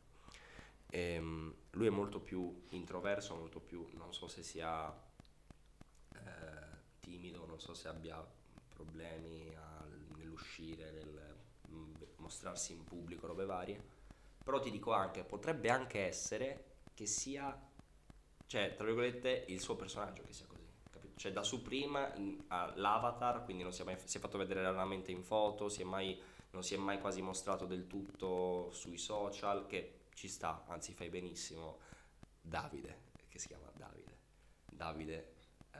Ehm, 0.89 1.53
lui 1.71 1.87
è 1.87 1.89
molto 1.91 2.19
più 2.19 2.65
introverso, 2.69 3.35
molto 3.35 3.59
più, 3.59 3.87
non 3.93 4.13
so 4.13 4.27
se 4.27 4.41
sia 4.43 4.91
eh, 6.13 6.19
timido, 6.99 7.45
non 7.45 7.59
so 7.59 7.73
se 7.73 7.87
abbia 7.87 8.25
problemi 8.69 9.53
al- 9.55 10.05
nell'uscire, 10.15 10.91
nel 10.91 11.35
mostrarsi 12.17 12.73
in 12.73 12.83
pubblico, 12.83 13.27
robe 13.27 13.45
varie. 13.45 13.96
Però 14.47 14.61
ti 14.61 14.71
dico 14.71 14.93
anche, 14.93 15.25
potrebbe 15.25 15.69
anche 15.69 16.05
essere 16.05 16.75
che 16.93 17.05
sia, 17.05 17.69
cioè, 18.45 18.75
tra 18.75 18.85
virgolette, 18.85 19.43
il 19.49 19.59
suo 19.59 19.75
personaggio 19.75 20.23
che 20.23 20.31
sia 20.31 20.45
così. 20.45 20.65
capito? 20.89 21.17
Cioè, 21.17 21.33
da 21.33 21.43
Supreme 21.43 22.13
mm, 22.17 22.39
all'avatar, 22.47 23.43
quindi 23.43 23.63
non 23.63 23.73
si 23.73 23.81
è 23.81 23.83
mai 23.83 23.97
si 24.05 24.15
è 24.15 24.21
fatto 24.21 24.37
vedere 24.37 24.61
raramente 24.61 25.11
in 25.11 25.21
foto, 25.21 25.67
si 25.67 25.81
è 25.81 25.83
mai, 25.83 26.17
non 26.51 26.63
si 26.63 26.75
è 26.75 26.77
mai 26.77 27.01
quasi 27.01 27.21
mostrato 27.21 27.65
del 27.65 27.87
tutto 27.87 28.69
sui 28.71 28.97
social, 28.97 29.65
che 29.67 30.05
ci 30.13 30.29
sta, 30.29 30.63
anzi 30.69 30.93
fai 30.93 31.09
benissimo. 31.09 31.79
Davide, 32.39 33.15
che 33.27 33.39
si 33.39 33.47
chiama 33.47 33.69
Davide. 33.75 34.17
Davide 34.65 35.33
eh, 35.73 35.79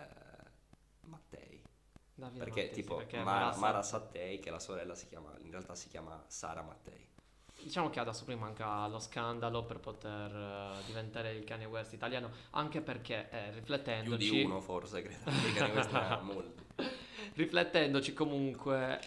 Mattei. 1.04 1.66
Davide 2.14 2.44
Perché 2.44 2.64
Mattei, 2.64 2.76
sì, 2.76 2.82
tipo 2.82 2.96
perché 2.98 3.18
Mara, 3.20 3.40
Mara 3.40 3.54
Sa- 3.54 3.60
Mara 3.62 3.82
Sattei, 3.82 4.40
che 4.40 4.50
la 4.50 4.60
sorella, 4.60 4.94
si 4.94 5.08
chiama, 5.08 5.34
in 5.40 5.52
realtà 5.52 5.74
si 5.74 5.88
chiama 5.88 6.22
Sara 6.28 6.64
Mattei. 6.64 7.16
Diciamo 7.62 7.90
che 7.90 8.00
adesso 8.00 8.24
prima 8.24 8.46
manca 8.46 8.88
lo 8.88 9.00
scandalo 9.00 9.64
per 9.66 9.80
poter 9.80 10.32
eh, 10.34 10.86
diventare 10.86 11.34
il 11.34 11.44
Kanye 11.44 11.66
West 11.66 11.92
italiano, 11.94 12.30
anche 12.52 12.82
perché 12.82 13.30
eh, 13.30 13.50
Più 13.50 13.60
riflettendoci... 13.60 14.30
di 14.30 14.44
uno 14.44 14.62
forse, 14.62 15.02
credo. 15.02 15.32
Kanye 15.56 15.74
West. 15.74 16.66
Riflettendoci 17.34 18.14
comunque, 18.14 19.00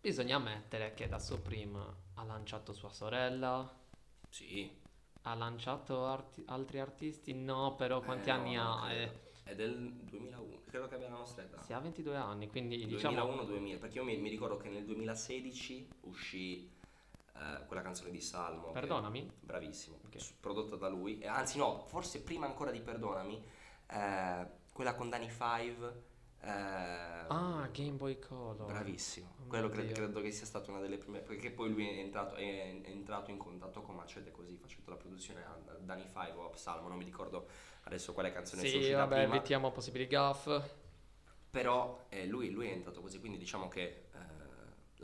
bisogna 0.00 0.36
ammettere 0.36 0.94
che 0.94 1.08
da 1.08 1.18
Supreme 1.18 1.80
ha 2.14 2.22
lanciato 2.24 2.72
sua 2.72 2.90
sorella, 2.90 3.68
Sì. 4.28 4.70
ha 5.22 5.34
lanciato 5.34 6.06
arti- 6.06 6.44
altri 6.46 6.78
artisti, 6.78 7.32
no, 7.34 7.74
però 7.74 8.00
quanti 8.00 8.28
Eh, 8.28 8.32
anni 8.32 8.54
no, 8.54 8.80
ha? 8.80 8.92
Eh, 8.92 9.22
È 9.42 9.54
del 9.54 9.92
2001, 9.92 10.62
credo 10.66 10.86
che 10.88 10.94
abbia 10.94 11.08
la 11.08 11.16
nostra 11.16 11.42
età. 11.42 11.60
si 11.62 11.72
ha 11.72 11.80
22 11.80 12.16
anni, 12.16 12.48
quindi 12.48 12.86
diciamo... 12.86 13.24
2001-2000, 13.42 13.78
perché 13.78 13.98
io 13.98 14.04
mi, 14.04 14.16
mi 14.18 14.28
ricordo 14.30 14.56
che 14.56 14.68
nel 14.68 14.84
2016 14.84 15.88
uscì 16.02 16.70
eh, 17.36 17.66
quella 17.66 17.82
canzone 17.82 18.10
di 18.10 18.20
Salmo. 18.20 18.66
che- 18.66 18.72
Perdonami? 18.80 19.30
bravissimo, 19.40 19.98
Ok. 20.06 20.20
s- 20.20 20.32
prodotta 20.40 20.76
da 20.76 20.88
lui. 20.88 21.18
E 21.18 21.26
anzi 21.26 21.58
no, 21.58 21.84
forse 21.86 22.22
prima 22.22 22.46
ancora 22.46 22.70
di 22.70 22.80
Perdonami, 22.80 23.42
eh, 23.88 24.46
quella 24.72 24.94
con 24.94 25.08
Danny 25.10 25.28
Five. 25.28 26.12
eh, 26.40 26.48
Ah, 27.28 27.68
Game 27.72 27.92
Boy 27.96 28.18
Color. 28.18 28.66
Bravissimo, 28.66 29.28
Oh 29.42 29.46
quello 29.48 29.68
cre- 29.68 29.86
credo 29.86 30.20
che 30.20 30.30
sia 30.30 30.44
stata 30.46 30.70
una 30.70 30.80
delle 30.80 30.98
prime, 30.98 31.20
perché 31.20 31.50
poi 31.50 31.70
lui 31.70 31.88
è 31.88 31.98
entrato, 32.00 32.34
è, 32.34 32.80
è 32.82 32.88
entrato 32.90 33.30
in 33.30 33.38
contatto 33.38 33.80
con 33.82 33.94
Macete 33.94 34.30
così, 34.30 34.56
facendo 34.56 34.90
la 34.90 34.96
produzione 34.96 35.42
a 35.44 35.52
a 35.52 35.74
Danny 35.80 36.06
Five 36.06 36.32
o 36.32 36.50
a 36.52 36.56
Salmo, 36.56 36.88
non 36.88 36.98
mi 36.98 37.04
ricordo 37.04 37.46
adesso 37.84 38.12
quale 38.12 38.30
canzone 38.32 38.62
sia 38.62 38.70
Sì, 38.72 38.76
uscita 38.78 38.98
vabbè, 38.98 39.20
prima. 39.20 39.34
evitiamo 39.36 39.70
possibili 39.70 40.06
gaff. 40.06 40.48
Però 41.50 42.06
eh, 42.08 42.26
lui, 42.26 42.50
lui 42.50 42.68
è 42.68 42.72
entrato 42.72 43.00
così, 43.00 43.20
quindi 43.20 43.38
diciamo 43.38 43.68
che 43.68 43.82
eh, 43.82 44.03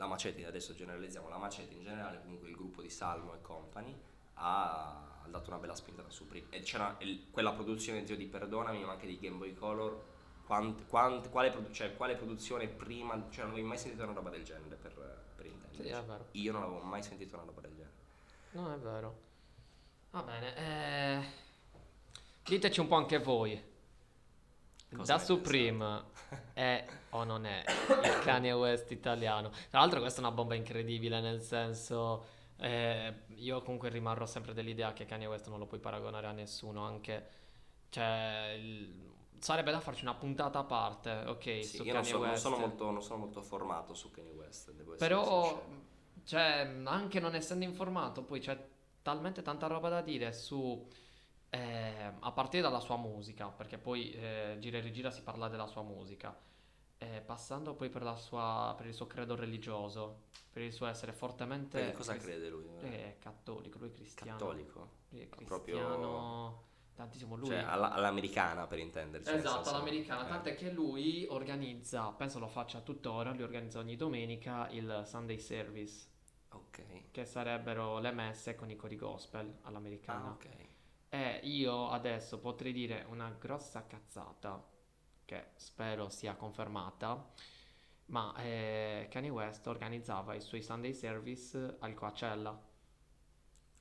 la 0.01 0.07
Macete, 0.07 0.47
adesso 0.47 0.73
generalizziamo, 0.73 1.29
la 1.29 1.37
Macete 1.37 1.75
in 1.75 1.83
generale, 1.83 2.19
comunque 2.21 2.49
il 2.49 2.55
gruppo 2.55 2.81
di 2.81 2.89
Salmo 2.89 3.35
e 3.35 3.41
company, 3.41 3.95
ha, 4.33 5.21
ha 5.21 5.27
dato 5.27 5.51
una 5.51 5.59
bella 5.59 5.75
spinta 5.75 6.01
da 6.01 6.09
Supreme. 6.09 6.47
E 6.49 6.61
c'era 6.61 6.97
quella 7.29 7.51
produzione 7.51 8.03
zio 8.07 8.15
di 8.15 8.25
Perdonami, 8.25 8.83
ma 8.83 8.93
anche 8.93 9.05
di 9.05 9.19
Game 9.19 9.37
Boy 9.37 9.53
Color. 9.53 10.09
quant- 10.43 10.87
quant- 10.87 11.29
quale, 11.29 11.51
produ- 11.51 11.71
cioè, 11.71 11.95
quale 11.95 12.15
produzione 12.15 12.67
prima, 12.67 13.27
cioè 13.29 13.43
non 13.43 13.53
avevi 13.53 13.67
mai 13.67 13.77
sentito 13.77 14.01
una 14.01 14.13
roba 14.13 14.31
del 14.31 14.43
genere 14.43 14.75
per, 14.75 14.91
per 15.35 15.45
intenderci. 15.45 16.29
Sì. 16.31 16.41
Io 16.41 16.51
non 16.51 16.63
avevo 16.63 16.81
mai 16.81 17.03
sentito 17.03 17.35
una 17.35 17.45
roba 17.45 17.61
del 17.61 17.71
genere. 17.75 17.93
No, 18.53 18.73
è 18.73 18.77
vero. 18.79 19.19
Va 20.09 20.23
bene, 20.23 20.57
eh... 20.57 21.25
diteci 22.43 22.79
un 22.79 22.87
po' 22.87 22.95
anche 22.95 23.19
voi. 23.19 23.69
Cosa 24.95 25.13
da 25.13 25.19
Supreme 25.19 26.03
è 26.53 26.85
o 27.11 27.23
non 27.23 27.45
è 27.45 27.63
il 28.03 28.19
Kanye 28.23 28.51
West 28.53 28.91
italiano? 28.91 29.49
Tra 29.69 29.79
l'altro 29.79 29.99
questa 29.99 30.21
è 30.21 30.23
una 30.25 30.33
bomba 30.33 30.55
incredibile, 30.55 31.19
nel 31.21 31.41
senso... 31.41 32.25
eh, 32.57 33.13
io 33.35 33.61
comunque 33.61 33.89
rimarrò 33.89 34.25
sempre 34.25 34.53
dell'idea 34.53 34.93
che 34.93 35.05
Kanye 35.05 35.25
West 35.27 35.47
non 35.49 35.59
lo 35.59 35.65
puoi 35.65 35.79
paragonare 35.79 36.27
a 36.27 36.31
nessuno, 36.31 36.83
anche... 36.85 37.27
Cioè... 37.89 38.55
il- 38.59 39.09
Sarebbe 39.41 39.71
da 39.71 39.79
farci 39.79 40.03
una 40.03 40.13
puntata 40.13 40.59
a 40.59 40.63
parte, 40.63 41.23
ok, 41.25 41.63
Sì, 41.63 41.77
su 41.77 41.83
io 41.83 41.93
non, 41.93 42.03
so- 42.05 42.23
non 42.23 42.35
sono 42.37 42.57
molto, 42.57 42.91
non 42.91 43.01
sono 43.01 43.17
molto 43.21 43.41
formato 43.41 43.95
su 43.95 44.11
Kanye 44.11 44.33
West, 44.33 44.71
devo 44.71 44.93
essere 44.93 45.09
Però, 45.09 45.63
cioè, 46.23 46.71
anche 46.83 47.19
non 47.19 47.33
essendo 47.33 47.65
informato, 47.65 48.21
poi 48.23 48.39
c'è 48.39 48.55
talmente 49.01 49.41
tanta 49.41 49.65
roba 49.65 49.89
da 49.89 50.01
dire 50.01 50.31
su. 50.33 50.87
eh, 51.49 52.11
a 52.19 52.31
partire 52.31 52.61
dalla 52.61 52.79
sua 52.79 52.97
musica, 52.97 53.47
perché 53.47 53.77
poi 53.77 54.11
eh, 54.13 54.57
gira 54.59 54.77
e 54.77 54.81
rigira 54.81 55.11
si 55.11 55.21
parla 55.23 55.47
della 55.49 55.67
sua 55.67 55.81
musica, 55.81 56.35
eh, 57.03 57.21
passando 57.21 57.73
poi 57.73 57.89
per, 57.89 58.03
la 58.03 58.15
sua, 58.15 58.73
per 58.77 58.85
il 58.85 58.93
suo 58.93 59.07
credo 59.07 59.35
religioso, 59.35 60.25
per 60.51 60.61
il 60.61 60.71
suo 60.71 60.85
essere 60.85 61.13
fortemente. 61.13 61.79
Perché 61.79 61.95
cosa 61.95 62.11
cris- 62.13 62.25
crede 62.25 62.49
lui? 62.49 62.65
Lui 62.79 62.89
è 62.91 63.15
cattolico, 63.19 63.79
lui 63.79 63.87
è 63.89 63.91
cristiano. 63.91 64.31
Cattolico? 64.37 64.89
Lui 65.09 65.21
è 65.21 65.25
Proprio- 65.25 65.77
cristiano. 65.77 66.63
Tantissimo 66.93 67.35
lui. 67.35 67.47
Cioè 67.47 67.57
alla- 67.59 67.91
all'americana 67.91 68.67
per 68.67 68.77
intenderci. 68.77 69.31
Esatto, 69.33 69.69
all'americana, 69.69 70.25
eh. 70.25 70.29
tant'è 70.29 70.55
che 70.55 70.69
lui 70.71 71.25
organizza, 71.27 72.11
penso 72.11 72.37
lo 72.37 72.47
faccia 72.47 72.81
tuttora, 72.81 73.31
lui 73.31 73.41
organizza 73.43 73.79
ogni 73.79 73.95
domenica 73.95 74.69
il 74.69 75.01
Sunday 75.05 75.39
Service, 75.39 76.05
Ok. 76.49 77.09
che 77.09 77.25
sarebbero 77.25 77.97
le 77.97 78.11
messe 78.11 78.53
con 78.55 78.69
i 78.69 78.75
cori 78.75 78.97
gospel 78.97 79.57
all'americana. 79.63 80.27
Ah, 80.27 80.31
ok. 80.33 80.49
E 81.09 81.39
io 81.43 81.89
adesso 81.89 82.37
potrei 82.39 82.73
dire 82.73 83.05
una 83.09 83.29
grossa 83.39 83.87
cazzata, 83.87 84.63
che 85.31 85.45
spero 85.55 86.09
sia 86.09 86.35
confermata, 86.35 87.25
ma 88.07 88.35
eh, 88.37 89.07
Kanye 89.09 89.29
West 89.29 89.65
organizzava 89.67 90.33
i 90.35 90.41
suoi 90.41 90.61
Sunday 90.61 90.93
Service 90.93 91.77
al 91.79 91.93
Coachella. 91.93 92.61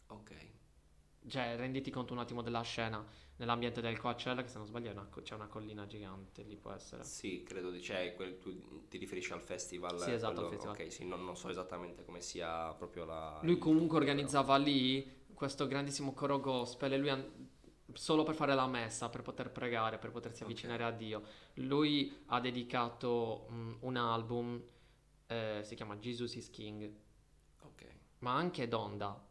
Ok. 0.09 0.32
Cioè, 1.26 1.57
renditi 1.57 1.90
conto 1.90 2.12
un 2.12 2.18
attimo 2.18 2.40
della 2.42 2.62
scena 2.62 3.05
nell'ambiente 3.36 3.80
del 3.80 3.98
Coachella, 3.98 4.42
che 4.42 4.48
se 4.48 4.59
non 4.59 4.66
sbaglio 4.66 4.90
una 4.90 5.07
co- 5.11 5.22
c'è 5.22 5.34
una 5.34 5.46
collina 5.48 5.86
gigante 5.86 6.42
lì, 6.42 6.57
può 6.57 6.72
essere. 6.72 7.05
Sì, 7.05 7.42
credo 7.42 7.70
di 7.70 7.82
cioè, 7.82 8.14
quel- 8.14 8.38
tu 8.38 8.86
ti 8.88 8.98
riferisci 8.98 9.32
al 9.32 9.40
festival? 9.40 9.98
Sì, 9.98 10.12
esatto, 10.12 10.34
quello- 10.34 10.48
al 10.48 10.53
festival. 10.55 10.76
Ok, 10.76 10.92
sì, 10.92 11.05
non, 11.05 11.24
non 11.24 11.36
so 11.36 11.48
esattamente 11.48 12.05
come 12.05 12.20
sia 12.20 12.72
proprio 12.74 13.05
la... 13.05 13.38
Lui 13.42 13.59
comunque 13.59 13.98
organizzava 13.98 14.57
lì 14.57 15.18
questo 15.34 15.66
grandissimo 15.66 16.12
coro 16.12 16.38
gospel 16.40 16.92
e 16.92 16.96
lui 16.98 17.09
an- 17.09 17.48
solo 17.95 18.22
per 18.22 18.34
fare 18.34 18.55
la 18.55 18.66
messa, 18.66 19.09
per 19.09 19.22
poter 19.22 19.51
pregare, 19.51 19.99
per 19.99 20.11
potersi 20.11 20.43
avvicinare 20.43 20.84
a 20.84 20.91
Dio. 20.91 21.22
Lui 21.55 22.22
ha 22.26 22.41
dedicato 22.41 23.47
mm, 23.51 23.72
un 23.80 23.97
album, 23.97 24.62
eh, 25.26 25.61
si 25.62 25.74
chiama 25.74 25.97
Jesus 25.97 26.34
is 26.34 26.51
King, 26.51 26.91
Ok. 27.62 27.86
ma 28.20 28.34
anche 28.34 28.68
Donda. 28.68 29.28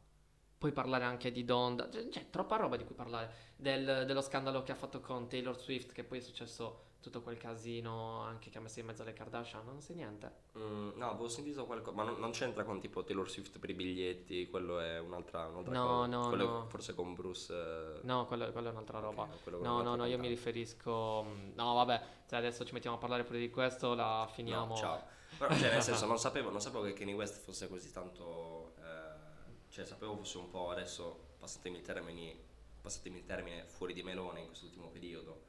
Puoi 0.58 0.72
parlare 0.74 1.06
anche 1.06 1.32
di 1.32 1.46
Donda, 1.46 1.88
c'è, 1.88 2.10
c'è 2.10 2.30
troppa 2.30 2.58
roba 2.58 2.76
di 2.76 2.84
cui 2.84 2.96
parlare. 2.96 3.48
Del- 3.56 4.04
dello 4.06 4.22
scandalo 4.22 4.64
che 4.64 4.72
ha 4.74 4.76
fatto 4.76 5.00
con 5.00 5.28
Taylor 5.30 5.58
Swift, 5.58 5.92
che 5.94 6.04
poi 6.04 6.18
è 6.18 6.22
successo 6.22 6.88
tutto 7.02 7.22
quel 7.22 7.38
casino 7.38 8.20
anche 8.22 8.50
che 8.50 8.58
ha 8.58 8.62
messo 8.62 8.80
in 8.80 8.86
mezzo 8.86 9.02
alle 9.04 9.14
Kardashian, 9.14 9.64
non 9.66 9.82
sai 9.82 9.96
niente. 9.96 10.32
Mm, 10.58 10.92
no, 10.98 11.10
avevo 11.10 11.30
sentito 11.30 11.66
qualcosa, 11.66 11.96
ma 11.96 12.04
non, 12.04 12.20
non 12.20 12.32
c'entra 12.32 12.64
con 12.64 12.80
tipo 12.80 13.04
Taylor 13.04 13.30
Swift 13.30 13.58
per 13.60 13.70
i 13.70 13.74
biglietti, 13.74 14.50
quello 14.50 14.80
è 14.80 15.00
un'altra, 15.00 15.48
un'altra 15.48 15.74
No, 15.74 15.86
cosa. 15.88 16.06
no, 16.08 16.28
Quello 16.28 16.46
no. 16.46 16.66
forse 16.68 16.94
con 16.94 17.14
Bruce... 17.16 17.54
eh, 17.54 18.00
No, 18.06 18.26
quello, 18.26 18.52
quello 18.52 18.68
è 18.68 18.72
un'altra 18.72 19.00
roba. 19.00 19.28
con 19.44 19.54
No, 19.62 19.82
no, 19.82 19.96
no, 19.96 20.06
io 20.06 20.18
mi 20.18 20.28
cantante. 20.28 20.28
riferisco. 20.30 21.24
mm, 21.28 21.52
No, 21.56 21.74
vabbè, 21.76 22.02
se 22.26 22.36
adesso 22.36 22.66
ci 22.66 22.74
mettiamo 22.74 22.98
a 22.98 23.00
parlare 23.00 23.24
pure 23.24 23.40
di 23.40 23.50
questo, 23.50 23.94
la 23.94 24.28
finiamo. 24.34 24.66
No, 24.68 24.76
ciao. 24.76 25.04
Però, 25.38 25.56
cioè, 25.56 25.72
nel 25.72 25.82
senso, 25.82 26.06
non 26.08 26.20
sapevo, 26.20 26.50
non 26.50 26.60
sapevo 26.60 26.84
che 26.84 26.94
Kanye 26.94 27.14
West 27.14 27.40
fosse 27.42 27.70
così 27.70 27.92
tanto... 27.92 28.74
eh, 28.78 29.70
cioè, 29.70 29.86
sapevo 29.86 30.16
fosse 30.18 30.38
un 30.38 30.50
po' 30.50 30.70
adesso, 30.72 31.28
passatemi 31.40 31.78
il 31.78 31.84
termine, 31.84 32.36
passatemi 32.82 33.20
il 33.20 33.26
termine, 33.26 33.66
fuori 33.68 33.94
di 33.94 34.04
melone 34.04 34.42
in 34.42 34.48
quest'ultimo 34.48 34.88
periodo, 34.90 35.44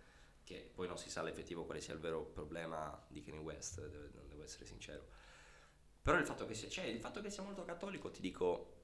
che 0.50 0.68
poi 0.74 0.88
non 0.88 0.98
si 0.98 1.08
sa 1.08 1.22
l'effettivo 1.22 1.64
quale 1.64 1.80
sia 1.80 1.94
il 1.94 2.00
vero 2.00 2.24
problema 2.24 3.00
di 3.06 3.22
Kanye 3.22 3.38
West, 3.38 3.86
devo, 3.86 4.08
devo 4.28 4.42
essere 4.42 4.66
sincero. 4.66 5.06
Però 6.02 6.18
il 6.18 6.26
fatto 6.26 6.44
che 6.44 6.54
sia, 6.54 6.68
cioè, 6.68 6.86
il 6.86 6.98
fatto 6.98 7.20
che 7.20 7.30
sia 7.30 7.44
molto 7.44 7.64
cattolico, 7.64 8.10
ti 8.10 8.20
dico... 8.20 8.78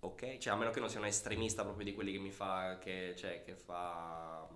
Ok, 0.00 0.36
cioè 0.36 0.52
a 0.52 0.56
meno 0.56 0.70
che 0.70 0.78
non 0.78 0.90
sia 0.90 0.98
un 0.98 1.06
estremista 1.06 1.62
proprio 1.62 1.86
di 1.86 1.94
quelli 1.94 2.12
che 2.12 2.18
mi 2.18 2.30
fa, 2.30 2.76
che, 2.78 3.14
cioè, 3.16 3.42
che 3.42 3.54
fa... 3.56 4.46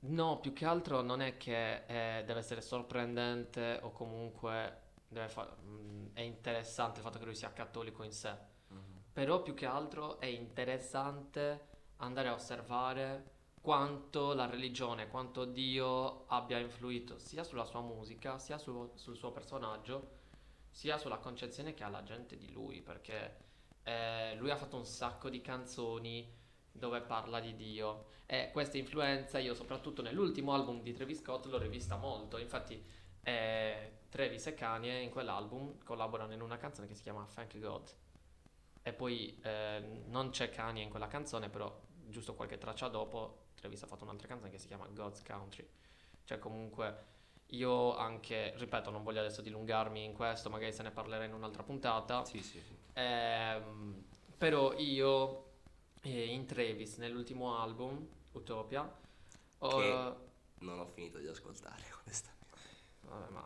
No, 0.00 0.40
più 0.40 0.54
che 0.54 0.64
altro 0.64 1.02
non 1.02 1.20
è 1.20 1.36
che 1.36 1.84
eh, 1.84 2.24
deve 2.24 2.40
essere 2.40 2.62
sorprendente 2.62 3.78
o 3.82 3.90
comunque 3.90 4.92
deve 5.06 5.28
fa- 5.28 5.54
mm, 5.62 6.06
è 6.14 6.22
interessante 6.22 7.00
il 7.00 7.04
fatto 7.04 7.18
che 7.18 7.26
lui 7.26 7.34
sia 7.34 7.52
cattolico 7.52 8.02
in 8.02 8.12
sé. 8.12 8.34
Però 9.12 9.42
più 9.42 9.52
che 9.52 9.66
altro 9.66 10.18
è 10.18 10.26
interessante 10.26 11.68
andare 11.98 12.28
a 12.28 12.32
osservare 12.32 13.33
quanto 13.64 14.34
la 14.34 14.44
religione, 14.44 15.08
quanto 15.08 15.46
Dio 15.46 16.26
abbia 16.26 16.58
influito 16.58 17.18
sia 17.18 17.42
sulla 17.42 17.64
sua 17.64 17.80
musica, 17.80 18.38
sia 18.38 18.58
su- 18.58 18.90
sul 18.92 19.16
suo 19.16 19.32
personaggio, 19.32 20.18
sia 20.68 20.98
sulla 20.98 21.16
concezione 21.16 21.72
che 21.72 21.82
ha 21.82 21.88
la 21.88 22.02
gente 22.02 22.36
di 22.36 22.52
lui, 22.52 22.82
perché 22.82 23.36
eh, 23.84 24.34
lui 24.36 24.50
ha 24.50 24.56
fatto 24.56 24.76
un 24.76 24.84
sacco 24.84 25.30
di 25.30 25.40
canzoni 25.40 26.30
dove 26.70 27.00
parla 27.00 27.40
di 27.40 27.56
Dio. 27.56 28.08
E 28.26 28.50
questa 28.52 28.76
influenza 28.76 29.38
io 29.38 29.54
soprattutto 29.54 30.02
nell'ultimo 30.02 30.52
album 30.52 30.82
di 30.82 30.92
Travis 30.92 31.20
Scott 31.20 31.46
l'ho 31.46 31.56
rivista 31.56 31.96
molto, 31.96 32.36
infatti 32.36 32.84
eh, 33.22 34.00
Travis 34.10 34.46
e 34.46 34.52
Kanye 34.52 34.98
in 35.00 35.08
quell'album 35.08 35.82
collaborano 35.82 36.34
in 36.34 36.42
una 36.42 36.58
canzone 36.58 36.86
che 36.86 36.94
si 36.94 37.02
chiama 37.02 37.26
Thank 37.32 37.58
God. 37.58 37.88
E 38.82 38.92
poi 38.92 39.40
eh, 39.42 40.02
non 40.08 40.28
c'è 40.28 40.50
Kanye 40.50 40.82
in 40.82 40.90
quella 40.90 41.08
canzone 41.08 41.48
però 41.48 41.74
giusto 42.08 42.34
qualche 42.34 42.58
traccia 42.58 42.88
dopo 42.88 43.43
Travis 43.64 43.82
ha 43.82 43.86
fatto 43.86 44.04
un'altra 44.04 44.28
canzone 44.28 44.50
che 44.50 44.58
si 44.58 44.66
chiama 44.66 44.86
God's 44.92 45.22
Country 45.22 45.66
cioè 46.24 46.38
comunque 46.38 47.12
io 47.48 47.96
anche 47.96 48.52
ripeto 48.56 48.90
non 48.90 49.02
voglio 49.02 49.20
adesso 49.20 49.40
dilungarmi 49.40 50.04
in 50.04 50.12
questo 50.12 50.50
magari 50.50 50.72
se 50.72 50.82
ne 50.82 50.90
parlerà 50.90 51.24
in 51.24 51.32
un'altra 51.32 51.62
puntata 51.62 52.24
Sì, 52.26 52.42
sì, 52.42 52.60
sì. 52.60 52.76
Ehm, 52.92 54.04
però 54.36 54.74
io 54.74 55.44
eh, 56.02 56.26
in 56.26 56.44
Travis 56.44 56.98
nell'ultimo 56.98 57.58
album 57.58 58.06
Utopia 58.32 58.82
ho- 59.58 59.76
Che- 59.78 60.14
Non 60.58 60.78
ho 60.80 60.86
finito 60.86 61.18
di 61.18 61.26
ascoltare, 61.26 61.82
onestamente. 62.04 62.58
vabbè, 63.00 63.30
ma 63.30 63.44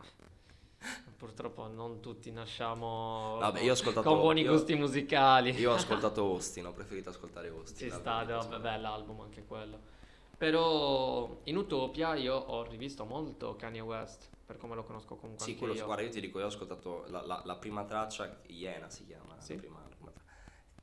purtroppo 1.15 1.67
non 1.67 1.99
tutti 2.01 2.31
nasciamo 2.31 3.37
Vabbè, 3.39 3.59
con 4.03 4.19
buoni 4.19 4.41
io- 4.41 4.51
gusti 4.51 4.75
musicali 4.75 5.51
Io 5.51 5.71
ho 5.71 5.75
ascoltato 5.75 6.21
Austin, 6.21 6.65
ho 6.65 6.73
preferito 6.73 7.09
ascoltare 7.09 7.47
Austin. 7.49 7.75
ci 7.77 7.89
sta 7.89 8.23
vabbè, 8.23 8.59
bell'album 8.59 9.21
anche 9.21 9.45
quello 9.45 9.97
Però 10.39 11.41
in 11.43 11.57
Utopia 11.57 12.15
io 12.15 12.33
ho 12.33 12.63
rivisto 12.63 13.03
molto 13.03 13.57
Kanye 13.57 13.81
West, 13.81 14.29
per 14.45 14.55
come 14.55 14.73
lo 14.73 14.83
conosco 14.83 15.17
comunque 15.17 15.43
Sì, 15.43 15.57
quello, 15.57 15.73
io. 15.73 15.83
guarda, 15.83 16.03
io 16.03 16.09
ti 16.09 16.21
dico, 16.21 16.39
io 16.39 16.45
ho 16.45 16.47
ascoltato 16.47 17.03
la, 17.09 17.25
la- 17.25 17.41
la 17.43 17.55
prima 17.57 17.83
traccia, 17.83 18.39
Iena 18.47 18.89
si 18.89 19.05
chiama, 19.05 19.35
Sì. 19.41 19.55
la 19.55 19.59
prima, 19.59 19.87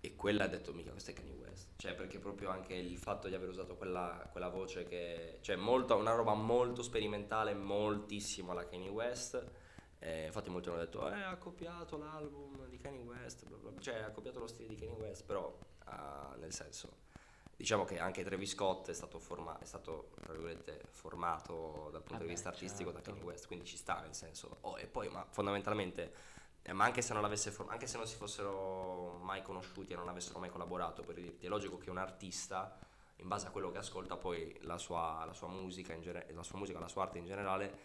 e 0.03 0.15
quella 0.15 0.45
ha 0.45 0.47
detto, 0.47 0.75
mica, 0.75 0.91
questo 0.91 1.13
è 1.13 1.15
Kanye 1.15 1.33
West. 1.33 1.71
Cioè, 1.77 1.95
perché 1.95 2.19
proprio 2.19 2.51
anche 2.51 2.75
il 2.75 2.99
fatto 2.99 3.29
di 3.29 3.35
aver 3.35 3.49
usato 3.49 3.77
quella, 3.77 4.29
quella 4.31 4.51
voce 4.51 4.85
che... 4.85 5.39
Cioè, 5.41 5.57
molto, 5.57 5.97
una 5.97 6.13
roba 6.13 6.35
molto 6.35 6.83
sperimentale, 6.83 7.55
moltissimo 7.55 8.53
alla 8.53 8.67
Kanye 8.67 8.91
West. 8.91 9.43
Eh, 9.99 10.27
infatti 10.27 10.51
molti 10.51 10.69
hanno 10.69 10.79
detto, 10.79 11.11
eh, 11.11 11.23
ha 11.23 11.37
copiato 11.39 11.97
l'album 11.97 12.69
di 12.69 12.77
Kanye 12.77 13.01
West, 13.03 13.47
bla 13.47 13.57
bla 13.57 13.71
bla. 13.71 13.81
cioè 13.81 13.97
ha 14.03 14.11
copiato 14.11 14.39
lo 14.39 14.47
stile 14.47 14.69
di 14.69 14.77
Kanye 14.77 14.95
West, 14.97 15.25
però 15.25 15.59
ah, 15.87 16.37
nel 16.39 16.53
senso... 16.53 17.05
Diciamo 17.57 17.85
che 17.85 17.99
anche 17.99 18.23
Travis 18.23 18.51
Scott 18.51 18.91
è 18.91 18.93
stato, 18.93 19.19
forma- 19.19 19.59
è 19.59 19.65
stato 19.65 20.11
tra 20.21 20.33
virgolette, 20.33 20.89
formato 20.91 21.89
dal 21.91 22.03
punto 22.03 22.13
Vabbè, 22.13 22.25
di 22.25 22.29
vista 22.29 22.51
artistico 22.51 22.91
da 22.91 22.97
certo. 22.97 23.13
Kanye 23.13 23.25
West, 23.25 23.47
quindi 23.47 23.65
ci 23.65 23.79
sta 23.79 24.01
nel 24.01 24.15
senso. 24.15 24.59
Oh, 24.61 24.79
e 24.79 24.87
poi, 24.87 25.09
ma 25.09 25.27
fondamentalmente, 25.31 26.13
eh, 26.61 26.75
ma 26.75 26.85
anche 26.85 27.01
se 27.01 27.15
non 27.15 27.23
l'avesse 27.23 27.51
for- 27.51 27.71
anche 27.71 27.87
se 27.87 27.97
non 27.97 28.07
si 28.07 28.17
fossero 28.17 29.19
mai 29.23 29.43
conosciuti 29.43 29.95
e 29.95 29.97
non 29.97 30.09
avessero 30.09 30.39
mai 30.39 30.51
collaborato, 30.51 31.03
per 31.03 31.15
dirti, 31.15 31.47
è 31.47 31.49
logico 31.49 31.79
che 31.79 31.89
un 31.89 31.97
artista, 31.97 32.79
in 33.17 33.29
base 33.29 33.47
a 33.47 33.51
quello 33.51 33.71
che 33.71 33.79
ascolta, 33.79 34.19
poi 34.19 34.55
la 34.63 34.77
sua, 34.77 35.25
la 35.25 35.33
sua 35.33 35.49
musica, 35.49 35.95
in 35.95 36.03
gene- 36.03 36.27
la 36.35 36.43
sua 36.43 36.59
musica, 36.59 36.79
la 36.79 36.89
sua 36.89 37.05
arte 37.05 37.17
in 37.17 37.25
generale, 37.25 37.79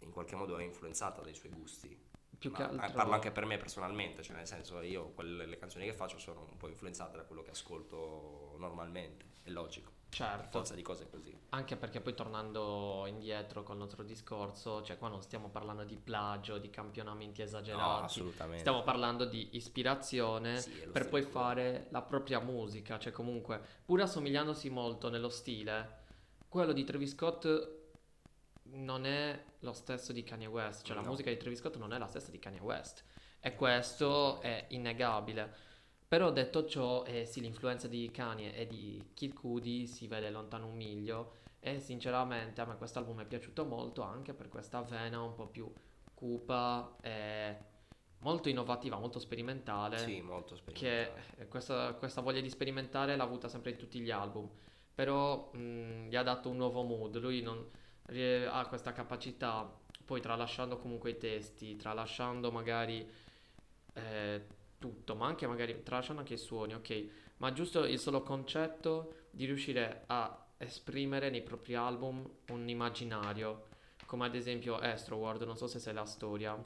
in 0.00 0.12
qualche 0.12 0.34
modo 0.34 0.56
è 0.56 0.62
influenzata 0.62 1.20
dai 1.20 1.34
suoi 1.34 1.52
gusti. 1.52 2.08
Eh, 2.42 2.62
altro... 2.62 2.92
Parlo 2.94 3.12
anche 3.12 3.30
per 3.30 3.44
me 3.44 3.58
personalmente, 3.58 4.22
cioè 4.22 4.34
nel 4.34 4.46
senso 4.46 4.80
io 4.80 5.10
quelle, 5.10 5.44
le 5.44 5.58
canzoni 5.58 5.84
che 5.84 5.92
faccio 5.92 6.16
sono 6.18 6.46
un 6.50 6.56
po' 6.56 6.68
influenzate 6.68 7.18
da 7.18 7.24
quello 7.24 7.42
che 7.42 7.50
ascolto 7.50 8.49
normalmente, 8.60 9.24
è 9.42 9.50
logico. 9.50 9.88
Certo, 10.10 10.48
forza 10.58 10.74
di 10.74 10.82
cose 10.82 11.08
così. 11.08 11.32
anche 11.50 11.76
perché 11.76 12.00
poi 12.00 12.14
tornando 12.14 13.04
indietro 13.06 13.62
col 13.62 13.76
nostro 13.76 14.02
discorso, 14.02 14.82
cioè 14.82 14.98
qua 14.98 15.06
non 15.08 15.22
stiamo 15.22 15.50
parlando 15.50 15.84
di 15.84 15.96
plagio, 15.96 16.58
di 16.58 16.68
campionamenti 16.68 17.40
No, 17.42 17.46
esagerati, 17.46 18.04
assolutamente. 18.06 18.58
stiamo 18.58 18.82
parlando 18.82 19.24
di 19.24 19.50
ispirazione 19.52 20.60
Sì, 20.60 20.72
per 20.90 21.08
poi 21.08 21.22
fare 21.22 21.86
la 21.90 22.02
propria 22.02 22.40
musica, 22.40 22.98
cioè 22.98 23.12
comunque 23.12 23.60
pur 23.84 24.00
assomigliandosi 24.00 24.68
molto 24.68 25.10
nello 25.10 25.28
stile, 25.28 25.98
quello 26.48 26.72
di 26.72 26.82
Travis 26.82 27.12
Scott 27.12 27.78
non 28.72 29.04
è 29.06 29.44
lo 29.60 29.72
stesso 29.72 30.12
di 30.12 30.24
Kanye 30.24 30.46
West, 30.46 30.84
cioè 30.84 30.96
la 30.96 31.02
No. 31.02 31.08
musica 31.10 31.30
di 31.30 31.36
Travis 31.36 31.58
Scott 31.60 31.76
non 31.76 31.92
è 31.92 31.98
la 31.98 32.06
stessa 32.08 32.32
di 32.32 32.38
Kanye 32.40 32.60
West 32.60 33.04
e 33.38 33.54
questo 33.54 34.40
è 34.40 34.66
innegabile. 34.70 35.68
Però 36.10 36.32
detto 36.32 36.66
ciò, 36.66 37.04
eh, 37.04 37.24
sì, 37.24 37.40
l'influenza 37.40 37.86
di 37.86 38.10
Kanye 38.10 38.52
e 38.56 38.66
di 38.66 39.10
Kid 39.14 39.32
Cudi 39.32 39.86
si 39.86 40.08
vede 40.08 40.28
lontano 40.30 40.66
un 40.66 40.74
miglio 40.74 41.34
e 41.60 41.78
sinceramente 41.78 42.60
a 42.60 42.64
me 42.64 42.76
quest'album 42.76 43.20
è 43.20 43.24
piaciuto 43.26 43.64
molto 43.64 44.02
anche 44.02 44.34
per 44.34 44.48
questa 44.48 44.82
vena 44.82 45.22
un 45.22 45.34
po' 45.34 45.46
più 45.46 45.72
cupa 46.12 46.96
e 47.00 47.56
molto 48.18 48.48
innovativa, 48.48 48.98
molto 48.98 49.20
sperimentale 49.20 49.98
Sì, 49.98 50.20
molto 50.20 50.56
che 50.56 50.56
sperimentale. 50.56 51.22
eh, 51.36 51.46
questa, 51.46 51.94
questa 51.94 52.20
voglia 52.22 52.40
di 52.40 52.50
sperimentare 52.50 53.14
l'ha 53.14 53.22
avuta 53.22 53.46
sempre 53.46 53.70
in 53.70 53.76
tutti 53.76 54.00
gli 54.00 54.10
album, 54.10 54.50
però 54.92 55.52
mh, 55.52 56.08
gli 56.08 56.16
ha 56.16 56.24
dato 56.24 56.48
un 56.48 56.56
nuovo 56.56 56.82
mood, 56.82 57.18
lui 57.20 57.40
non, 57.40 57.64
rie- 58.06 58.46
ha 58.48 58.66
questa 58.66 58.90
capacità, 58.92 59.72
poi 60.04 60.20
tralasciando 60.20 60.76
comunque 60.76 61.10
i 61.10 61.18
testi, 61.18 61.76
tralasciando 61.76 62.50
magari 62.50 63.08
eh, 63.92 64.46
tutto, 64.80 65.14
ma 65.14 65.26
anche 65.26 65.46
magari 65.46 65.82
tralasciando 65.84 66.22
anche 66.22 66.34
i 66.34 66.38
suoni, 66.38 66.74
ok, 66.74 67.08
ma 67.36 67.52
giusto 67.52 67.84
il 67.84 67.98
solo 68.00 68.22
concetto 68.22 69.26
di 69.30 69.44
riuscire 69.44 70.02
a 70.06 70.46
esprimere 70.56 71.30
nei 71.30 71.42
propri 71.42 71.74
album 71.76 72.28
un 72.48 72.68
immaginario, 72.68 73.66
come 74.06 74.26
ad 74.26 74.34
esempio 74.34 74.76
Astroworld, 74.76 75.42
non 75.44 75.56
so 75.56 75.68
se 75.68 75.78
sai 75.78 75.94
la 75.94 76.04
storia. 76.04 76.60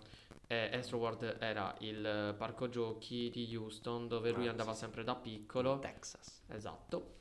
Eh, 0.47 0.71
Astroworld 0.73 1.37
era 1.41 1.75
il 1.81 2.35
parco 2.39 2.69
giochi 2.69 3.31
di 3.31 3.55
Houston 3.57 4.09
dove 4.09 4.31
lui 4.31 4.47
Ah, 4.47 4.51
andava 4.51 4.73
sì. 4.73 4.79
sempre 4.81 5.05
da 5.05 5.15
piccolo. 5.15 5.79
Texas. 5.81 6.43
Esatto. 6.49 7.17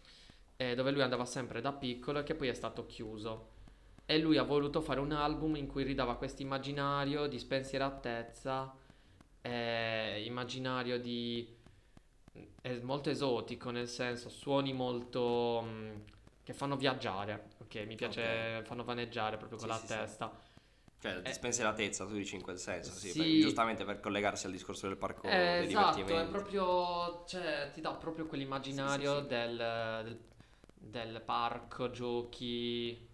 Eh, 0.56 0.76
dove 0.76 0.91
lui 0.91 1.02
andava 1.02 1.26
sempre 1.26 1.60
da 1.62 1.74
piccolo 1.74 2.20
e 2.20 2.24
che 2.24 2.36
poi 2.36 2.48
è 2.50 2.54
stato 2.54 2.86
chiuso. 2.86 3.50
E 4.06 4.20
lui 4.20 4.38
ha 4.38 4.44
voluto 4.44 4.82
fare 4.82 5.00
un 5.00 5.12
album 5.14 5.56
in 5.56 5.68
cui 5.68 5.84
ridava 5.84 6.16
questo 6.18 6.41
immaginario 6.41 7.28
di 7.28 7.39
spensieratezza, 7.39 8.76
eh, 9.44 10.24
immaginario 10.26 11.00
di... 11.00 11.48
è 12.62 12.80
molto 12.80 13.10
esotico, 13.10 13.70
nel 13.72 13.88
senso 13.88 14.30
suoni 14.30 14.74
molto... 14.74 15.62
mm, 15.66 15.96
che 16.44 16.54
fanno 16.54 16.76
viaggiare, 16.76 17.52
ok? 17.60 17.76
Mi 17.88 17.96
piace, 17.96 18.64
fanno 18.66 18.84
vaneggiare 18.84 19.38
proprio 19.38 19.58
con 19.60 19.68
Sì, 19.68 19.70
la 19.70 19.80
sì, 19.80 19.88
sì. 19.88 20.00
testa. 20.00 20.32
Cioè, 21.00 21.22
Eh. 21.24 21.34
spensieratezza, 21.34 22.06
tu 22.06 22.14
dici 22.14 22.36
in 22.36 22.41
quel 22.41 22.58
senso, 22.58 22.91
sì, 22.94 23.10
Sì. 23.10 23.18
perché 23.18 23.38
giustamente 23.38 23.86
per 23.86 24.00
collegarsi 24.00 24.46
al 24.46 24.52
discorso 24.54 24.88
del 24.88 24.98
parco 24.98 25.28
Eh, 25.28 25.58
dei 25.58 25.68
esatto, 25.68 26.00
è 26.18 26.26
divertimenti. 26.26 26.32
proprio, 26.32 27.24
cioè, 27.26 27.72
ti 27.74 27.80
dà 27.82 27.94
proprio 27.96 28.26
quell'immaginario 28.28 29.22
Sì, 29.22 29.28
sì, 29.28 29.28
sì. 29.28 29.28
Del, 29.28 29.58
del- 30.04 30.20
del 30.76 31.22
parco 31.22 31.89
giochi, 31.91 33.10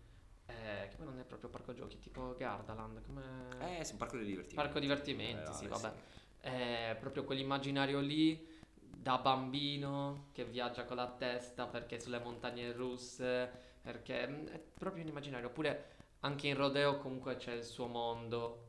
eh, 0.99 1.03
poi 1.03 1.05
non 1.05 1.19
è 1.19 1.23
proprio 1.23 1.49
parco 1.49 1.73
giochi, 1.73 1.99
tipo 1.99 2.35
Gardaland, 2.37 3.01
come... 3.05 3.79
Eh, 3.79 3.83
sì, 3.83 3.93
un 3.93 3.97
parco 3.99 4.17
dei 4.17 4.25
divertimenti. 4.25 4.55
Parco 4.55 4.79
divertimenti, 4.79 5.51
Eh, 5.51 5.53
sì, 5.53 5.67
vabbè, 5.67 5.81
vabbè. 5.81 6.01
È 6.41 6.97
proprio 6.99 7.23
quell'immaginario 7.23 7.99
lì 7.99 8.47
da 8.73 9.17
bambino 9.17 10.29
che 10.33 10.43
viaggia 10.45 10.85
con 10.85 10.97
la 10.97 11.07
testa 11.07 11.67
perché 11.67 11.99
sulle 11.99 12.19
montagne 12.19 12.71
russe, 12.73 13.49
perché 13.81 14.27
mm, 14.27 14.47
è 14.47 14.59
proprio 14.59 15.03
un 15.03 15.09
immaginario. 15.09 15.47
Oppure 15.47 15.95
anche 16.21 16.47
in 16.47 16.55
Rodeo 16.55 16.97
comunque 16.97 17.37
c'è 17.37 17.53
il 17.53 17.63
suo 17.63 17.87
mondo. 17.87 18.65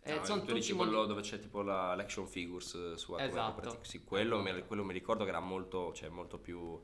E 0.00 0.16
No, 0.16 0.24
sono 0.24 0.42
tu 0.42 0.52
dici 0.52 0.72
mondi- 0.72 0.92
quello 0.92 1.06
dove 1.06 1.20
c'è 1.22 1.38
tipo 1.38 1.62
la, 1.62 1.94
l'action 1.94 2.26
figures 2.26 2.74
eh, 2.74 2.96
su 2.96 3.12
come 3.12 3.24
Esatto. 3.24 3.78
Sì, 3.82 4.02
quello 4.02 4.40
mi, 4.40 4.64
quello 4.66 4.84
mi 4.84 4.92
ricordo 4.92 5.22
che 5.24 5.30
era 5.30 5.40
molto, 5.40 5.92
cioè, 5.92 6.08
molto 6.08 6.38
più 6.38 6.80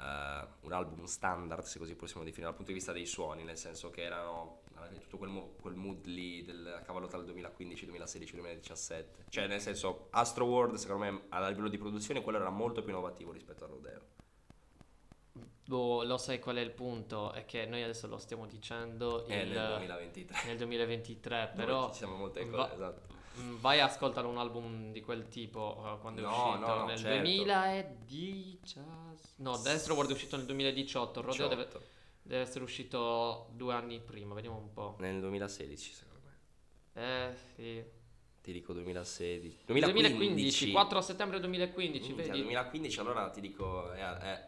eh, 0.00 0.46
un 0.62 0.72
album 0.72 1.04
standard, 1.04 1.62
se 1.64 1.78
così 1.78 1.94
possiamo 1.94 2.22
definire, 2.24 2.46
dal 2.48 2.56
punto 2.56 2.70
di 2.72 2.76
vista 2.78 2.92
dei 2.92 3.06
suoni, 3.06 3.44
nel 3.44 3.58
senso 3.58 3.90
che 3.90 4.02
erano 4.02 4.62
tutto 4.98 5.18
quel, 5.18 5.28
mo- 5.30 5.52
quel 5.60 5.74
mood 5.74 6.06
lì 6.06 6.42
del 6.42 6.80
cavallo 6.86 7.06
tra 7.06 7.18
il 7.18 7.24
2015, 7.24 7.84
2016, 7.84 8.32
2017. 8.34 9.24
Cioè, 9.28 9.46
nel 9.46 9.60
senso, 9.60 10.06
Astro 10.10 10.46
World, 10.46 10.76
secondo 10.76 11.04
me, 11.04 11.22
a 11.28 11.46
livello 11.48 11.68
di 11.68 11.76
produzione, 11.78 12.22
quello 12.22 12.38
era 12.38 12.48
molto 12.50 12.80
più 12.82 12.90
innovativo 12.90 13.30
rispetto 13.30 13.64
al 13.64 13.70
Rodeo. 13.70 14.00
Boh, 15.66 16.02
lo 16.02 16.16
sai 16.18 16.40
qual 16.40 16.56
è 16.56 16.60
il 16.60 16.72
punto? 16.72 17.30
È 17.32 17.44
che 17.44 17.64
noi 17.66 17.82
adesso 17.82 18.08
lo 18.08 18.18
stiamo 18.18 18.46
dicendo 18.46 19.24
È 19.26 19.36
il- 19.36 19.50
nel 19.50 19.66
2023. 19.68 20.38
nel 20.46 20.56
2023, 20.56 21.50
Dove 21.52 21.64
però 21.64 21.88
ci 21.90 21.96
siamo 21.98 22.16
molte 22.16 22.44
va- 22.44 22.56
cose, 22.62 22.74
esatto. 22.74 23.18
Mm, 23.38 23.56
vai 23.60 23.80
a 23.80 23.84
ascoltare 23.84 24.26
un 24.26 24.38
album 24.38 24.92
di 24.92 25.00
quel 25.00 25.28
tipo 25.28 25.82
eh, 25.84 25.98
quando 26.00 26.20
è 26.20 26.24
No, 26.24 26.30
uscito 26.30 26.66
no, 26.66 26.74
no, 26.74 26.84
nel 26.86 26.98
certo. 26.98 27.22
2010. 27.22 28.80
No, 29.36 29.56
Destro 29.58 29.94
World 29.94 30.10
è 30.10 30.14
uscito 30.14 30.36
nel 30.36 30.46
2018, 30.46 31.20
il 31.20 31.26
Rodeo 31.26 31.48
deve, 31.48 31.64
18. 31.64 31.86
deve 32.22 32.42
essere 32.42 32.64
uscito 32.64 33.48
due 33.52 33.74
anni 33.74 34.00
prima, 34.00 34.34
vediamo 34.34 34.58
un 34.58 34.72
po'. 34.72 34.96
Nel 34.98 35.20
2016, 35.20 35.92
secondo 35.92 36.20
me. 36.24 37.02
Eh, 37.02 37.34
sì. 37.54 37.84
Ti 38.42 38.52
dico 38.52 38.72
2016. 38.72 39.58
2015, 39.66 40.16
2015. 40.16 40.70
4 40.72 41.00
settembre 41.02 41.40
2015, 41.40 42.06
Minchia, 42.06 42.24
vedi? 42.32 42.38
2015 42.42 43.00
allora 43.00 43.28
ti 43.28 43.40
dico 43.42 43.92
eh, 43.92 44.00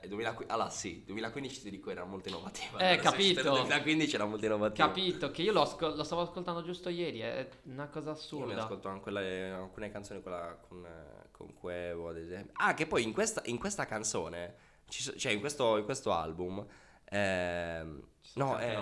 eh, 0.03 0.09
2015 0.09 0.51
allora 0.51 0.71
sì 0.71 1.03
2015 1.05 1.61
ti 1.61 1.69
dico 1.71 1.91
era 1.91 2.05
molto 2.05 2.31
innovativa 2.31 2.79
Eh, 2.79 2.87
Allora, 2.87 3.03
capito. 3.03 3.21
uscita 3.41 3.43
nel 3.43 3.53
2015 3.67 4.15
era 4.15 4.25
molto 4.25 4.45
innovativa 4.47 4.87
Capito 4.87 5.31
che 5.31 5.43
io 5.43 5.53
lo, 5.53 5.61
ascol- 5.61 5.95
lo 5.95 6.05
stavo 6.05 6.23
ascoltando 6.23 6.63
giusto 6.63 6.89
ieri, 6.89 7.21
è 7.21 7.47
una 7.65 7.89
cosa 7.89 8.09
io 8.11 8.15
mi 8.15 8.21
assurda. 8.23 8.63
ascolto 8.63 8.89
anche 8.89 9.03
quelle- 9.03 9.51
alcune 9.51 9.91
canzoni 9.91 10.23
quella 10.23 10.59
con, 10.67 10.87
eh, 10.87 11.29
con 11.31 11.53
Quevo 11.53 12.09
ad 12.09 12.17
esempio 12.17 12.53
ah 12.57 12.73
che 12.73 12.87
poi 12.87 13.03
in 13.03 13.13
questa, 13.13 13.43
in 13.45 13.59
questa 13.59 13.85
canzone 13.85 14.55
ci 14.89 15.03
cioè 15.19 15.33
in 15.33 15.41
questo, 15.41 15.77
in 15.77 15.85
questo 15.85 16.13
album 16.13 16.67
ehm, 17.11 18.03
sono 18.23 18.45
no, 18.53 18.59
eh. 18.59 18.73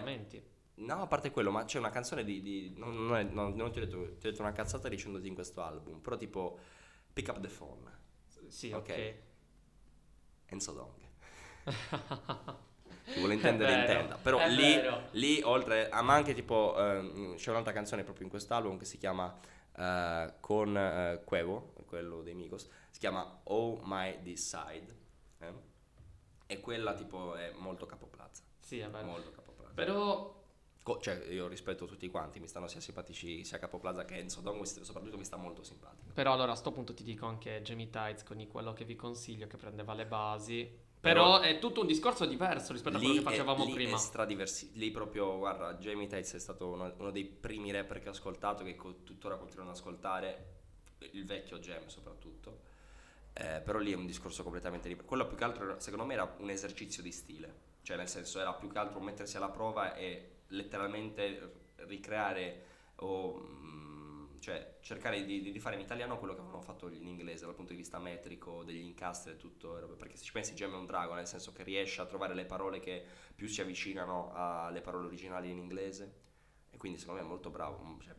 No 0.81 1.03
a 1.03 1.07
parte 1.07 1.31
quello 1.31 1.51
ma 1.51 1.65
c'è 1.65 1.79
una 1.79 1.91
canzone 1.91 2.25
di, 2.25 2.41
di- 2.43 2.73
non, 2.77 3.07
non 3.07 3.17
è- 3.17 3.23
non- 3.25 3.55
non 3.55 3.71
ti 3.73 3.79
ho 3.79 3.85
detto 3.85 4.17
ti 4.19 4.27
ho 4.27 4.31
detto 4.31 4.43
una 4.43 4.53
cazzata 4.53 4.89
dicendoti 4.89 5.27
in 5.29 5.35
questo 5.35 5.63
album 5.63 6.01
però 6.01 6.17
tipo 6.17 6.59
Pick 7.13 7.29
Up 7.29 7.41
The 7.41 7.49
Phone 7.49 7.99
Sì, 8.49 8.73
ok. 8.73 8.79
ok. 8.89 9.15
Enzo 10.47 10.73
Dong 10.73 10.99
chi 13.13 13.19
vuole 13.19 13.35
intendere 13.35 13.73
intenda 13.75 14.17
però 14.17 14.47
lì, 14.49 14.81
lì 15.13 15.43
oltre 15.43 15.89
a 15.91 16.03
ma 16.03 16.15
anche 16.15 16.35
tipo 16.35 16.75
ehm, 16.79 17.35
c'è 17.37 17.51
un'altra 17.51 17.73
canzone 17.73 18.03
proprio 18.05 18.25
in 18.25 18.31
quest'album 18.31 18.77
che 18.79 18.85
si 18.85 18.99
chiama 18.99 19.39
eh, 19.77 20.35
con 20.41 20.77
eh, 20.77 21.23
Quevo 21.25 21.75
quello 21.87 22.23
dei 22.23 22.35
Migos 22.35 22.69
si 22.91 22.99
chiama 22.99 23.41
Oh 23.45 23.81
My 23.85 24.37
Side 24.37 24.97
eh? 25.39 25.53
e 26.47 26.61
quella 26.61 26.95
tipo 26.95 27.35
è 27.35 27.53
molto 27.59 27.87
capoplaza 27.87 28.43
Sì, 28.59 28.79
è 28.79 28.89
vero. 28.89 29.07
molto 29.07 29.31
capoplaza 29.31 29.73
Però 29.75 30.40
Co- 30.83 30.99
cioè 30.99 31.23
io 31.29 31.47
rispetto 31.47 31.85
tutti 31.85 32.09
quanti 32.09 32.41
mi 32.41 32.49
stanno 32.49 32.67
sia 32.67 32.81
simpatici 32.81 33.45
sia 33.45 33.59
capoplaza 33.59 34.05
che 34.05 34.17
Enzo 34.17 34.41
Dong 34.41 34.63
soprattutto 34.63 35.19
mi 35.19 35.25
sta 35.25 35.37
molto 35.37 35.63
simpatico 35.63 36.13
Però 36.15 36.33
allora 36.33 36.53
a 36.53 36.55
sto 36.55 36.73
punto 36.73 36.95
ti 36.95 37.03
dico 37.03 37.27
anche 37.27 37.61
Jamie 37.63 37.91
Tights 37.91 38.23
con 38.23 38.45
quello 38.49 38.73
che 38.73 38.85
vi 38.85 38.97
consiglio 38.97 39.47
che 39.47 39.59
prendeva 39.59 39.93
le 39.93 40.07
basi 40.07 40.71
Però 41.01 41.41
è 41.41 41.59
tutto 41.59 41.83
un 41.83 41.87
discorso 41.87 42.25
diverso 42.25 42.73
rispetto 42.73 42.97
a 42.97 42.99
quello 42.99 43.15
che 43.15 43.21
facevamo 43.21 43.63
è, 43.63 43.67
lì 43.67 43.73
prima. 43.73 43.97
È 43.97 43.99
stradiversi- 43.99 44.71
lì 44.75 44.91
proprio, 44.91 45.39
guarda, 45.39 45.75
Jamie 45.75 46.07
Tights 46.07 46.35
è 46.35 46.39
stato 46.39 46.69
uno, 46.69 46.93
uno 46.99 47.11
dei 47.11 47.25
primi 47.25 47.71
rapper 47.71 48.01
che 48.01 48.09
ho 48.09 48.13
ascoltato, 48.13 48.65
che 48.65 48.75
co- 48.75 49.03
tuttora 49.03 49.37
continuano 49.37 49.71
ad 49.71 49.77
ascoltare, 49.77 50.59
il 51.13 51.25
vecchio 51.25 51.59
Jam 51.59 51.87
soprattutto. 51.87 52.69
Eh, 53.33 53.61
però 53.61 53.79
lì 53.79 53.93
è 53.93 53.97
un 53.97 54.07
discorso 54.07 54.43
completamente 54.43 54.89
libero. 54.89 55.07
Quello 55.07 55.27
più 55.27 55.37
che 55.37 55.45
altro, 55.45 55.79
secondo 55.81 56.05
me, 56.05 56.15
era 56.15 56.35
un 56.39 56.51
esercizio 56.51 57.03
di 57.03 57.13
stile. 57.13 57.55
Cioè, 57.83 57.97
nel 57.97 58.09
senso, 58.09 58.39
era 58.41 58.53
più 58.53 58.69
che 58.71 58.79
altro 58.79 59.01
mettersi 59.01 59.37
alla 59.39 59.49
prova 59.49 59.95
e 59.95 60.40
letteralmente 60.51 61.73
ricreare 61.87 62.65
o... 62.97 63.39
mm, 63.41 64.01
cioè, 64.41 64.79
cercare 64.81 65.23
di, 65.25 65.43
di 65.43 65.51
rifare 65.51 65.77
in 65.77 65.83
italiano 65.83 66.19
quello 66.19 66.33
che 66.35 66.41
avevano 66.41 66.63
fatto 66.63 66.89
in 66.89 67.07
inglese 67.07 67.45
dal 67.45 67.55
punto 67.55 67.73
di 67.73 67.79
vista 67.79 67.99
metrico, 67.99 68.65
degli 68.65 68.83
incastri 68.83 69.33
e 69.33 69.37
tutto. 69.37 69.95
Perché 69.99 70.17
se 70.17 70.25
ci 70.25 70.33
pensi, 70.33 70.55
Jam 70.55 70.73
è 70.73 70.77
un 70.77 70.87
drago, 70.87 71.15
nel 71.15 71.27
senso 71.27 71.53
che 71.53 71.63
riesce 71.63 72.01
a 72.01 72.07
trovare 72.07 72.35
le 72.35 72.47
parole 72.47 72.81
che 72.81 73.05
più 73.35 73.47
si 73.47 73.61
avvicinano 73.61 74.33
alle 74.33 74.81
parole 74.81 75.07
originali 75.07 75.51
in 75.51 75.59
inglese. 75.59 76.15
E 76.71 76.77
quindi, 76.79 76.99
secondo 76.99 77.21
me, 77.21 77.27
è 77.27 77.31
molto 77.31 77.51
bravo. 77.51 77.99
Cioè, 78.01 78.15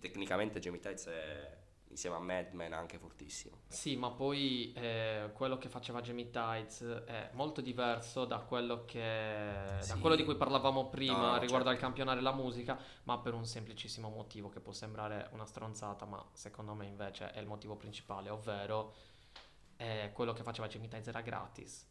Tecnicamente, 0.00 0.58
Jamie 0.58 0.80
Tights 0.80 1.06
è 1.06 1.57
insieme 1.90 2.16
a 2.16 2.20
Madman 2.20 2.72
anche 2.72 2.98
fortissimo. 2.98 3.56
Sì, 3.68 3.96
ma 3.96 4.10
poi 4.10 4.72
eh, 4.74 5.30
quello 5.34 5.58
che 5.58 5.68
faceva 5.68 6.00
Jamie 6.00 6.30
Tights 6.30 6.82
è 7.06 7.30
molto 7.34 7.60
diverso 7.60 8.24
da 8.24 8.38
quello, 8.38 8.84
che, 8.86 8.98
da 9.00 9.80
Sì. 9.80 9.98
quello 10.00 10.16
di 10.16 10.24
cui 10.24 10.36
parlavamo 10.36 10.88
prima 10.88 11.32
No, 11.34 11.38
riguardo 11.38 11.68
certo. 11.68 11.68
al 11.68 11.76
campionare 11.76 12.20
la 12.22 12.32
musica, 12.32 12.78
ma 13.04 13.18
per 13.18 13.34
un 13.34 13.44
semplicissimo 13.44 14.08
motivo 14.08 14.48
che 14.48 14.60
può 14.60 14.72
sembrare 14.72 15.28
una 15.32 15.44
stronzata, 15.44 16.06
ma 16.06 16.24
secondo 16.32 16.72
me 16.74 16.86
invece 16.86 17.30
è 17.32 17.40
il 17.40 17.46
motivo 17.46 17.76
principale, 17.76 18.30
ovvero 18.30 18.94
eh, 19.76 20.10
quello 20.14 20.32
che 20.32 20.42
faceva 20.42 20.66
Jamie 20.68 20.88
Tights 20.88 21.08
era 21.08 21.20
gratis. 21.20 21.86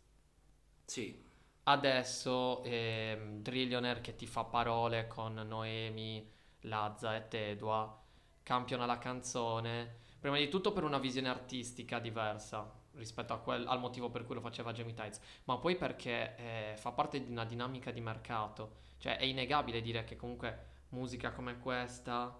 Sì, 0.86 1.26
Adesso 1.64 2.64
ehm, 2.64 3.42
Drillionaire 3.42 4.00
che 4.02 4.16
ti 4.16 4.26
fa 4.26 4.46
parole 4.46 5.08
con 5.08 5.34
Noemi, 5.34 6.32
Lazza 6.62 7.16
e 7.16 7.28
Tedua 7.28 8.02
campiona 8.48 8.86
la 8.86 8.98
canzone. 8.98 10.06
Prima 10.22 10.38
di 10.38 10.48
tutto 10.48 10.72
per 10.72 10.86
una 10.86 11.00
visione 11.00 11.28
artistica 11.28 12.00
diversa 12.00 12.74
rispetto 12.94 13.34
a 13.34 13.40
quel- 13.40 13.68
al 13.68 13.80
motivo 13.82 14.10
per 14.10 14.24
cui 14.26 14.36
lo 14.36 14.42
faceva 14.42 14.72
Jamie 14.72 14.94
Tights, 14.94 15.20
ma 15.44 15.58
poi 15.58 15.76
perché 15.76 16.36
eh, 16.38 16.74
fa 16.78 16.94
parte 16.94 17.22
di 17.22 17.30
una 17.30 17.44
dinamica 17.44 17.92
di 17.92 18.00
mercato. 18.00 18.78
Cioè 19.00 19.18
è 19.18 19.26
innegabile 19.26 19.82
dire 19.82 20.06
che 20.06 20.16
comunque 20.16 20.86
musica 20.92 21.32
come 21.34 21.60
questa 21.60 22.40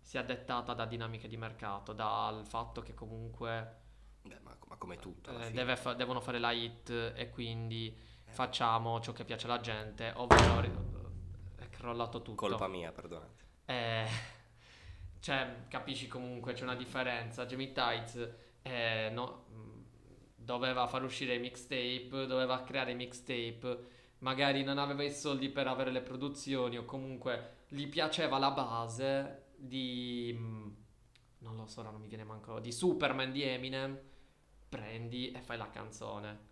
sia 0.00 0.22
dettata 0.22 0.74
da 0.74 0.86
dinamiche 0.86 1.26
di 1.26 1.36
mercato, 1.36 1.92
dal 1.92 2.46
fatto 2.46 2.80
che 2.80 2.94
comunque 2.94 3.76
Beh, 4.22 4.38
ma, 4.44 4.56
ma 4.68 4.76
come 4.76 4.96
tutto. 4.98 5.36
eh, 5.40 5.76
fa- 5.76 5.94
devono 5.94 6.20
fare 6.20 6.38
la 6.38 6.52
hit 6.52 6.88
e 7.16 7.30
quindi 7.30 7.94
facciamo 8.28 9.00
ciò 9.00 9.12
che 9.12 9.24
piace 9.24 9.46
alla 9.46 9.58
gente, 9.60 10.12
ovvero 10.14 10.60
è 11.56 11.68
crollato 11.68 12.22
tutto. 12.22 12.46
Colpa 12.46 12.68
mia, 12.68 12.92
perdonate. 12.92 13.46
Eh, 13.66 14.06
cioè, 15.20 15.64
capisci 15.68 16.06
comunque, 16.06 16.52
c'è 16.52 16.62
una 16.62 16.76
differenza. 16.76 17.46
Jamie 17.46 17.72
Tights 17.72 18.28
eh, 18.62 19.10
no, 19.12 19.46
doveva 20.36 20.86
far 20.86 21.02
uscire 21.02 21.34
i 21.34 21.40
mixtape, 21.40 22.26
doveva 22.26 22.62
creare 22.62 22.92
i 22.92 22.94
mixtape, 22.94 23.78
magari 24.20 24.62
non 24.62 24.78
aveva 24.78 25.02
i 25.02 25.10
soldi 25.10 25.50
per 25.50 25.66
avere 25.66 25.90
le 25.90 26.00
produzioni 26.00 26.78
o 26.78 26.84
comunque 26.84 27.64
gli 27.68 27.86
piaceva 27.88 28.38
la 28.38 28.50
base 28.50 29.48
di... 29.56 30.32
non 30.32 31.56
lo 31.56 31.66
so, 31.66 31.82
non 31.82 32.00
mi 32.00 32.08
viene 32.08 32.24
manco... 32.24 32.60
di 32.60 32.72
Superman 32.72 33.30
di 33.30 33.42
Eminem, 33.42 33.98
prendi 34.68 35.30
e 35.32 35.40
fai 35.40 35.58
la 35.58 35.68
canzone. 35.68 36.46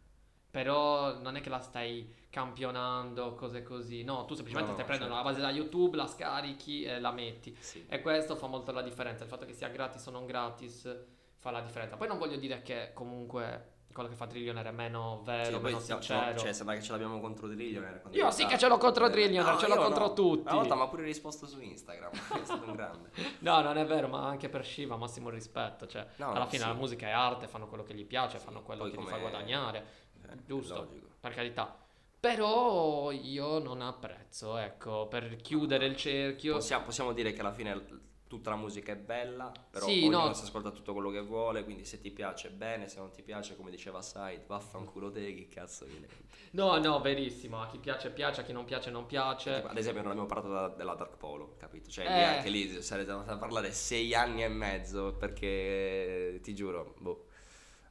Però 0.57 1.18
non 1.20 1.36
è 1.36 1.42
che 1.42 1.50
la 1.50 1.61
stai 1.61 2.11
campionando, 2.30 3.34
cose 3.34 3.62
così. 3.62 4.02
No, 4.04 4.24
tu 4.24 4.32
semplicemente 4.32 4.70
No, 4.70 4.74
stai 4.76 4.86
prendendo 4.86 5.14
certo. 5.14 5.28
la 5.28 5.34
base 5.34 5.40
da 5.46 5.50
YouTube, 5.54 5.96
la 5.98 6.07
scarichi 6.07 6.82
e 6.84 6.98
la 6.98 7.11
metti. 7.12 7.54
Sì. 7.61 7.84
E 7.86 8.00
questo 8.00 8.36
fa 8.36 8.46
molto 8.46 8.72
la 8.72 8.80
differenza. 8.80 9.22
Il 9.24 9.28
fatto 9.28 9.44
che 9.44 9.52
sia 9.52 9.68
gratis 9.68 10.07
o 10.07 10.11
non 10.11 10.24
gratis 10.24 10.96
fa 11.36 11.50
la 11.50 11.61
differenza. 11.61 11.96
Poi 11.98 12.09
non 12.09 12.16
voglio 12.16 12.36
dire 12.36 12.62
che 12.62 12.92
comunque 12.94 13.72
quello 13.92 14.09
che 14.11 14.14
fa 14.14 14.26
Trillionaire 14.26 14.68
è 14.70 14.72
meno 14.72 15.20
vero, 15.24 15.44
Sì, 15.44 15.52
meno 15.57 15.68
no, 15.68 15.72
no, 15.76 15.80
sincero. 15.80 16.38
cioè, 16.38 16.52
sembra 16.52 16.74
che 16.74 16.82
ce 16.82 16.92
l'abbiamo 16.92 17.18
contro 17.20 17.48
Drillionaire. 17.48 18.00
quando 18.00 18.18
Io 18.18 18.30
sì 18.30 18.44
che 18.46 18.57
ce 18.59 18.68
l'ho 18.68 18.76
contro 18.78 19.09
Drillionaire, 19.11 19.52
no, 19.54 19.59
ce 19.59 19.68
l'ho 19.68 19.76
contro 19.76 20.07
no. 20.07 20.12
tutti. 20.14 20.42
Una 20.48 20.54
volta 20.54 20.74
mi 20.74 20.80
ha 20.82 20.86
pure 20.88 21.02
risposto 21.02 21.46
su 21.46 21.61
Instagram, 21.61 22.11
è 22.40 22.44
stato 22.44 22.64
un 22.66 22.72
grande. 22.76 23.11
No, 23.40 23.61
non 23.61 23.76
è 23.78 23.84
vero, 23.86 24.09
ma 24.09 24.26
anche 24.26 24.48
per 24.50 24.64
Shiva 24.66 24.96
massimo 24.96 25.28
rispetto. 25.30 25.86
Cioè, 25.86 26.07
No, 26.16 26.32
alla 26.32 26.46
fine 26.46 26.62
sì. 26.62 26.68
la 26.68 26.74
musica 26.74 27.07
è 27.07 27.11
arte, 27.11 27.46
fanno 27.46 27.68
quello 27.68 27.82
che 27.84 27.94
gli 27.94 28.04
piace, 28.07 28.38
Sì, 28.38 28.44
fanno 28.44 28.62
quello 28.62 28.84
che 28.84 28.90
gli 28.90 28.94
fa 28.96 29.00
come- 29.02 29.20
guadagnare. 29.20 29.84
Eh, 30.31 30.37
Giusto. 30.47 30.89
Per 31.20 31.33
carità. 31.35 31.77
Però 32.18 33.11
io 33.12 33.59
non 33.59 33.83
apprezzo, 33.83 34.57
ecco, 34.57 35.07
per 35.07 35.37
chiudere 35.37 35.87
il 35.87 35.97
cerchio. 35.97 36.55
Possiamo, 36.55 36.85
possiamo 36.85 37.12
dire 37.12 37.33
che 37.33 37.41
alla 37.41 37.53
fine 37.53 38.05
tutta 38.27 38.51
la 38.51 38.57
musica 38.57 38.91
è 38.91 38.97
bella, 38.97 39.53
però 39.70 39.87
Sì, 39.87 40.01
ognuno 40.01 40.27
no. 40.27 40.33
si 40.33 40.43
ascolta 40.43 40.70
tutto 40.72 40.93
quello 40.93 41.11
che 41.11 41.20
vuole, 41.20 41.62
quindi 41.62 41.85
se 41.85 42.01
ti 42.01 42.11
piace 42.11 42.51
bene, 42.51 42.89
se 42.89 42.99
non 42.99 43.12
ti 43.12 43.22
piace, 43.22 43.55
come 43.55 43.70
diceva 43.70 44.03
Said, 44.03 44.47
vaffanculo 44.47 45.12
te, 45.12 45.33
che 45.35 45.47
cazzo 45.49 45.85
viene. 45.85 46.09
No, 46.53 46.77
no, 46.79 47.01
verissimo. 47.01 47.61
A 47.62 47.68
chi 47.68 47.79
piace 47.79 48.11
piace, 48.11 48.41
a 48.41 48.45
chi 48.45 48.53
non 48.53 48.64
piace 48.64 48.91
non 48.91 49.07
piace. 49.07 49.55
Tipo, 49.57 49.68
ad 49.68 49.77
esempio 49.77 50.03
non 50.03 50.11
abbiamo 50.11 50.27
parlato 50.29 50.49
da- 50.53 50.68
della 50.74 50.95
Dark 50.95 51.16
Polo, 51.18 51.55
capito? 51.59 51.89
Cioè 51.91 52.05
lì 52.07 52.11
Eh. 52.18 52.22
anche 52.24 52.49
lì 52.49 52.83
sarete 52.83 53.11
andati 53.12 53.31
a 53.31 53.37
parlare 53.37 53.70
sei 53.70 54.12
anni 54.14 54.43
e 54.43 54.49
mezzo 54.49 55.14
perché 55.14 56.41
ti 56.43 56.53
giuro, 56.55 56.95
boh, 56.99 57.26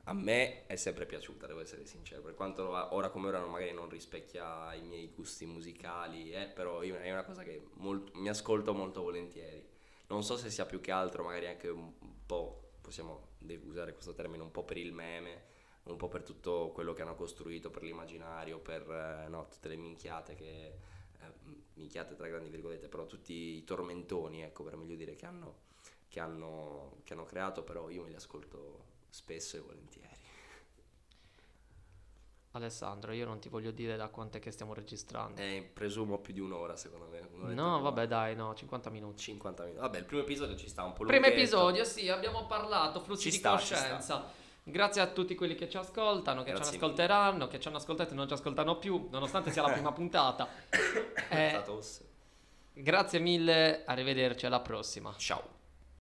a 0.08 0.14
me 0.14 0.66
è 0.68 0.76
sempre 0.76 1.06
piaciuta, 1.06 1.48
devo 1.48 1.62
essere 1.62 1.86
sincero, 1.86 2.22
per 2.22 2.36
quanto 2.36 2.70
ora 2.94 3.10
come 3.10 3.28
ora 3.28 3.44
magari 3.46 3.74
non 3.74 3.90
rispecchia 3.90 4.74
i 4.76 4.82
miei 4.84 5.12
gusti 5.16 5.46
musicali, 5.48 6.32
eh, 6.32 6.48
però 6.48 6.80
è 6.82 7.12
una 7.12 7.24
cosa 7.24 7.42
che 7.44 7.70
molto- 7.76 8.12
mi 8.16 8.30
ascolto 8.30 8.74
molto 8.74 9.02
volentieri. 9.02 9.66
Non 10.08 10.24
so 10.24 10.38
se 10.38 10.52
sia 10.52 10.66
più 10.66 10.80
che 10.80 10.92
altro, 10.92 11.24
magari 11.24 11.48
anche 11.48 11.70
un 11.70 11.92
po', 12.26 12.74
possiamo 12.82 13.30
usare 13.64 13.94
questo 13.94 14.14
termine, 14.14 14.44
un 14.44 14.52
po' 14.52 14.64
per 14.64 14.78
il 14.78 14.94
meme, 14.94 15.44
un 15.84 15.98
po' 15.98 16.08
per 16.08 16.22
tutto 16.24 16.72
quello 16.74 16.94
che 16.94 17.02
hanno 17.02 17.16
costruito, 17.16 17.72
per 17.72 17.82
l'immaginario, 17.84 18.60
per 18.60 18.88
eh, 19.26 19.28
no, 19.28 19.48
tutte 19.50 19.70
le 19.70 19.76
minchiate 19.76 20.36
che 20.36 20.66
eh, 21.20 21.34
minchiate 21.74 22.16
tra 22.16 22.28
grandi 22.28 22.50
virgolette, 22.50 22.88
però 22.88 23.06
tutti 23.08 23.34
i 23.34 23.64
tormentoni, 23.64 24.44
ecco, 24.44 24.64
per 24.64 24.76
meglio 24.76 24.96
dire, 24.96 25.16
che 25.16 25.26
hanno, 25.26 25.62
che 26.08 26.20
hanno, 26.20 26.98
che 27.04 27.14
hanno 27.14 27.26
creato, 27.26 27.64
però 27.64 27.90
io 27.90 28.04
me 28.04 28.10
li 28.10 28.16
ascolto 28.16 28.85
spesso 29.16 29.56
e 29.56 29.60
volentieri. 29.62 30.04
Alessandro, 32.52 33.12
io 33.12 33.26
non 33.26 33.40
ti 33.40 33.50
voglio 33.50 33.72
dire 33.72 33.96
da 33.98 34.08
quant'è 34.08 34.40
che 34.40 34.52
stiamo 34.52 34.74
registrando. 34.74 35.42
Eh, 35.42 35.70
presumo 35.74 36.20
più 36.20 36.34
di 36.34 36.40
un'ora, 36.40 36.76
secondo 36.76 37.08
me. 37.08 37.54
no, 37.54 37.80
vabbè, 37.82 38.08
dai, 38.08 38.36
no, 38.36 38.54
50 38.54 38.90
minuti. 38.90 39.24
50 39.24 39.64
minuti. 39.64 39.82
Vabbè, 39.82 39.98
il 39.98 40.06
primo 40.06 40.22
episodio 40.22 40.56
ci 40.56 40.70
sta 40.70 40.84
un 40.84 40.94
po' 40.94 41.04
Primo 41.04 41.12
lunghetto. 41.14 41.34
episodio, 41.38 41.84
sì, 41.84 42.10
abbiamo 42.10 42.46
parlato, 42.46 43.02
flussi 43.02 43.24
Ci 43.24 43.30
di 43.32 43.38
sta, 43.38 43.58
ci 43.58 43.74
coscienza. 43.74 44.32
Grazie 44.64 45.02
a 45.02 45.08
tutti 45.08 45.36
quelli 45.36 45.56
che 45.56 45.70
ci 45.70 45.78
ascoltano, 45.78 46.44
che 46.44 46.52
Grazie 46.52 46.72
ci 46.72 46.78
ascolteranno, 46.78 47.48
che 47.48 47.60
ci 47.60 47.68
hanno 47.68 47.78
ascoltato 47.78 48.12
e 48.12 48.16
non 48.16 48.28
ci 48.28 48.34
ascoltano 48.34 48.78
più, 48.78 49.08
nonostante 49.12 49.52
sia 49.52 49.62
la 49.62 49.72
prima 49.72 49.92
puntata. 49.94 50.48
Eh, 51.30 51.62
grazie 52.74 53.20
mille, 53.20 53.84
arrivederci 53.86 54.46
alla 54.46 54.62
prossima. 54.62 55.14
Ciao. 55.18 55.55